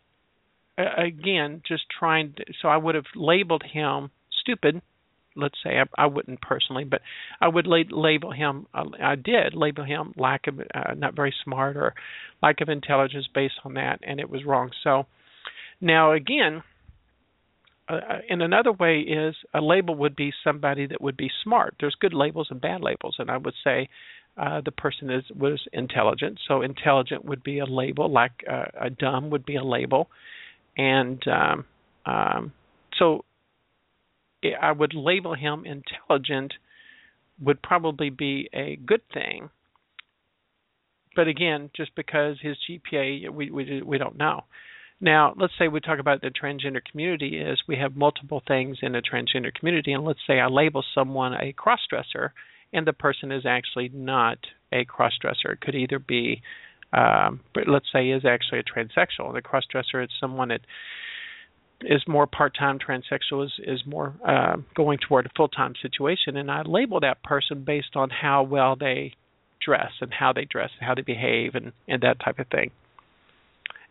uh, 0.77 0.83
again 0.97 1.61
just 1.67 1.83
trying 1.97 2.33
to, 2.37 2.45
so 2.61 2.67
I 2.67 2.77
would 2.77 2.95
have 2.95 3.05
labeled 3.15 3.63
him 3.63 4.09
stupid 4.41 4.81
let's 5.35 5.57
say 5.63 5.79
I, 5.79 6.03
I 6.03 6.05
wouldn't 6.07 6.41
personally, 6.41 6.83
but 6.83 7.01
I 7.41 7.47
would 7.47 7.67
la- 7.67 7.83
label 7.89 8.31
him. 8.31 8.67
Uh, 8.73 8.85
I 9.01 9.15
did 9.15 9.53
label 9.53 9.83
him 9.83 10.13
lack 10.17 10.47
of 10.47 10.59
uh, 10.59 10.93
not 10.95 11.15
very 11.15 11.33
smart 11.43 11.77
or 11.77 11.93
lack 12.41 12.61
of 12.61 12.69
intelligence 12.69 13.27
based 13.33 13.55
on 13.63 13.73
that, 13.75 13.99
and 14.03 14.19
it 14.19 14.29
was 14.29 14.45
wrong. 14.45 14.71
So 14.83 15.05
now 15.81 16.13
again, 16.13 16.63
uh, 17.87 17.93
uh, 17.93 18.19
in 18.29 18.41
another 18.41 18.71
way 18.71 18.99
is 18.99 19.35
a 19.53 19.61
label 19.61 19.95
would 19.95 20.15
be 20.15 20.31
somebody 20.43 20.87
that 20.87 21.01
would 21.01 21.17
be 21.17 21.29
smart. 21.43 21.75
There's 21.79 21.95
good 21.99 22.13
labels 22.13 22.47
and 22.49 22.59
bad 22.59 22.81
labels, 22.81 23.15
and 23.19 23.29
I 23.29 23.37
would 23.37 23.53
say 23.63 23.89
uh, 24.37 24.61
the 24.65 24.71
person 24.71 25.09
is 25.09 25.23
was 25.35 25.61
intelligent. 25.71 26.39
So 26.47 26.61
intelligent 26.61 27.25
would 27.25 27.43
be 27.43 27.59
a 27.59 27.65
label, 27.65 28.11
like 28.11 28.43
uh, 28.49 28.65
a 28.79 28.89
dumb 28.89 29.29
would 29.29 29.45
be 29.45 29.55
a 29.55 29.63
label, 29.63 30.09
and 30.77 31.21
um, 31.27 31.65
um, 32.05 32.53
so 32.97 33.23
I 34.53 34.71
would 34.71 34.93
label 34.93 35.33
him 35.33 35.65
intelligent 35.65 36.53
would 37.39 37.61
probably 37.61 38.09
be 38.09 38.49
a 38.53 38.77
good 38.85 39.01
thing. 39.13 39.49
But 41.15 41.27
again, 41.27 41.69
just 41.75 41.95
because 41.95 42.37
his 42.41 42.57
GPA, 42.69 43.29
we 43.29 43.49
we 43.49 43.81
we 43.81 43.97
don't 43.97 44.17
know. 44.17 44.43
Now, 45.01 45.33
let's 45.37 45.53
say 45.59 45.67
we 45.67 45.81
talk 45.81 45.99
about 45.99 46.21
the 46.21 46.29
transgender 46.29 46.81
community 46.89 47.37
is 47.37 47.61
we 47.67 47.75
have 47.77 47.95
multiple 47.95 48.41
things 48.47 48.77
in 48.81 48.95
a 48.95 49.01
transgender 49.01 49.53
community, 49.53 49.91
and 49.91 50.05
let's 50.05 50.19
say 50.25 50.39
I 50.39 50.47
label 50.47 50.83
someone 50.93 51.33
a 51.33 51.53
crossdresser, 51.53 52.29
and 52.73 52.87
the 52.87 52.93
person 52.93 53.31
is 53.31 53.45
actually 53.45 53.89
not 53.93 54.37
a 54.71 54.85
crossdresser. 54.85 55.53
It 55.53 55.61
could 55.61 55.75
either 55.75 55.99
be, 55.99 56.41
um, 56.93 57.41
but 57.53 57.67
let's 57.67 57.91
say 57.91 58.09
is 58.09 58.23
actually 58.25 58.59
a 58.59 58.63
transsexual. 58.63 59.33
The 59.33 59.41
crossdresser 59.41 60.03
is 60.03 60.09
someone 60.19 60.49
that 60.49 60.61
is 61.81 62.01
more 62.07 62.27
part-time 62.27 62.79
transsexual 62.79 63.45
is 63.45 63.51
is 63.59 63.81
more 63.85 64.13
uh, 64.27 64.57
going 64.75 64.97
toward 64.97 65.25
a 65.25 65.29
full-time 65.35 65.73
situation 65.81 66.37
and 66.37 66.49
I 66.49 66.61
label 66.61 66.99
that 67.01 67.23
person 67.23 67.63
based 67.63 67.95
on 67.95 68.09
how 68.09 68.43
well 68.43 68.75
they 68.75 69.13
dress 69.63 69.91
and 70.01 70.13
how 70.13 70.33
they 70.33 70.45
dress 70.45 70.69
and 70.79 70.87
how 70.87 70.95
they 70.95 71.01
behave 71.01 71.55
and 71.55 71.73
and 71.87 72.01
that 72.01 72.19
type 72.23 72.39
of 72.39 72.47
thing. 72.47 72.71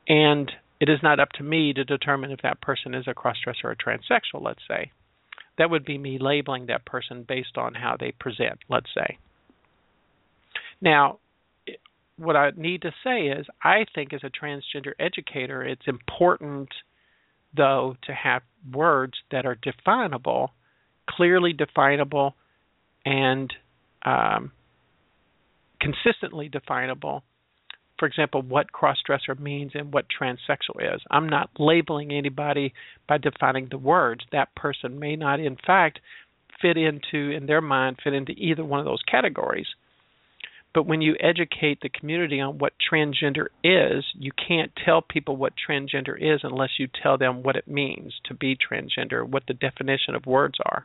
And 0.08 0.50
it 0.80 0.88
is 0.88 0.98
not 1.02 1.20
up 1.20 1.30
to 1.32 1.42
me 1.42 1.72
to 1.72 1.84
determine 1.84 2.30
if 2.30 2.42
that 2.42 2.60
person 2.60 2.94
is 2.94 3.06
a 3.06 3.14
crossdresser 3.14 3.64
or 3.64 3.70
a 3.70 3.76
transsexual, 3.76 4.42
let's 4.42 4.60
say. 4.68 4.90
That 5.56 5.70
would 5.70 5.84
be 5.84 5.96
me 5.96 6.18
labeling 6.20 6.66
that 6.66 6.84
person 6.84 7.24
based 7.26 7.56
on 7.56 7.74
how 7.74 7.96
they 7.98 8.12
present, 8.12 8.58
let's 8.68 8.90
say. 8.94 9.18
Now, 10.80 11.20
what 12.16 12.36
I 12.36 12.50
need 12.56 12.82
to 12.82 12.92
say 13.02 13.28
is 13.28 13.46
I 13.62 13.86
think 13.94 14.12
as 14.12 14.20
a 14.24 14.30
transgender 14.30 14.92
educator 14.98 15.62
it's 15.62 15.86
important– 15.86 16.70
though, 17.56 17.96
to 18.04 18.12
have 18.12 18.42
words 18.72 19.14
that 19.30 19.46
are 19.46 19.56
definable, 19.56 20.52
clearly 21.08 21.52
definable, 21.52 22.34
and 23.04 23.52
um, 24.04 24.52
consistently 25.80 26.48
definable. 26.48 27.22
For 27.98 28.06
example, 28.06 28.42
what 28.42 28.66
crossdresser 28.72 29.38
means 29.38 29.72
and 29.74 29.92
what 29.92 30.06
transsexual 30.08 30.94
is. 30.94 31.00
I'm 31.10 31.28
not 31.28 31.50
labeling 31.58 32.12
anybody 32.12 32.74
by 33.08 33.18
defining 33.18 33.68
the 33.70 33.78
words. 33.78 34.24
That 34.32 34.54
person 34.56 34.98
may 34.98 35.16
not, 35.16 35.38
in 35.38 35.56
fact, 35.64 36.00
fit 36.60 36.76
into, 36.76 37.30
in 37.30 37.46
their 37.46 37.60
mind, 37.60 37.98
fit 38.02 38.14
into 38.14 38.32
either 38.32 38.64
one 38.64 38.80
of 38.80 38.86
those 38.86 39.02
categories. 39.08 39.66
But 40.74 40.86
when 40.86 41.00
you 41.00 41.14
educate 41.20 41.80
the 41.80 41.88
community 41.88 42.40
on 42.40 42.58
what 42.58 42.72
transgender 42.92 43.46
is, 43.62 44.04
you 44.14 44.32
can't 44.32 44.72
tell 44.84 45.00
people 45.00 45.36
what 45.36 45.52
transgender 45.56 46.16
is 46.20 46.40
unless 46.42 46.70
you 46.78 46.88
tell 47.00 47.16
them 47.16 47.44
what 47.44 47.54
it 47.54 47.68
means 47.68 48.12
to 48.24 48.34
be 48.34 48.56
transgender, 48.56 49.26
what 49.26 49.44
the 49.46 49.54
definition 49.54 50.16
of 50.16 50.26
words 50.26 50.58
are. 50.66 50.84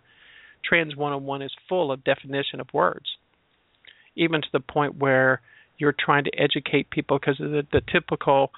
Trans 0.63 0.95
101 0.95 1.41
is 1.41 1.51
full 1.67 1.91
of 1.91 2.03
definition 2.03 2.59
of 2.59 2.67
words, 2.71 3.17
even 4.15 4.41
to 4.41 4.47
the 4.53 4.59
point 4.59 4.97
where 4.97 5.41
you're 5.79 5.95
trying 5.97 6.25
to 6.25 6.37
educate 6.37 6.91
people 6.91 7.17
because 7.17 7.37
the, 7.39 7.65
the 7.71 7.81
typical 7.91 8.51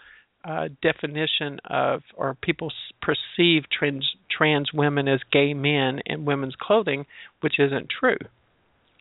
uh, 0.44 0.68
definition 0.82 1.60
of, 1.66 2.02
or 2.16 2.36
people 2.42 2.74
perceive 3.02 3.64
trans 3.72 4.16
trans 4.30 4.74
women 4.74 5.08
as 5.08 5.20
gay 5.32 5.54
men 5.54 6.02
in 6.06 6.26
women's 6.26 6.56
clothing, 6.60 7.06
which 7.42 7.60
isn't 7.60 7.88
true. 7.90 8.18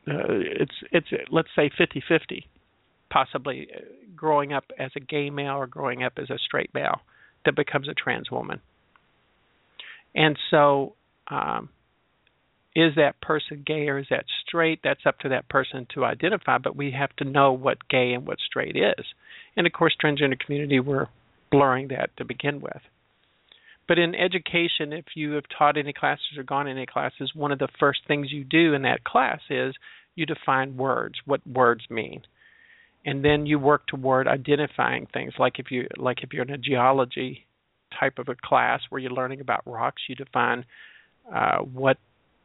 Uh, 0.08 0.40
it's 0.60 0.74
it's 0.92 1.08
let's 1.30 1.48
say 1.54 1.70
50-50, 1.78 2.44
possibly 3.10 3.68
growing 4.16 4.52
up 4.52 4.64
as 4.78 4.90
a 4.96 5.00
gay 5.00 5.30
male 5.30 5.54
or 5.54 5.66
growing 5.66 6.02
up 6.02 6.14
as 6.16 6.30
a 6.30 6.38
straight 6.38 6.72
male 6.74 7.00
that 7.44 7.56
becomes 7.56 7.88
a 7.88 7.94
trans 7.94 8.30
woman. 8.30 8.60
And 10.14 10.36
so, 10.50 10.94
um, 11.30 11.68
is 12.74 12.94
that 12.96 13.20
person 13.20 13.62
gay 13.66 13.88
or 13.88 13.98
is 13.98 14.06
that 14.10 14.24
straight? 14.46 14.80
That's 14.82 15.06
up 15.06 15.18
to 15.20 15.28
that 15.30 15.48
person 15.48 15.86
to 15.94 16.04
identify. 16.04 16.58
But 16.58 16.76
we 16.76 16.92
have 16.92 17.14
to 17.16 17.24
know 17.24 17.52
what 17.52 17.88
gay 17.88 18.12
and 18.12 18.26
what 18.26 18.38
straight 18.38 18.76
is. 18.76 19.04
And 19.56 19.66
of 19.66 19.72
course, 19.72 19.94
transgender 20.02 20.38
community 20.38 20.80
we're 20.80 21.08
blurring 21.50 21.88
that 21.88 22.16
to 22.16 22.24
begin 22.24 22.60
with. 22.60 22.80
But 23.90 23.98
in 23.98 24.14
education, 24.14 24.92
if 24.92 25.16
you 25.16 25.32
have 25.32 25.46
taught 25.58 25.76
any 25.76 25.92
classes 25.92 26.38
or 26.38 26.44
gone 26.44 26.68
any 26.68 26.86
classes, 26.86 27.32
one 27.34 27.50
of 27.50 27.58
the 27.58 27.66
first 27.80 28.02
things 28.06 28.30
you 28.30 28.44
do 28.44 28.72
in 28.72 28.82
that 28.82 29.02
class 29.02 29.40
is 29.50 29.74
you 30.14 30.26
define 30.26 30.76
words, 30.76 31.16
what 31.24 31.44
words 31.44 31.82
mean. 31.90 32.22
And 33.04 33.24
then 33.24 33.46
you 33.46 33.58
work 33.58 33.88
toward 33.88 34.28
identifying 34.28 35.08
things 35.12 35.32
like 35.40 35.58
if 35.58 35.72
you 35.72 35.88
like 35.96 36.22
if 36.22 36.32
you're 36.32 36.44
in 36.44 36.50
a 36.50 36.56
geology 36.56 37.46
type 37.98 38.20
of 38.20 38.28
a 38.28 38.36
class 38.36 38.80
where 38.90 39.00
you're 39.00 39.10
learning 39.10 39.40
about 39.40 39.62
rocks, 39.66 40.02
you 40.08 40.14
define 40.14 40.64
uh, 41.34 41.58
what 41.58 41.96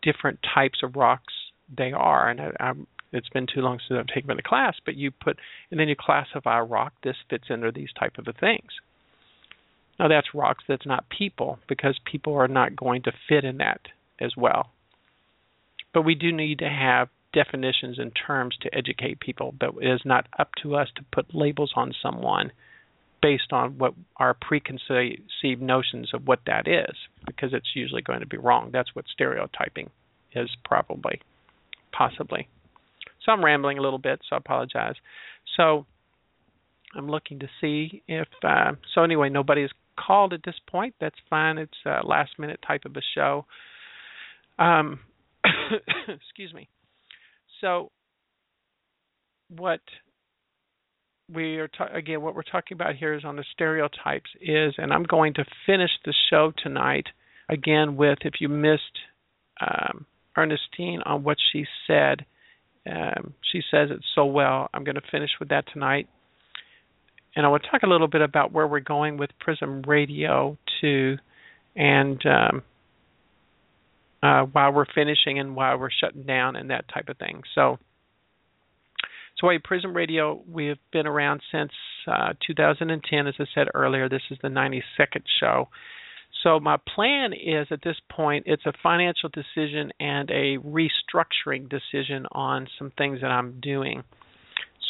different 0.01 0.39
types 0.51 0.79
of 0.81 0.95
rocks 0.95 1.35
they 1.77 1.91
are. 1.91 2.27
And 2.27 2.41
I, 2.41 2.51
I'm, 2.59 2.87
it's 3.11 3.29
been 3.29 3.45
too 3.45 3.61
long 3.61 3.77
since 3.87 3.99
I've 3.99 4.07
taken 4.07 4.35
the 4.35 4.41
class, 4.41 4.77
but 4.83 4.95
you 4.95 5.11
put 5.11 5.37
and 5.69 5.79
then 5.79 5.89
you 5.89 5.95
classify 5.95 6.57
a 6.57 6.63
rock. 6.63 6.93
This 7.03 7.17
fits 7.29 7.45
under 7.51 7.71
these 7.71 7.93
type 7.99 8.17
of 8.17 8.25
things. 8.39 8.71
Now 9.97 10.07
that's 10.07 10.33
rocks, 10.33 10.63
that's 10.67 10.85
not 10.85 11.05
people, 11.09 11.59
because 11.67 11.97
people 12.09 12.33
are 12.35 12.47
not 12.47 12.75
going 12.75 13.03
to 13.03 13.11
fit 13.29 13.43
in 13.45 13.57
that 13.57 13.81
as 14.19 14.33
well. 14.35 14.71
But 15.93 16.03
we 16.03 16.15
do 16.15 16.31
need 16.31 16.59
to 16.59 16.69
have 16.69 17.09
definitions 17.33 17.99
and 17.99 18.11
terms 18.27 18.55
to 18.61 18.73
educate 18.75 19.19
people, 19.19 19.53
but 19.57 19.73
it 19.81 19.87
is 19.87 20.01
not 20.05 20.27
up 20.37 20.49
to 20.63 20.75
us 20.75 20.89
to 20.95 21.05
put 21.13 21.33
labels 21.33 21.71
on 21.75 21.93
someone 22.01 22.51
based 23.21 23.51
on 23.51 23.77
what 23.77 23.93
our 24.17 24.33
preconceived 24.33 25.61
notions 25.61 26.11
of 26.13 26.27
what 26.27 26.39
that 26.45 26.67
is, 26.67 26.95
because 27.25 27.53
it's 27.53 27.69
usually 27.73 28.01
going 28.01 28.19
to 28.19 28.25
be 28.25 28.37
wrong. 28.37 28.69
That's 28.71 28.93
what 28.93 29.05
stereotyping 29.11 29.89
is, 30.35 30.49
probably, 30.63 31.21
possibly. 31.91 32.47
So 33.23 33.31
I'm 33.31 33.43
rambling 33.43 33.77
a 33.77 33.81
little 33.81 33.99
bit, 33.99 34.19
so 34.29 34.35
I 34.35 34.37
apologize. 34.37 34.95
So 35.57 35.85
I'm 36.95 37.09
looking 37.09 37.39
to 37.39 37.47
see 37.59 38.03
if. 38.07 38.27
Uh, 38.43 38.73
so 38.93 39.03
anyway, 39.03 39.29
nobody's 39.29 39.71
called 39.95 40.33
at 40.33 40.43
this 40.43 40.59
point. 40.69 40.95
That's 40.99 41.15
fine. 41.29 41.57
It's 41.57 41.77
a 41.85 42.05
last 42.05 42.31
minute 42.37 42.59
type 42.65 42.85
of 42.85 42.95
a 42.95 43.01
show. 43.15 43.45
Um, 44.59 44.99
excuse 46.07 46.53
me. 46.53 46.69
So, 47.61 47.91
what 49.49 49.81
we 51.33 51.57
are 51.57 51.67
ta- 51.67 51.89
again, 51.93 52.21
what 52.21 52.35
we're 52.35 52.43
talking 52.43 52.75
about 52.75 52.95
here 52.95 53.13
is 53.13 53.25
on 53.25 53.35
the 53.35 53.45
stereotypes 53.53 54.29
is, 54.41 54.75
and 54.77 54.93
I'm 54.93 55.03
going 55.03 55.33
to 55.35 55.45
finish 55.65 55.91
the 56.03 56.13
show 56.29 56.53
tonight 56.61 57.07
again 57.49 57.95
with 57.95 58.19
if 58.21 58.35
you 58.39 58.49
missed 58.49 58.83
um, 59.61 60.05
Ernestine 60.37 61.01
on 61.05 61.23
what 61.23 61.37
she 61.51 61.65
said. 61.87 62.25
Um, 62.89 63.33
she 63.51 63.61
says 63.71 63.89
it 63.89 64.03
so 64.13 64.25
well. 64.25 64.69
I'm 64.73 64.83
going 64.83 64.95
to 64.95 65.01
finish 65.11 65.31
with 65.39 65.49
that 65.49 65.65
tonight 65.73 66.07
and 67.35 67.45
I 67.45 67.49
will 67.49 67.59
talk 67.59 67.83
a 67.83 67.87
little 67.87 68.07
bit 68.07 68.21
about 68.21 68.51
where 68.51 68.67
we're 68.67 68.79
going 68.79 69.17
with 69.17 69.29
Prism 69.39 69.81
Radio 69.83 70.57
too, 70.81 71.17
and 71.75 72.21
um, 72.25 72.63
uh, 74.23 74.43
while 74.43 74.71
we're 74.71 74.85
finishing 74.93 75.39
and 75.39 75.55
while 75.55 75.77
we're 75.77 75.89
shutting 75.91 76.23
down 76.23 76.55
and 76.55 76.69
that 76.69 76.85
type 76.93 77.09
of 77.09 77.17
thing. 77.17 77.43
So, 77.53 77.77
so 79.37 79.47
wait, 79.47 79.63
Prism 79.63 79.95
Radio, 79.95 80.41
we've 80.49 80.79
been 80.91 81.05
around 81.05 81.41
since 81.51 81.71
uh, 82.07 82.33
2010, 82.47 83.27
as 83.27 83.33
I 83.39 83.45
said 83.53 83.67
earlier. 83.73 84.07
This 84.09 84.21
is 84.31 84.37
the 84.41 84.47
92nd 84.47 85.23
show. 85.39 85.67
So 86.43 86.59
my 86.59 86.77
plan 86.93 87.33
is 87.33 87.67
at 87.71 87.81
this 87.83 87.97
point, 88.09 88.43
it's 88.45 88.65
a 88.65 88.73
financial 88.83 89.29
decision 89.29 89.91
and 89.99 90.29
a 90.29 90.57
restructuring 90.59 91.69
decision 91.69 92.27
on 92.31 92.67
some 92.77 92.91
things 92.97 93.21
that 93.21 93.31
I'm 93.31 93.59
doing. 93.61 94.03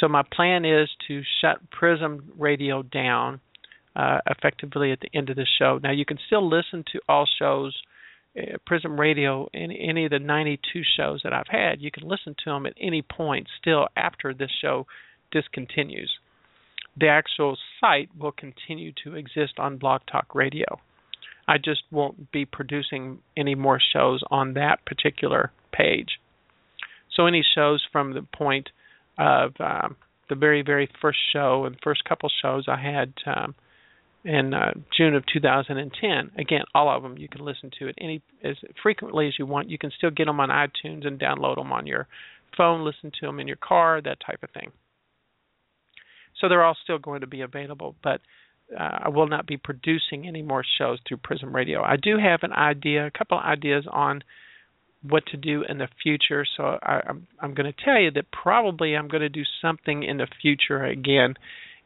So 0.06 0.10
my 0.10 0.22
plan 0.22 0.66
is 0.66 0.88
to 1.08 1.24
shut 1.42 1.68
Prism 1.72 2.32
Radio 2.38 2.84
down 2.84 3.40
uh, 3.96 4.20
effectively 4.28 4.92
at 4.92 5.00
the 5.00 5.10
end 5.16 5.32
of 5.32 5.36
the 5.36 5.48
show. 5.58 5.80
Now 5.82 5.94
you 5.94 6.06
can 6.06 6.20
still 6.28 6.48
listen 6.48 6.86
to 6.92 7.00
all 7.10 7.26
shows, 7.40 7.76
uh, 8.38 8.58
Prism 8.68 9.00
Radio, 9.00 9.50
in 9.52 9.72
any 9.72 10.06
of 10.06 10.12
the 10.12 10.20
92 10.20 10.82
shows 10.96 11.22
that 11.24 11.34
I've 11.34 11.48
had. 11.50 11.82
You 11.82 11.90
can 11.90 12.08
listen 12.08 12.36
to 12.44 12.52
them 12.52 12.68
at 12.68 12.74
any 12.80 13.02
point 13.02 13.48
still 13.60 13.88
after 13.98 14.32
this 14.32 14.52
show 14.62 14.86
discontinues. 15.34 16.10
The 16.96 17.08
actual 17.08 17.58
site 17.82 18.10
will 18.16 18.32
continue 18.32 18.92
to 19.06 19.16
exist 19.16 19.54
on 19.58 19.80
Blog 19.80 20.02
Talk 20.12 20.36
Radio. 20.36 20.80
I 21.48 21.58
just 21.58 21.82
won't 21.90 22.32
be 22.32 22.46
producing 22.46 23.24
any 23.36 23.56
more 23.56 23.80
shows 23.92 24.22
on 24.30 24.54
that 24.54 24.86
particular 24.86 25.52
page. 25.72 26.20
So 27.16 27.26
any 27.26 27.44
shows 27.56 27.84
from 27.92 28.14
the 28.14 28.22
point 28.22 28.70
of 29.18 29.54
um, 29.60 29.96
the 30.30 30.36
very 30.36 30.62
very 30.62 30.90
first 31.02 31.20
show 31.34 31.66
and 31.66 31.78
first 31.84 32.04
couple 32.06 32.30
shows 32.42 32.66
I 32.68 32.82
had 32.82 33.14
um, 33.26 33.56
in 34.24 34.54
uh, 34.54 34.74
June 34.96 35.16
of 35.16 35.24
2010. 35.32 36.32
Again, 36.38 36.64
all 36.74 36.90
of 36.90 37.04
them 37.04 37.18
you 37.18 37.30
can 37.30 37.46
listen 37.46 37.72
to 37.80 37.88
it 37.88 37.96
any 38.00 38.22
as 38.44 38.56
frequently 38.82 39.28
as 39.28 39.34
you 39.38 39.46
want. 39.46 39.70
You 39.70 39.78
can 39.78 39.92
still 39.96 40.12
get 40.12 40.26
them 40.26 40.40
on 40.40 40.50
iTunes 40.50 41.06
and 41.06 41.20
download 41.20 41.56
them 41.56 41.72
on 41.72 41.86
your 41.86 42.08
phone, 42.58 42.86
listen 42.86 43.12
to 43.20 43.26
them 43.26 43.40
in 43.40 43.48
your 43.48 43.58
car, 43.58 44.02
that 44.02 44.18
type 44.26 44.42
of 44.44 44.50
thing. 44.52 44.72
So 46.40 46.50
they're 46.50 46.64
all 46.64 46.78
still 46.84 46.98
going 46.98 47.22
to 47.22 47.28
be 47.28 47.42
available, 47.42 47.96
but 48.04 48.22
uh, 48.78 49.00
I 49.04 49.10
will 49.10 49.28
not 49.28 49.46
be 49.46 49.58
producing 49.58 50.28
any 50.28 50.42
more 50.42 50.64
shows 50.78 51.00
through 51.08 51.18
Prism 51.18 51.56
Radio. 51.56 51.84
I 51.84 51.98
do 51.98 52.18
have 52.18 52.42
an 52.44 52.52
idea, 52.52 53.06
a 53.06 53.12
couple 53.12 53.38
ideas 53.38 53.86
on 53.92 54.24
what 55.10 55.26
to 55.28 55.38
do 55.38 55.64
in 55.68 55.78
the 55.78 55.88
future. 56.02 56.46
So 56.58 56.78
I, 56.82 56.96
am 56.96 57.02
I'm, 57.08 57.28
I'm 57.42 57.54
going 57.54 57.72
to 57.72 57.84
tell 57.86 58.00
you 58.00 58.12
that 58.12 58.32
probably 58.32 58.96
I'm 58.96 59.08
going 59.08 59.22
to 59.22 59.30
do 59.30 59.44
something 59.62 60.04
in 60.04 60.18
the 60.18 60.28
future 60.42 60.84
again, 60.84 61.36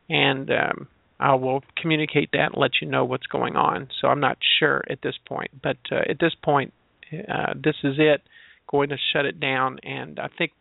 and 0.09 0.49
um, 0.49 0.87
I 1.19 1.35
will 1.35 1.63
communicate 1.77 2.31
that 2.33 2.53
and 2.53 2.57
let 2.57 2.71
you 2.81 2.87
know 2.87 3.05
what's 3.05 3.27
going 3.27 3.55
on. 3.55 3.89
So 3.99 4.07
I'm 4.07 4.21
not 4.21 4.37
sure 4.59 4.83
at 4.89 5.01
this 5.01 5.15
point, 5.27 5.51
but 5.61 5.77
uh, 5.91 6.09
at 6.09 6.19
this 6.19 6.33
point, 6.43 6.73
uh, 7.13 7.53
this 7.55 7.75
is 7.83 7.95
it. 7.97 8.21
Going 8.69 8.89
to 8.89 8.97
shut 9.11 9.25
it 9.25 9.39
down, 9.39 9.79
and 9.81 10.19
I 10.19 10.29
think 10.37 10.51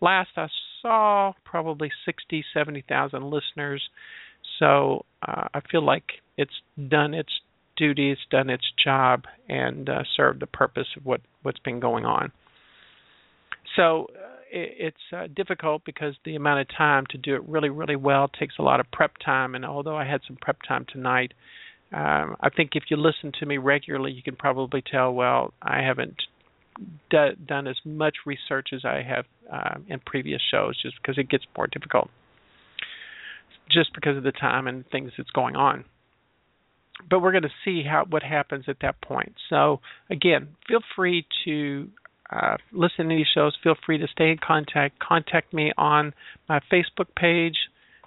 last 0.00 0.30
I 0.36 0.48
saw 0.82 1.32
probably 1.44 1.90
60, 2.04 2.44
70,000 2.52 3.22
listeners. 3.22 3.80
So 4.58 5.04
uh, 5.26 5.48
I 5.54 5.60
feel 5.70 5.84
like 5.84 6.04
it's 6.36 6.52
done 6.88 7.14
its 7.14 7.30
duty, 7.76 8.10
it's 8.10 8.20
done 8.30 8.50
its 8.50 8.64
job, 8.82 9.24
and 9.48 9.88
uh, 9.88 10.02
served 10.16 10.40
the 10.40 10.46
purpose 10.46 10.88
of 10.96 11.04
what 11.04 11.20
what's 11.42 11.58
been 11.60 11.80
going 11.80 12.04
on. 12.04 12.32
So 13.76 14.06
uh, 14.10 14.28
it, 14.50 14.74
it's 14.78 14.96
uh, 15.12 15.26
difficult 15.34 15.82
because 15.84 16.14
the 16.24 16.36
amount 16.36 16.60
of 16.60 16.76
time 16.76 17.04
to 17.10 17.18
do 17.18 17.34
it 17.34 17.42
really, 17.48 17.70
really 17.70 17.96
well 17.96 18.28
takes 18.28 18.54
a 18.58 18.62
lot 18.62 18.80
of 18.80 18.90
prep 18.90 19.12
time. 19.24 19.54
And 19.54 19.64
although 19.64 19.96
I 19.96 20.04
had 20.04 20.20
some 20.26 20.36
prep 20.40 20.58
time 20.66 20.86
tonight, 20.90 21.32
um, 21.92 22.36
I 22.40 22.50
think 22.54 22.70
if 22.74 22.84
you 22.90 22.96
listen 22.96 23.32
to 23.40 23.46
me 23.46 23.58
regularly, 23.58 24.12
you 24.12 24.22
can 24.22 24.36
probably 24.36 24.82
tell. 24.82 25.12
Well, 25.12 25.52
I 25.62 25.82
haven't 25.82 26.16
d- 27.10 27.36
done 27.46 27.66
as 27.66 27.76
much 27.84 28.16
research 28.26 28.68
as 28.72 28.84
I 28.84 29.02
have 29.02 29.24
uh, 29.52 29.78
in 29.88 30.00
previous 30.00 30.42
shows, 30.50 30.80
just 30.80 30.96
because 31.00 31.18
it 31.18 31.28
gets 31.28 31.44
more 31.56 31.66
difficult, 31.66 32.10
just 33.70 33.94
because 33.94 34.16
of 34.16 34.22
the 34.22 34.32
time 34.32 34.66
and 34.66 34.84
things 34.90 35.12
that's 35.16 35.30
going 35.30 35.56
on 35.56 35.84
but 37.08 37.20
we're 37.20 37.32
going 37.32 37.42
to 37.42 37.50
see 37.64 37.82
how 37.82 38.04
what 38.08 38.22
happens 38.22 38.64
at 38.68 38.76
that 38.82 39.00
point. 39.00 39.34
So 39.50 39.80
again, 40.10 40.48
feel 40.68 40.80
free 40.94 41.26
to 41.44 41.88
uh, 42.30 42.56
listen 42.72 43.08
to 43.08 43.14
these 43.14 43.26
shows. 43.34 43.56
Feel 43.62 43.74
free 43.84 43.98
to 43.98 44.06
stay 44.08 44.30
in 44.30 44.38
contact. 44.38 44.98
Contact 44.98 45.52
me 45.52 45.72
on 45.76 46.14
my 46.48 46.60
Facebook 46.72 47.08
page. 47.16 47.56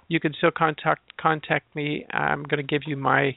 You 0.08 0.20
can 0.20 0.32
still 0.34 0.50
contact 0.50 1.16
contact 1.20 1.74
me. 1.76 2.06
I'm 2.10 2.44
going 2.44 2.58
to 2.58 2.62
give 2.62 2.82
you 2.86 2.96
my 2.96 3.36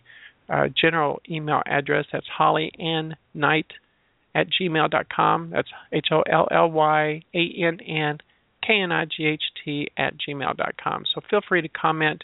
uh, 0.49 0.68
general 0.80 1.22
email 1.30 1.62
address. 1.66 2.06
That's 2.12 2.28
Holly 2.28 2.72
Ann 2.80 3.16
Knight 3.34 3.68
at 4.34 4.47
gmail.com. 4.60 5.49
That's 5.52 5.70
H 5.91 6.08
O 6.12 6.22
L 6.22 6.47
L 6.52 6.72
Y 6.72 7.22
A 7.34 7.54
N 7.64 7.80
N 7.82 8.18
K-N-I-G-H-T 8.66 9.91
at 9.97 10.14
gmail.com. 10.18 11.04
So 11.14 11.22
feel 11.30 11.41
free 11.47 11.62
to 11.62 11.68
comment 11.68 12.24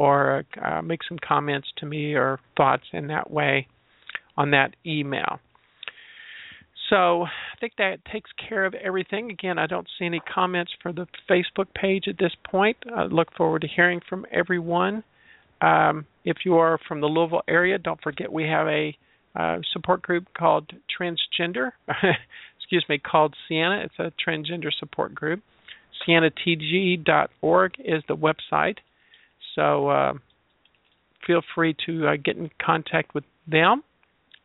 or 0.00 0.44
uh, 0.64 0.80
make 0.80 1.00
some 1.06 1.18
comments 1.18 1.68
to 1.76 1.84
me 1.84 2.14
or 2.14 2.40
thoughts 2.56 2.84
in 2.94 3.08
that 3.08 3.30
way 3.30 3.66
on 4.34 4.50
that 4.52 4.74
email. 4.86 5.38
So 6.88 7.24
I 7.24 7.60
think 7.60 7.74
that 7.76 7.98
takes 8.10 8.30
care 8.48 8.64
of 8.64 8.72
everything. 8.72 9.30
Again, 9.30 9.58
I 9.58 9.66
don't 9.66 9.86
see 9.98 10.06
any 10.06 10.20
comments 10.20 10.72
for 10.82 10.90
the 10.90 11.06
Facebook 11.28 11.66
page 11.74 12.04
at 12.08 12.16
this 12.18 12.32
point. 12.50 12.78
I 12.96 13.04
look 13.04 13.28
forward 13.36 13.60
to 13.60 13.68
hearing 13.68 14.00
from 14.08 14.24
everyone. 14.32 15.04
Um, 15.60 16.06
if 16.24 16.38
you 16.46 16.56
are 16.56 16.78
from 16.88 17.02
the 17.02 17.06
Louisville 17.06 17.42
area, 17.46 17.76
don't 17.76 18.00
forget 18.00 18.32
we 18.32 18.44
have 18.44 18.68
a 18.68 18.96
uh, 19.38 19.58
support 19.70 20.00
group 20.00 20.28
called 20.32 20.72
Transgender, 20.98 21.72
excuse 22.58 22.86
me, 22.88 22.96
called 22.96 23.36
Sienna. 23.46 23.84
It's 23.84 23.98
a 23.98 24.10
transgender 24.26 24.70
support 24.78 25.14
group. 25.14 25.42
SiennaTG.org 26.08 27.74
is 27.78 28.02
the 28.08 28.16
website. 28.16 28.78
So 29.54 29.88
uh, 29.88 30.12
feel 31.26 31.42
free 31.54 31.76
to 31.86 32.08
uh, 32.08 32.16
get 32.22 32.36
in 32.36 32.50
contact 32.64 33.14
with 33.14 33.24
them. 33.46 33.82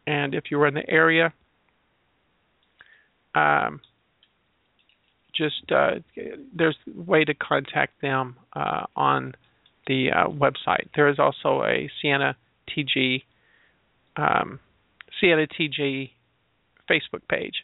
And 0.08 0.36
if 0.36 0.46
you're 0.52 0.68
in 0.68 0.74
the 0.74 0.90
area, 0.90 1.34
um, 3.34 3.82
just 5.36 5.72
uh, 5.72 5.96
there's 6.56 6.78
a 6.88 7.02
way 7.02 7.26
to 7.26 7.34
contact 7.34 8.02
them 8.02 8.36
uh, 8.54 8.86
on 8.96 9.34
the 9.88 10.10
uh, 10.12 10.28
website. 10.28 10.88
There 10.96 11.10
is 11.10 11.20
also 11.20 11.64
a 11.64 11.90
Sienna 12.02 12.36
TG 12.70 13.24
um, 14.18 14.60
Sienna 15.20 15.48
TG 15.48 16.12
Facebook 16.90 17.28
page. 17.30 17.64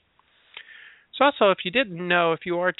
So 1.17 1.25
also, 1.25 1.51
if 1.51 1.59
you 1.63 1.71
didn't 1.71 2.05
know, 2.05 2.33
if 2.33 2.45
you 2.45 2.59
are 2.59 2.73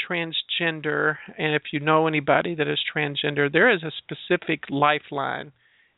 transgender 0.62 1.18
and 1.38 1.56
if 1.56 1.64
you 1.72 1.80
know 1.80 2.08
anybody 2.08 2.56
that 2.56 2.68
is 2.68 2.80
transgender, 2.96 3.52
there 3.52 3.72
is 3.72 3.84
a 3.84 3.92
specific 3.98 4.64
lifeline. 4.70 5.52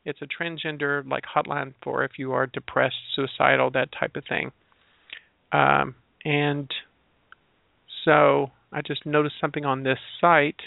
It's 0.06 0.20
a 0.22 0.28
transgender 0.28 1.08
like 1.10 1.24
hotline 1.24 1.74
for 1.82 2.04
if 2.04 2.12
you 2.18 2.34
are 2.34 2.48
depressed, 2.48 2.96
suicidal, 3.16 3.72
that 3.72 3.90
type 3.98 4.16
of 4.16 4.24
thing. 4.28 4.52
Um, 5.52 5.96
and 6.26 6.70
so 8.04 8.52
I 8.72 8.82
just 8.82 9.06
noticed 9.06 9.36
something 9.40 9.66
on 9.66 9.84
this 9.84 10.00
site. 10.20 10.62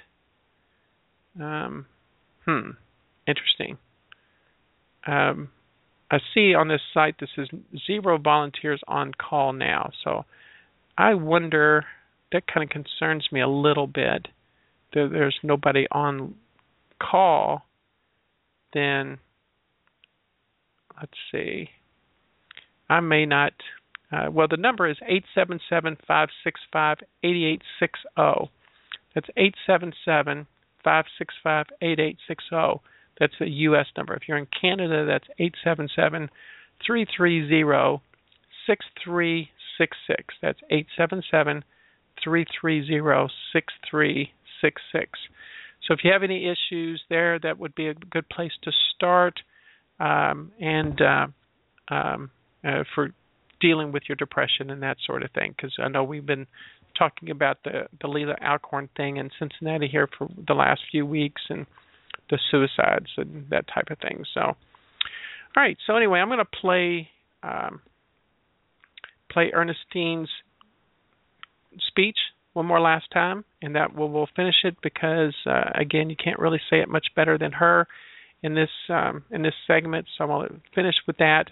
Um, 1.38 1.86
hmm, 2.47 2.70
interesting. 3.26 3.78
Um, 5.07 5.51
I 6.11 6.18
see 6.34 6.55
on 6.55 6.68
this 6.68 6.80
site 6.94 7.16
this 7.20 7.30
is 7.36 7.49
zero 7.86 8.16
volunteers 8.18 8.80
on 8.88 9.12
call 9.12 9.53
now. 9.53 9.90
So 10.05 10.24
I 10.97 11.14
wonder 11.14 11.84
that 12.32 12.46
kind 12.46 12.64
of 12.64 12.70
concerns 12.70 13.28
me 13.30 13.40
a 13.40 13.48
little 13.48 13.86
bit. 13.86 14.28
There's 14.92 15.36
nobody 15.42 15.86
on 15.90 16.34
call. 17.00 17.62
Then 18.72 19.18
let's 21.00 21.12
see. 21.30 21.70
I 22.88 23.00
may 23.00 23.26
not 23.26 23.52
uh, 24.12 24.30
well, 24.30 24.46
the 24.48 24.56
number 24.56 24.88
is 24.88 24.96
877 25.02 25.96
565 26.06 26.98
8860. 27.24 28.52
That's 29.14 29.28
877 29.36 30.46
565 30.84 31.66
8860. 31.82 32.82
That's 33.18 33.34
a 33.40 33.48
U.S. 33.72 33.86
number. 33.96 34.14
If 34.14 34.28
you're 34.28 34.38
in 34.38 34.46
Canada, 34.60 35.04
that's 35.06 35.26
877 35.38 36.30
330 36.86 38.02
6366. 38.66 40.34
That's 40.42 40.60
877 40.70 41.64
330 42.22 43.32
6366. 43.52 45.10
So 45.86 45.94
if 45.94 46.00
you 46.02 46.12
have 46.12 46.22
any 46.22 46.46
issues 46.46 47.02
there, 47.08 47.38
that 47.38 47.58
would 47.58 47.74
be 47.74 47.88
a 47.88 47.94
good 47.94 48.28
place 48.28 48.52
to 48.62 48.72
start. 48.94 49.40
Um, 49.98 50.52
and 50.60 51.00
uh, 51.00 51.26
um, 51.88 52.30
uh, 52.64 52.84
for 52.94 53.12
dealing 53.60 53.92
with 53.92 54.02
your 54.08 54.16
depression 54.16 54.70
and 54.70 54.82
that 54.82 54.98
sort 55.06 55.22
of 55.22 55.30
thing. 55.30 55.54
Because 55.56 55.74
I 55.78 55.88
know 55.88 56.04
we've 56.04 56.26
been 56.26 56.46
talking 56.98 57.30
about 57.30 57.58
the 57.64 57.86
the 58.00 58.08
Leelah 58.08 58.40
Alcorn 58.42 58.88
thing 58.96 59.16
in 59.16 59.30
Cincinnati 59.38 59.88
here 59.88 60.08
for 60.18 60.28
the 60.46 60.54
last 60.54 60.80
few 60.90 61.06
weeks 61.06 61.42
and 61.48 61.66
the 62.30 62.38
suicides 62.50 63.10
and 63.16 63.46
that 63.50 63.66
type 63.72 63.90
of 63.90 63.98
thing. 63.98 64.24
So, 64.34 64.40
all 64.40 64.56
right. 65.56 65.76
So 65.86 65.96
anyway, 65.96 66.20
I'm 66.20 66.28
going 66.28 66.38
to 66.38 66.60
play 66.60 67.08
um, 67.42 67.80
play 69.30 69.52
Ernestine's 69.54 70.30
speech 71.88 72.18
one 72.52 72.66
more 72.66 72.80
last 72.80 73.10
time, 73.12 73.44
and 73.60 73.76
that 73.76 73.94
will 73.94 74.08
we'll 74.08 74.28
finish 74.34 74.56
it 74.64 74.76
because 74.82 75.34
uh, 75.46 75.70
again, 75.74 76.10
you 76.10 76.16
can't 76.16 76.38
really 76.38 76.60
say 76.70 76.80
it 76.80 76.88
much 76.88 77.08
better 77.14 77.36
than 77.36 77.52
her 77.52 77.86
in 78.42 78.54
this 78.54 78.70
um, 78.88 79.24
in 79.30 79.42
this 79.42 79.54
segment. 79.66 80.06
So 80.16 80.24
I'll 80.30 80.46
finish 80.74 80.94
with 81.06 81.18
that 81.18 81.46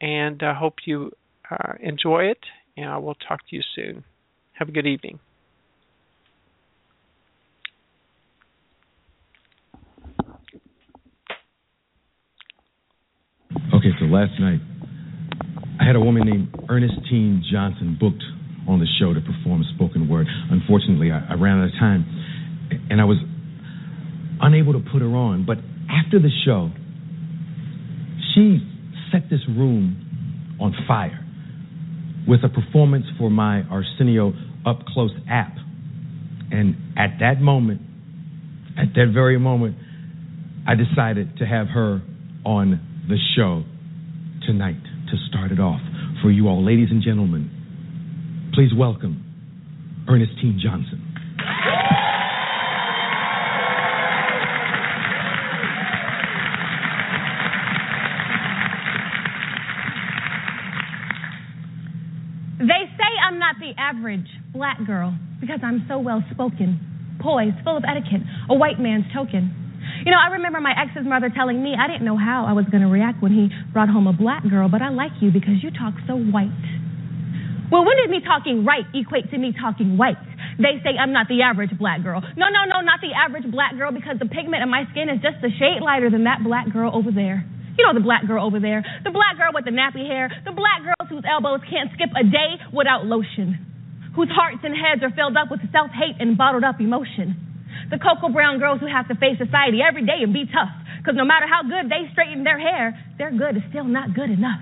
and 0.00 0.42
I 0.42 0.50
uh, 0.50 0.54
hope 0.54 0.76
you 0.86 1.12
uh, 1.50 1.74
enjoy 1.80 2.24
it. 2.24 2.38
And 2.76 2.88
I 2.88 2.98
will 2.98 3.14
talk 3.14 3.40
to 3.48 3.56
you 3.56 3.62
soon. 3.74 4.04
Have 4.52 4.68
a 4.68 4.72
good 4.72 4.86
evening. 4.86 5.18
Okay, 13.74 13.90
so 13.98 14.06
last 14.06 14.32
night 14.40 14.60
I 15.80 15.84
had 15.84 15.96
a 15.96 16.00
woman 16.00 16.24
named 16.24 16.54
Ernestine 16.68 17.42
Johnson 17.50 17.96
booked 17.98 18.22
on 18.70 18.78
the 18.78 18.86
show 19.00 19.12
to 19.12 19.20
perform 19.20 19.64
spoken 19.74 20.08
word. 20.08 20.26
Unfortunately, 20.50 21.10
I, 21.10 21.32
I 21.32 21.34
ran 21.34 21.58
out 21.58 21.66
of 21.66 21.72
time 21.78 22.06
and 22.88 23.00
I 23.00 23.04
was 23.04 23.18
unable 24.40 24.72
to 24.74 24.80
put 24.80 25.02
her 25.02 25.10
on. 25.10 25.44
But 25.44 25.58
after 25.90 26.20
the 26.20 26.30
show, 26.44 26.70
she 28.32 28.62
set 29.10 29.28
this 29.28 29.40
room 29.48 30.56
on 30.60 30.74
fire 30.86 31.26
with 32.28 32.40
a 32.44 32.48
performance 32.48 33.06
for 33.18 33.28
my 33.28 33.62
Arsenio 33.62 34.32
Up 34.64 34.86
Close 34.86 35.12
app. 35.28 35.56
And 36.52 36.76
at 36.96 37.18
that 37.20 37.40
moment, 37.40 37.80
at 38.78 38.94
that 38.94 39.10
very 39.12 39.38
moment, 39.38 39.76
I 40.66 40.74
decided 40.74 41.38
to 41.38 41.46
have 41.46 41.68
her 41.68 42.02
on 42.44 42.80
the 43.08 43.16
show 43.36 43.64
tonight 44.46 44.82
to 45.10 45.16
start 45.28 45.50
it 45.50 45.58
off. 45.58 45.80
For 46.22 46.30
you 46.30 46.48
all, 46.48 46.64
ladies 46.64 46.88
and 46.90 47.02
gentlemen, 47.02 47.59
please 48.60 48.74
welcome 48.76 50.04
Ernestine 50.06 50.60
Johnson. 50.62 51.00
They 62.58 62.66
say 62.68 63.08
I'm 63.26 63.38
not 63.38 63.56
the 63.58 63.72
average 63.78 64.28
black 64.52 64.84
girl 64.86 65.16
because 65.40 65.60
I'm 65.62 65.86
so 65.88 65.98
well 65.98 66.22
spoken, 66.30 66.78
poised, 67.18 67.56
full 67.64 67.78
of 67.78 67.84
etiquette, 67.88 68.20
a 68.50 68.54
white 68.54 68.78
man's 68.78 69.06
token. 69.14 69.56
You 70.04 70.12
know, 70.12 70.18
I 70.18 70.32
remember 70.32 70.60
my 70.60 70.74
ex's 70.76 71.06
mother 71.06 71.30
telling 71.34 71.62
me 71.62 71.76
I 71.80 71.86
didn't 71.86 72.04
know 72.04 72.18
how 72.18 72.44
I 72.46 72.52
was 72.52 72.66
going 72.70 72.82
to 72.82 72.90
react 72.90 73.22
when 73.22 73.32
he 73.32 73.48
brought 73.72 73.88
home 73.88 74.06
a 74.06 74.12
black 74.12 74.46
girl, 74.50 74.68
but 74.68 74.82
I 74.82 74.90
like 74.90 75.12
you 75.22 75.30
because 75.30 75.62
you 75.62 75.70
talk 75.70 75.94
so 76.06 76.14
white. 76.14 76.79
Well, 77.70 77.86
when 77.86 77.96
did 78.02 78.10
me 78.10 78.18
talking 78.18 78.66
right 78.66 78.82
equate 78.92 79.30
to 79.30 79.38
me 79.38 79.54
talking 79.54 79.96
white? 79.96 80.18
They 80.58 80.82
say 80.82 80.98
I'm 80.98 81.14
not 81.14 81.30
the 81.30 81.46
average 81.46 81.70
black 81.78 82.02
girl. 82.02 82.20
No, 82.20 82.50
no, 82.50 82.66
no, 82.66 82.82
not 82.82 82.98
the 82.98 83.14
average 83.14 83.46
black 83.46 83.78
girl 83.78 83.94
because 83.94 84.18
the 84.18 84.26
pigment 84.26 84.62
in 84.62 84.68
my 84.68 84.90
skin 84.90 85.08
is 85.08 85.22
just 85.22 85.38
a 85.46 85.50
shade 85.54 85.78
lighter 85.78 86.10
than 86.10 86.24
that 86.26 86.42
black 86.42 86.66
girl 86.72 86.90
over 86.90 87.14
there. 87.14 87.46
You 87.78 87.86
know 87.86 87.94
the 87.94 88.02
black 88.02 88.26
girl 88.26 88.44
over 88.44 88.58
there. 88.58 88.82
The 89.06 89.14
black 89.14 89.38
girl 89.38 89.54
with 89.54 89.64
the 89.64 89.70
nappy 89.70 90.02
hair. 90.02 90.28
The 90.44 90.52
black 90.52 90.82
girls 90.82 91.06
whose 91.08 91.24
elbows 91.24 91.62
can't 91.70 91.88
skip 91.94 92.10
a 92.12 92.26
day 92.26 92.58
without 92.74 93.06
lotion. 93.06 93.56
Whose 94.18 94.28
hearts 94.34 94.66
and 94.66 94.74
heads 94.74 95.06
are 95.06 95.14
filled 95.14 95.38
up 95.38 95.48
with 95.54 95.62
self 95.70 95.94
hate 95.94 96.18
and 96.18 96.36
bottled 96.36 96.66
up 96.66 96.82
emotion. 96.82 97.38
The 97.88 98.02
cocoa 98.02 98.34
brown 98.34 98.58
girls 98.58 98.82
who 98.82 98.90
have 98.90 99.06
to 99.08 99.14
face 99.14 99.38
society 99.38 99.78
every 99.80 100.02
day 100.04 100.26
and 100.26 100.34
be 100.34 100.44
tough. 100.50 100.74
Because 100.98 101.14
no 101.14 101.24
matter 101.24 101.46
how 101.46 101.62
good 101.62 101.86
they 101.86 102.10
straighten 102.12 102.42
their 102.42 102.58
hair, 102.58 102.98
their 103.16 103.30
good 103.30 103.56
is 103.56 103.62
still 103.70 103.86
not 103.86 104.12
good 104.12 104.28
enough. 104.28 104.60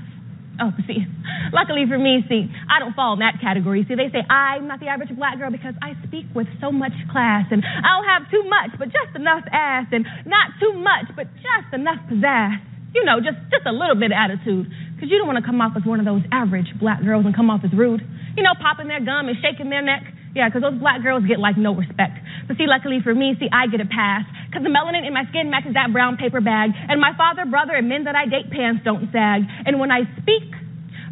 Oh, 0.64 0.74
see, 0.90 1.06
luckily 1.54 1.86
for 1.86 1.98
me, 1.98 2.26
see, 2.28 2.50
I 2.66 2.82
don't 2.82 2.90
fall 2.98 3.14
in 3.14 3.20
that 3.22 3.38
category. 3.40 3.86
See, 3.86 3.94
they 3.94 4.11
say 4.11 4.26
I'm 4.26 4.66
not 4.66 4.80
the 4.80 4.90
average 4.90 5.14
black 5.14 5.38
girl 5.38 5.54
because 5.54 5.74
I 5.78 5.94
speak 6.02 6.26
with 6.34 6.50
so 6.61 6.72
much 6.74 6.90
class 7.14 7.46
and 7.54 7.62
I 7.62 7.94
don't 7.94 8.11
have 8.11 8.26
too 8.26 8.42
much, 8.42 8.74
but 8.74 8.90
just 8.90 9.14
enough 9.14 9.46
ass 9.54 9.86
and 9.94 10.02
not 10.26 10.59
too 10.59 10.74
much, 10.74 11.14
but 11.14 11.30
just 11.38 11.70
enough 11.70 12.02
pizzazz 12.11 12.59
you 12.94 13.04
know, 13.04 13.20
just 13.20 13.36
just 13.52 13.66
a 13.66 13.72
little 13.72 13.96
bit 13.96 14.12
of 14.12 14.18
attitude. 14.18 14.66
Because 14.94 15.11
you 15.11 15.18
don't 15.18 15.28
want 15.28 15.38
to 15.38 15.46
come 15.46 15.61
off 15.61 15.76
as 15.76 15.84
one 15.84 16.00
of 16.00 16.06
those 16.06 16.22
average 16.32 16.66
black 16.80 17.02
girls 17.04 17.24
and 17.26 17.34
come 17.34 17.50
off 17.50 17.61
as 17.64 17.72
rude. 17.72 18.02
You 18.36 18.42
know, 18.42 18.54
popping 18.59 18.88
their 18.88 19.04
gum 19.04 19.28
and 19.28 19.36
shaking 19.38 19.70
their 19.70 19.82
neck. 19.82 20.02
Yeah, 20.37 20.49
because 20.49 20.62
those 20.62 20.79
black 20.79 21.03
girls 21.03 21.24
get 21.24 21.41
like 21.41 21.57
no 21.57 21.74
respect. 21.74 22.20
But 22.47 22.57
see, 22.57 22.66
luckily 22.68 23.01
for 23.03 23.14
me, 23.14 23.35
see, 23.41 23.49
I 23.53 23.66
get 23.66 23.81
a 23.81 23.89
pass. 23.89 24.24
Because 24.49 24.62
the 24.62 24.72
melanin 24.72 25.07
in 25.07 25.12
my 25.12 25.24
skin 25.29 25.51
matches 25.51 25.72
that 25.74 25.93
brown 25.93 26.16
paper 26.16 26.41
bag. 26.41 26.70
And 26.76 27.01
my 27.01 27.12
father, 27.16 27.45
brother, 27.49 27.74
and 27.74 27.89
men 27.89 28.05
that 28.05 28.14
I 28.14 28.26
date 28.26 28.51
pants 28.51 28.85
don't 28.85 29.09
sag. 29.12 29.43
And 29.66 29.81
when 29.81 29.91
I 29.91 30.05
speak, 30.20 30.53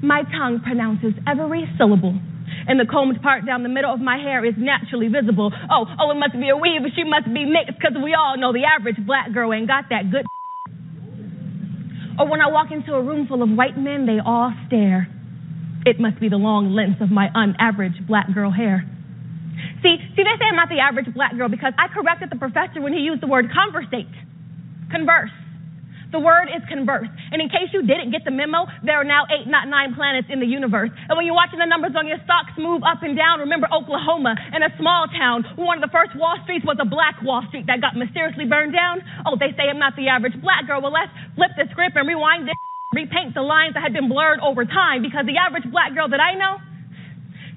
my 0.02 0.22
tongue 0.36 0.60
pronounces 0.62 1.14
every 1.26 1.64
syllable. 1.78 2.14
and 2.68 2.80
the 2.80 2.86
combed 2.86 3.22
part 3.22 3.46
down 3.46 3.62
the 3.62 3.68
middle 3.68 3.92
of 3.92 4.00
my 4.00 4.18
hair 4.18 4.44
is 4.44 4.54
naturally 4.58 5.08
visible. 5.08 5.52
Oh, 5.70 5.86
oh, 6.00 6.10
it 6.10 6.18
must 6.18 6.32
be 6.32 6.48
a 6.48 6.56
weave, 6.56 6.82
she 6.94 7.04
must 7.04 7.26
be 7.26 7.44
mixed, 7.44 7.78
because 7.78 7.96
we 8.02 8.14
all 8.14 8.36
know 8.36 8.52
the 8.52 8.64
average 8.64 8.96
black 9.06 9.32
girl 9.32 9.52
ain't 9.52 9.68
got 9.68 9.84
that 9.90 10.10
good. 10.10 10.26
Or 12.18 12.26
when 12.30 12.40
I 12.40 12.48
walk 12.48 12.68
into 12.72 12.94
a 12.94 13.02
room 13.02 13.26
full 13.26 13.42
of 13.42 13.50
white 13.50 13.76
men, 13.76 14.06
they 14.06 14.18
all 14.24 14.50
stare. 14.66 15.06
It 15.84 16.00
must 16.00 16.18
be 16.18 16.30
the 16.30 16.38
long 16.38 16.72
length 16.72 17.02
of 17.02 17.10
my 17.10 17.28
unaverage 17.34 18.06
black 18.08 18.32
girl 18.32 18.50
hair. 18.50 18.90
See, 19.82 19.96
see, 20.14 20.22
they 20.22 20.36
say 20.38 20.46
I'm 20.48 20.56
not 20.56 20.68
the 20.68 20.80
average 20.80 21.12
black 21.14 21.36
girl 21.36 21.48
because 21.48 21.72
I 21.78 21.88
corrected 21.88 22.30
the 22.30 22.40
professor 22.40 22.80
when 22.80 22.92
he 22.92 23.00
used 23.00 23.22
the 23.22 23.28
word 23.28 23.50
conversate, 23.52 24.10
converse. 24.90 25.32
The 26.14 26.22
word 26.22 26.46
is 26.54 26.62
converse. 26.70 27.10
And 27.34 27.42
in 27.42 27.50
case 27.50 27.74
you 27.74 27.82
didn't 27.82 28.14
get 28.14 28.22
the 28.22 28.30
memo, 28.30 28.70
there 28.86 28.94
are 28.94 29.04
now 29.04 29.26
eight, 29.26 29.50
not 29.50 29.66
nine 29.66 29.94
planets 29.98 30.30
in 30.30 30.38
the 30.38 30.46
universe. 30.46 30.90
And 30.94 31.18
when 31.18 31.26
you're 31.26 31.34
watching 31.34 31.58
the 31.58 31.66
numbers 31.66 31.98
on 31.98 32.06
your 32.06 32.22
stocks 32.22 32.54
move 32.56 32.86
up 32.86 33.02
and 33.02 33.18
down, 33.18 33.42
remember 33.42 33.66
Oklahoma 33.74 34.38
in 34.54 34.62
a 34.62 34.70
small 34.78 35.10
town 35.10 35.42
one 35.58 35.82
of 35.82 35.84
the 35.84 35.90
first 35.90 36.14
Wall 36.14 36.38
Streets 36.46 36.64
was 36.64 36.78
a 36.78 36.86
black 36.86 37.18
Wall 37.26 37.42
Street 37.50 37.66
that 37.66 37.82
got 37.82 37.98
mysteriously 37.98 38.46
burned 38.46 38.72
down. 38.72 39.02
Oh, 39.26 39.34
they 39.34 39.50
say 39.58 39.66
I'm 39.66 39.82
not 39.82 39.98
the 39.98 40.06
average 40.06 40.38
black 40.38 40.70
girl. 40.70 40.78
Well, 40.80 40.94
let's 40.94 41.10
flip 41.34 41.50
the 41.58 41.66
script 41.74 41.98
and 41.98 42.06
rewind 42.06 42.46
this, 42.46 42.58
repaint 42.94 43.34
the 43.34 43.42
lines 43.42 43.74
that 43.74 43.82
had 43.82 43.92
been 43.92 44.08
blurred 44.08 44.38
over 44.40 44.64
time 44.64 45.02
because 45.02 45.26
the 45.26 45.36
average 45.36 45.66
black 45.74 45.90
girl 45.92 46.06
that 46.08 46.22
I 46.22 46.38
know, 46.38 46.62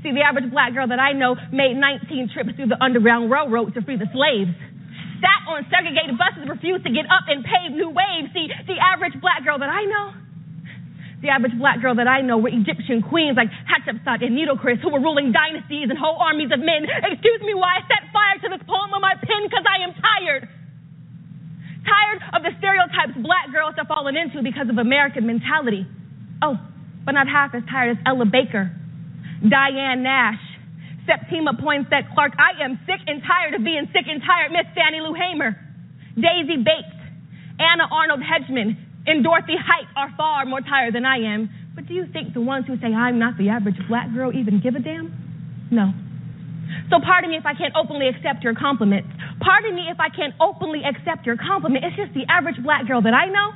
see, 0.02 0.12
the 0.12 0.24
average 0.24 0.50
black 0.52 0.74
girl 0.74 0.88
that 0.88 1.00
I 1.00 1.14
know 1.14 1.36
made 1.52 1.76
19 1.76 2.30
trips 2.34 2.56
through 2.56 2.72
the 2.72 2.82
Underground 2.82 3.32
Railroad 3.32 3.74
to 3.76 3.82
free 3.82 3.98
the 3.98 4.10
slaves 4.14 4.52
sat 5.20 5.44
on 5.52 5.68
segregated 5.68 6.16
buses, 6.16 6.48
refused 6.48 6.84
to 6.88 6.92
get 6.92 7.06
up 7.12 7.28
and 7.28 7.44
pave 7.44 7.76
new 7.76 7.92
waves. 7.92 8.32
See, 8.34 8.48
the 8.68 8.80
average 8.80 9.20
black 9.20 9.44
girl 9.44 9.60
that 9.60 9.70
I 9.70 9.84
know, 9.84 10.16
the 11.22 11.30
average 11.30 11.56
black 11.60 11.84
girl 11.84 11.96
that 12.00 12.08
I 12.08 12.24
know 12.24 12.40
were 12.40 12.52
Egyptian 12.52 13.04
queens 13.04 13.36
like 13.36 13.52
Hatshepsut 13.68 14.24
and 14.24 14.32
Nitocris 14.32 14.80
who 14.80 14.90
were 14.90 15.04
ruling 15.04 15.36
dynasties 15.36 15.92
and 15.92 16.00
whole 16.00 16.16
armies 16.16 16.52
of 16.52 16.64
men. 16.64 16.88
Excuse 17.12 17.44
me 17.44 17.54
why 17.54 17.80
I 17.80 17.82
set 17.92 18.08
fire 18.16 18.40
to 18.40 18.48
this 18.56 18.64
poem 18.64 18.96
on 18.96 19.04
my 19.04 19.20
pen 19.20 19.44
because 19.44 19.68
I 19.68 19.84
am 19.84 19.92
tired. 20.00 20.48
Tired 21.84 22.20
of 22.36 22.44
the 22.44 22.56
stereotypes 22.60 23.20
black 23.20 23.52
girls 23.52 23.76
have 23.76 23.88
fallen 23.88 24.16
into 24.16 24.40
because 24.44 24.72
of 24.72 24.80
American 24.80 25.28
mentality. 25.28 25.84
Oh, 26.40 26.56
but 27.04 27.12
not 27.12 27.28
half 27.28 27.52
as 27.52 27.64
tired 27.68 27.98
as 27.98 28.00
Ella 28.08 28.24
Baker, 28.24 28.72
Diane 29.40 30.04
Nash, 30.04 30.42
Septima 31.08 31.54
Poinsette 31.56 32.12
Clark. 32.14 32.34
I 32.36 32.64
am 32.64 32.80
sick 32.86 33.00
and 33.08 33.24
tired 33.24 33.56
of 33.56 33.64
being 33.64 33.88
sick 33.94 34.06
and 34.08 34.22
tired. 34.22 34.52
Miss 34.52 34.68
Fannie 34.76 35.00
Lou 35.00 35.16
Hamer, 35.16 35.56
Daisy 36.16 36.60
Bates, 36.60 37.00
Anna 37.60 37.88
Arnold 37.92 38.22
Hedgeman, 38.22 38.76
and 39.08 39.24
Dorothy 39.24 39.56
Height 39.56 39.88
are 39.96 40.12
far 40.18 40.46
more 40.46 40.62
tired 40.62 40.94
than 40.94 41.06
I 41.06 41.18
am. 41.24 41.50
But 41.74 41.88
do 41.88 41.94
you 41.94 42.06
think 42.12 42.34
the 42.34 42.42
ones 42.42 42.68
who 42.68 42.76
say 42.80 42.92
I'm 42.92 43.20
not 43.20 43.38
the 43.38 43.50
average 43.50 43.80
black 43.88 44.14
girl 44.14 44.36
even 44.36 44.60
give 44.60 44.76
a 44.76 44.80
damn? 44.80 45.16
No. 45.72 45.94
So 46.92 47.00
pardon 47.00 47.32
me 47.32 47.38
if 47.38 47.46
I 47.46 47.54
can't 47.54 47.74
openly 47.76 48.10
accept 48.10 48.44
your 48.44 48.54
compliment. 48.54 49.06
Pardon 49.40 49.74
me 49.74 49.88
if 49.90 50.00
I 50.00 50.10
can't 50.10 50.34
openly 50.42 50.84
accept 50.84 51.26
your 51.26 51.38
compliment. 51.38 51.86
It's 51.86 51.96
just 51.96 52.14
the 52.14 52.28
average 52.30 52.62
black 52.62 52.86
girl 52.88 53.02
that 53.02 53.14
I 53.14 53.32
know. 53.32 53.56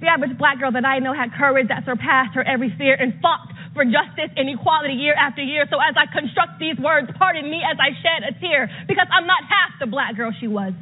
The 0.00 0.08
average 0.08 0.36
black 0.38 0.60
girl 0.60 0.72
that 0.72 0.84
I 0.84 0.98
know 0.98 1.12
had 1.12 1.32
courage 1.32 1.68
that 1.68 1.84
surpassed 1.84 2.34
her 2.34 2.44
every 2.44 2.72
fear 2.76 2.94
and 2.94 3.20
fought 3.20 3.48
for 3.74 3.84
justice 3.84 4.34
and 4.34 4.50
equality 4.50 4.94
year 4.94 5.14
after 5.14 5.42
year. 5.42 5.66
So 5.70 5.78
as 5.78 5.94
I 5.94 6.10
construct 6.10 6.58
these 6.58 6.78
words, 6.78 7.08
pardon 7.16 7.46
me 7.46 7.62
as 7.62 7.78
I 7.78 7.94
shed 8.02 8.26
a 8.26 8.32
tear 8.38 8.68
because 8.88 9.06
I'm 9.10 9.26
not 9.26 9.46
half 9.46 9.78
the 9.78 9.86
black 9.86 10.16
girl 10.16 10.34
she 10.34 10.48
was. 10.48 10.74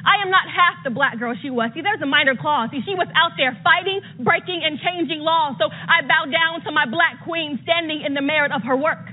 I 0.00 0.22
am 0.24 0.30
not 0.30 0.48
half 0.48 0.80
the 0.84 0.90
black 0.90 1.18
girl 1.18 1.36
she 1.36 1.50
was. 1.50 1.70
See, 1.74 1.82
there's 1.84 2.00
a 2.00 2.08
minor 2.08 2.36
clause. 2.36 2.70
See, 2.72 2.80
she 2.84 2.96
was 2.96 3.08
out 3.12 3.36
there 3.36 3.52
fighting, 3.60 4.00
breaking, 4.24 4.64
and 4.64 4.80
changing 4.80 5.20
laws. 5.20 5.56
So 5.60 5.68
I 5.68 6.00
bow 6.08 6.24
down 6.24 6.64
to 6.64 6.72
my 6.72 6.88
black 6.88 7.24
queen 7.24 7.60
standing 7.62 8.02
in 8.04 8.14
the 8.14 8.22
merit 8.24 8.52
of 8.52 8.62
her 8.64 8.76
work. 8.76 9.12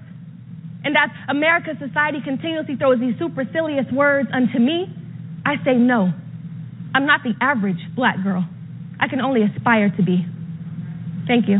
And 0.84 0.96
as 0.96 1.12
America's 1.28 1.76
society 1.80 2.20
continuously 2.24 2.76
throws 2.78 3.00
these 3.00 3.20
supercilious 3.20 3.92
words 3.92 4.30
unto 4.32 4.60
me, 4.60 4.88
I 5.46 5.60
say 5.66 5.76
no. 5.76 6.12
I'm 6.96 7.06
not 7.06 7.22
the 7.24 7.36
average 7.42 7.84
black 7.96 8.24
girl. 8.24 8.48
I 9.00 9.08
can 9.08 9.20
only 9.20 9.44
aspire 9.44 9.92
to 9.92 10.04
be. 10.04 10.26
Thank 11.28 11.50
you. 11.50 11.60